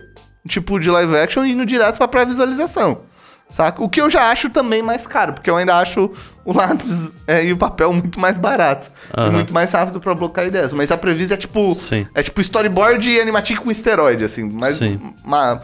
tipo, 0.49 0.79
de 0.79 0.91
live 0.91 1.17
action 1.17 1.45
e 1.45 1.53
indo 1.53 1.65
direto 1.67 1.99
pra 1.99 2.09
pré-visualização. 2.09 3.03
Saca? 3.51 3.85
O 3.85 3.89
que 3.91 4.01
eu 4.01 4.09
já 4.09 4.31
acho 4.31 4.49
também 4.49 4.83
mais 4.83 5.07
caro, 5.07 5.35
porque 5.35 5.51
eu 5.51 5.57
ainda 5.57 5.77
acho 5.77 6.11
o 6.45 6.53
lápis 6.53 7.17
é, 7.27 7.45
e 7.45 7.53
o 7.53 7.57
papel 7.59 7.93
muito 7.93 8.19
mais 8.19 8.39
barato. 8.39 8.91
E 9.17 9.21
Aham. 9.21 9.31
muito 9.33 9.53
mais 9.53 9.71
rápido 9.71 10.01
pra 10.01 10.15
blocar 10.15 10.47
ideias. 10.47 10.73
Mas 10.73 10.91
a 10.91 10.97
Previs 10.97 11.31
é 11.31 11.37
tipo. 11.37 11.75
Sim. 11.75 12.07
É 12.15 12.23
tipo 12.23 12.41
storyboard 12.41 13.09
e 13.09 13.21
animatic 13.21 13.59
com 13.61 13.71
esteroide, 13.71 14.25
assim. 14.25 14.45
Mas, 14.51 14.79
Sim. 14.79 14.99
ma- 15.25 15.61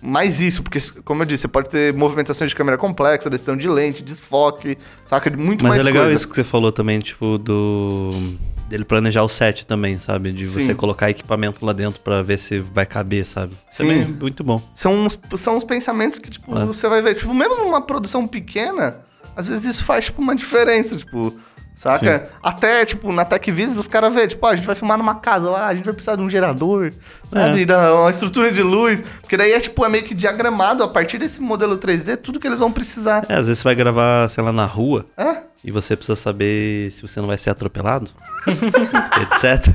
mais 0.00 0.40
isso, 0.40 0.62
porque, 0.62 0.78
como 1.04 1.22
eu 1.22 1.26
disse, 1.26 1.42
você 1.42 1.48
pode 1.48 1.68
ter 1.68 1.92
movimentações 1.92 2.50
de 2.50 2.56
câmera 2.56 2.78
complexa, 2.78 3.28
decisão 3.28 3.56
de 3.56 3.68
lente, 3.68 4.00
desfoque, 4.02 4.78
saca? 5.04 5.28
Muito 5.36 5.64
Mas 5.64 5.70
mais 5.70 5.80
é 5.80 5.84
legal 5.84 6.04
coisa. 6.04 6.14
isso 6.16 6.28
que 6.28 6.36
você 6.36 6.44
falou 6.44 6.70
também, 6.70 7.00
tipo, 7.00 7.36
do. 7.36 8.12
Dele 8.68 8.84
planejar 8.84 9.22
o 9.22 9.28
set 9.28 9.64
também, 9.66 9.98
sabe? 9.98 10.30
De 10.32 10.46
Sim. 10.46 10.52
você 10.60 10.74
colocar 10.74 11.08
equipamento 11.10 11.64
lá 11.64 11.72
dentro 11.72 12.00
pra 12.00 12.22
ver 12.22 12.38
se 12.38 12.58
vai 12.58 12.84
caber, 12.86 13.24
sabe? 13.24 13.54
Isso 13.70 13.82
é 13.82 13.86
Sim. 13.86 13.88
bem- 14.04 14.16
muito 14.20 14.44
bom. 14.44 14.60
São 14.74 14.92
uns, 14.94 15.18
são 15.36 15.56
uns 15.56 15.64
pensamentos 15.64 16.18
que, 16.18 16.30
tipo, 16.30 16.56
É. 16.58 16.64
você 16.64 16.88
vai 16.88 17.00
ver. 17.02 17.14
Tipo, 17.16 17.32
mesmo 17.34 17.56
numa 17.64 17.80
produção 17.80 18.26
pequena, 18.26 18.96
às 19.36 19.48
vezes 19.48 19.64
isso 19.64 19.84
faz, 19.84 20.04
tipo, 20.06 20.20
uma 20.22 20.36
diferença, 20.36 20.96
tipo... 20.96 21.34
Saca? 21.74 22.28
Até, 22.42 22.84
tipo, 22.84 23.12
na 23.12 23.24
TechVis, 23.24 23.76
os 23.76 23.86
caras 23.86 24.12
vê, 24.12 24.26
tipo, 24.26 24.44
ó, 24.44 24.50
a 24.50 24.56
gente 24.56 24.66
vai 24.66 24.74
filmar 24.74 24.98
numa 24.98 25.14
casa 25.14 25.48
lá, 25.48 25.68
a 25.68 25.74
gente 25.76 25.84
vai 25.84 25.94
precisar 25.94 26.16
de 26.16 26.22
um 26.22 26.28
gerador, 26.28 26.92
sabe? 27.32 27.62
É. 27.62 27.64
Da, 27.64 27.94
uma 27.94 28.10
estrutura 28.10 28.50
de 28.50 28.64
luz. 28.64 29.04
Porque 29.20 29.36
daí 29.36 29.52
é, 29.52 29.60
tipo, 29.60 29.84
é 29.84 29.88
meio 29.88 30.02
que 30.02 30.12
diagramado 30.12 30.82
a 30.82 30.88
partir 30.88 31.18
desse 31.18 31.40
modelo 31.40 31.78
3D, 31.78 32.16
tudo 32.16 32.40
que 32.40 32.48
eles 32.48 32.58
vão 32.58 32.72
precisar. 32.72 33.24
É, 33.28 33.34
às 33.34 33.46
vezes 33.46 33.60
você 33.60 33.64
vai 33.64 33.76
gravar, 33.76 34.28
sei 34.28 34.42
lá, 34.42 34.52
na 34.52 34.64
rua. 34.66 35.06
É? 35.16 35.36
E 35.64 35.70
você 35.72 35.96
precisa 35.96 36.14
saber 36.16 36.90
se 36.92 37.02
você 37.02 37.20
não 37.20 37.26
vai 37.26 37.36
ser 37.36 37.50
atropelado, 37.50 38.10
etc. 39.22 39.66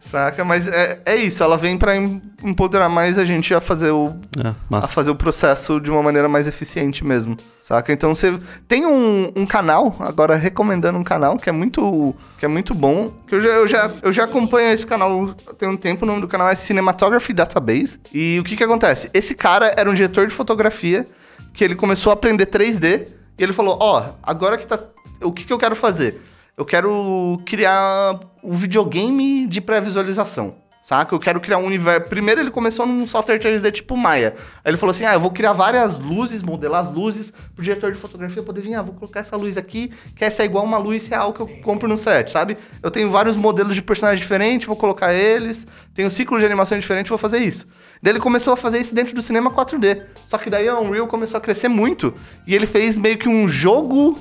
Saca? 0.00 0.44
Mas 0.44 0.68
é, 0.68 1.00
é 1.04 1.16
isso, 1.16 1.42
ela 1.42 1.56
vem 1.56 1.76
pra 1.76 1.96
em- 1.96 2.22
empoderar 2.42 2.88
mais 2.88 3.18
a 3.18 3.24
gente 3.24 3.52
a 3.54 3.60
fazer 3.60 3.90
o, 3.90 4.14
É, 4.44 4.52
a 4.76 4.86
fazer 4.86 5.10
o 5.10 5.14
processo 5.16 5.80
de 5.80 5.90
uma 5.90 6.02
maneira 6.02 6.28
mais 6.28 6.46
eficiente 6.46 7.04
mesmo, 7.04 7.36
saca? 7.62 7.92
Então 7.92 8.14
você 8.14 8.38
tem 8.68 8.86
um, 8.86 9.32
um 9.34 9.46
canal, 9.46 9.96
agora 10.00 10.36
recomendando 10.36 10.98
um 10.98 11.04
canal 11.04 11.36
que 11.36 11.48
é 11.48 11.52
muito, 11.52 12.14
que 12.38 12.44
é 12.44 12.48
muito 12.48 12.74
bom, 12.74 13.12
que 13.26 13.34
eu 13.34 13.40
já, 13.40 13.48
eu, 13.48 13.66
já, 13.68 13.90
eu 14.02 14.12
já 14.12 14.24
acompanho 14.24 14.70
esse 14.72 14.86
canal 14.86 15.28
tem 15.58 15.68
um 15.68 15.76
tempo, 15.76 16.04
o 16.04 16.08
nome 16.08 16.20
do 16.20 16.28
canal 16.28 16.48
é 16.48 16.54
Cinematography 16.54 17.32
Database, 17.32 17.98
e 18.12 18.38
o 18.40 18.44
que 18.44 18.56
que 18.56 18.64
acontece? 18.64 19.10
Esse 19.14 19.34
cara 19.34 19.72
era 19.76 19.90
um 19.90 19.94
diretor 19.94 20.26
de 20.26 20.34
fotografia, 20.34 21.06
que 21.52 21.64
ele 21.64 21.74
começou 21.74 22.10
a 22.10 22.14
aprender 22.14 22.46
3D, 22.46 23.06
e 23.38 23.42
ele 23.42 23.52
falou, 23.52 23.76
ó, 23.80 24.02
agora 24.22 24.56
que 24.56 24.66
tá, 24.66 24.78
o 25.22 25.32
que 25.32 25.44
que 25.44 25.52
eu 25.52 25.58
quero 25.58 25.76
fazer? 25.76 26.20
Eu 26.56 26.64
quero 26.64 27.40
criar 27.44 28.18
um 28.42 28.56
videogame 28.56 29.46
de 29.46 29.60
pré-visualização. 29.60 30.66
Saca? 30.86 31.12
Eu 31.12 31.18
quero 31.18 31.40
criar 31.40 31.58
um 31.58 31.64
universo. 31.64 32.08
Primeiro 32.08 32.40
ele 32.40 32.50
começou 32.52 32.86
num 32.86 33.08
software 33.08 33.40
3D 33.40 33.72
tipo 33.72 33.96
Maya. 33.96 34.34
Aí 34.64 34.70
ele 34.70 34.76
falou 34.76 34.92
assim: 34.92 35.04
ah, 35.04 35.14
eu 35.14 35.20
vou 35.20 35.32
criar 35.32 35.52
várias 35.52 35.98
luzes, 35.98 36.44
modelar 36.44 36.84
as 36.84 36.94
luzes, 36.94 37.32
pro 37.56 37.64
diretor 37.64 37.90
de 37.90 37.98
fotografia 37.98 38.40
poder 38.40 38.60
vir, 38.60 38.74
ah, 38.76 38.82
vou 38.82 38.94
colocar 38.94 39.18
essa 39.18 39.36
luz 39.36 39.56
aqui, 39.56 39.90
que 40.14 40.24
essa 40.24 40.42
é 40.42 40.44
igual 40.44 40.64
uma 40.64 40.78
luz 40.78 41.08
real 41.08 41.32
que 41.32 41.40
eu 41.40 41.48
compro 41.60 41.88
no 41.88 41.96
set, 41.96 42.30
sabe? 42.30 42.56
Eu 42.80 42.88
tenho 42.88 43.10
vários 43.10 43.34
modelos 43.34 43.74
de 43.74 43.82
personagens 43.82 44.20
diferentes, 44.20 44.64
vou 44.64 44.76
colocar 44.76 45.12
eles, 45.12 45.66
tenho 45.92 46.06
um 46.06 46.10
ciclo 46.10 46.38
de 46.38 46.46
animação 46.46 46.78
diferente, 46.78 47.08
vou 47.08 47.18
fazer 47.18 47.38
isso. 47.38 47.66
Daí 48.00 48.12
ele 48.12 48.20
começou 48.20 48.52
a 48.52 48.56
fazer 48.56 48.78
isso 48.78 48.94
dentro 48.94 49.12
do 49.12 49.22
cinema 49.22 49.50
4D. 49.50 50.04
Só 50.24 50.38
que 50.38 50.48
daí 50.48 50.68
a 50.68 50.78
Unreal 50.78 51.08
começou 51.08 51.38
a 51.38 51.40
crescer 51.40 51.66
muito. 51.66 52.14
E 52.46 52.54
ele 52.54 52.64
fez 52.64 52.96
meio 52.96 53.18
que 53.18 53.28
um 53.28 53.48
jogo 53.48 54.16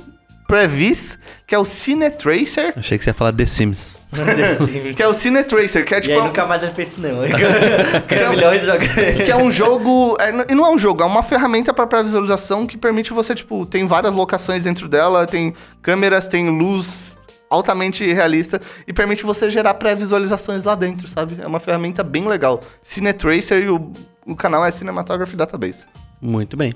pré-vis, 0.47 1.17
que 1.47 1.53
é 1.55 1.59
o 1.59 1.65
Cine 1.65 2.09
Tracer. 2.09 2.73
Achei 2.75 2.97
que 2.97 3.03
você 3.03 3.09
ia 3.09 3.13
falar 3.13 3.33
The 3.33 3.45
Sims. 3.45 3.95
The 4.13 4.53
Sims. 4.55 4.95
Que 4.95 5.03
é 5.03 5.07
o 5.07 5.13
Cine 5.13 5.43
Tracer, 5.43 5.85
que 5.85 5.93
é 5.93 5.97
E 5.97 6.01
tipo. 6.01 6.13
aí 6.15 6.21
um- 6.21 6.25
nunca 6.27 6.45
mais 6.45 6.63
fez 6.71 6.89
isso 6.89 7.01
não. 7.01 7.19
Ganha 8.07 8.29
milhões 8.29 8.61
de 8.61 8.67
jogos. 8.67 8.87
que 9.25 9.31
é 9.31 9.35
um 9.35 9.51
jogo. 9.51 10.15
é, 10.19 10.51
e 10.51 10.55
não 10.55 10.65
é 10.65 10.69
um 10.69 10.77
jogo, 10.77 11.01
é 11.01 11.05
uma 11.05 11.23
ferramenta 11.23 11.73
para 11.73 11.85
pré-visualização 11.87 12.65
que 12.65 12.77
permite 12.77 13.11
você, 13.11 13.33
tipo, 13.35 13.65
tem 13.65 13.85
várias 13.85 14.13
locações 14.13 14.63
dentro 14.63 14.87
dela, 14.87 15.25
tem 15.27 15.53
câmeras, 15.81 16.27
tem 16.27 16.49
luz 16.49 17.17
altamente 17.49 18.05
realista 18.11 18.59
e 18.87 18.93
permite 18.93 19.23
você 19.23 19.49
gerar 19.49 19.73
pré-visualizações 19.75 20.63
lá 20.63 20.75
dentro, 20.75 21.07
sabe? 21.07 21.35
É 21.41 21.47
uma 21.47 21.59
ferramenta 21.59 22.03
bem 22.03 22.27
legal. 22.27 22.59
Cine 22.83 23.13
Tracer 23.13 23.63
e 23.63 23.69
o, 23.69 23.91
o 24.25 24.35
canal 24.35 24.65
é 24.65 24.71
Cinematography 24.71 25.35
Database. 25.35 25.85
Muito 26.21 26.55
bem. 26.57 26.73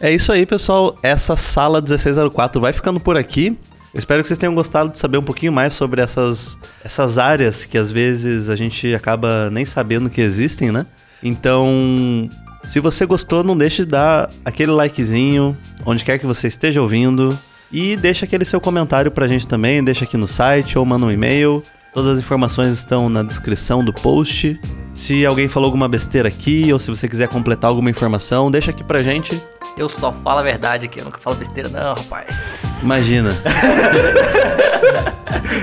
É 0.00 0.10
isso 0.10 0.32
aí, 0.32 0.46
pessoal. 0.46 0.96
Essa 1.02 1.36
sala 1.36 1.80
1604 1.80 2.58
vai 2.58 2.72
ficando 2.72 2.98
por 2.98 3.18
aqui. 3.18 3.58
Espero 3.94 4.22
que 4.22 4.28
vocês 4.28 4.38
tenham 4.38 4.54
gostado 4.54 4.90
de 4.90 4.98
saber 4.98 5.18
um 5.18 5.22
pouquinho 5.22 5.52
mais 5.52 5.74
sobre 5.74 6.00
essas, 6.00 6.56
essas 6.82 7.18
áreas 7.18 7.66
que 7.66 7.76
às 7.76 7.90
vezes 7.90 8.48
a 8.48 8.56
gente 8.56 8.94
acaba 8.94 9.50
nem 9.50 9.66
sabendo 9.66 10.08
que 10.08 10.22
existem, 10.22 10.72
né? 10.72 10.86
Então, 11.22 12.30
se 12.64 12.80
você 12.80 13.04
gostou, 13.04 13.44
não 13.44 13.56
deixe 13.56 13.84
de 13.84 13.90
dar 13.90 14.30
aquele 14.42 14.70
likezinho, 14.70 15.54
onde 15.84 16.02
quer 16.02 16.18
que 16.18 16.24
você 16.24 16.46
esteja 16.46 16.80
ouvindo. 16.80 17.36
E 17.70 17.94
deixa 17.96 18.24
aquele 18.24 18.44
seu 18.44 18.60
comentário 18.60 19.10
pra 19.10 19.28
gente 19.28 19.46
também, 19.46 19.84
deixa 19.84 20.04
aqui 20.04 20.16
no 20.16 20.26
site 20.26 20.78
ou 20.78 20.84
manda 20.86 21.04
um 21.04 21.10
e-mail. 21.12 21.62
Todas 21.92 22.12
as 22.12 22.18
informações 22.18 22.68
estão 22.68 23.08
na 23.08 23.22
descrição 23.22 23.84
do 23.84 23.92
post. 23.92 24.60
Se 24.94 25.24
alguém 25.26 25.48
falou 25.48 25.66
alguma 25.66 25.88
besteira 25.88 26.28
aqui 26.28 26.72
ou 26.72 26.78
se 26.78 26.88
você 26.88 27.08
quiser 27.08 27.28
completar 27.28 27.68
alguma 27.68 27.90
informação, 27.90 28.50
deixa 28.50 28.70
aqui 28.70 28.84
pra 28.84 29.02
gente. 29.02 29.40
Eu 29.76 29.88
só 29.88 30.12
falo 30.12 30.40
a 30.40 30.42
verdade 30.42 30.86
aqui, 30.86 31.00
eu 31.00 31.04
nunca 31.04 31.18
falo 31.18 31.36
besteira 31.36 31.68
não, 31.68 31.94
rapaz. 31.94 32.80
Imagina. 32.82 33.30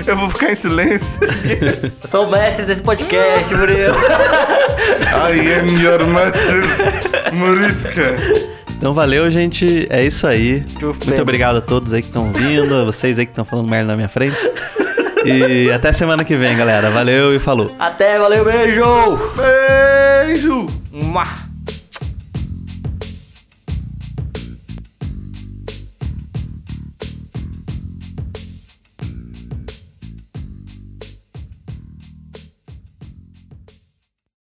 Eu 0.06 0.16
vou 0.16 0.28
ficar 0.30 0.52
em 0.52 0.56
silêncio. 0.56 1.18
Eu 2.02 2.08
sou 2.08 2.26
o 2.26 2.30
mestre 2.30 2.64
desse 2.66 2.82
podcast, 2.82 3.54
Murilo. 3.54 3.94
I 5.30 5.60
am 5.60 5.82
your 5.82 6.06
master, 6.06 6.62
Moritka. 7.32 8.16
Então 8.76 8.92
valeu, 8.92 9.30
gente. 9.30 9.86
É 9.90 10.04
isso 10.04 10.26
aí. 10.26 10.62
Muito 10.80 11.22
obrigado 11.22 11.56
a 11.56 11.60
todos 11.60 11.92
aí 11.92 12.02
que 12.02 12.08
estão 12.08 12.32
vindo, 12.32 12.74
a 12.74 12.84
vocês 12.84 13.18
aí 13.18 13.24
que 13.24 13.32
estão 13.32 13.44
falando 13.44 13.68
merda 13.68 13.88
na 13.88 13.96
minha 13.96 14.08
frente. 14.08 14.36
E 15.28 15.72
até 15.72 15.92
semana 15.92 16.24
que 16.24 16.36
vem, 16.36 16.56
galera. 16.56 16.90
Valeu 16.90 17.34
e 17.34 17.38
falou. 17.38 17.74
Até, 17.78 18.18
valeu, 18.18 18.44
beijo! 18.44 18.84
Beijo! 19.36 20.66
Mua. 20.92 21.47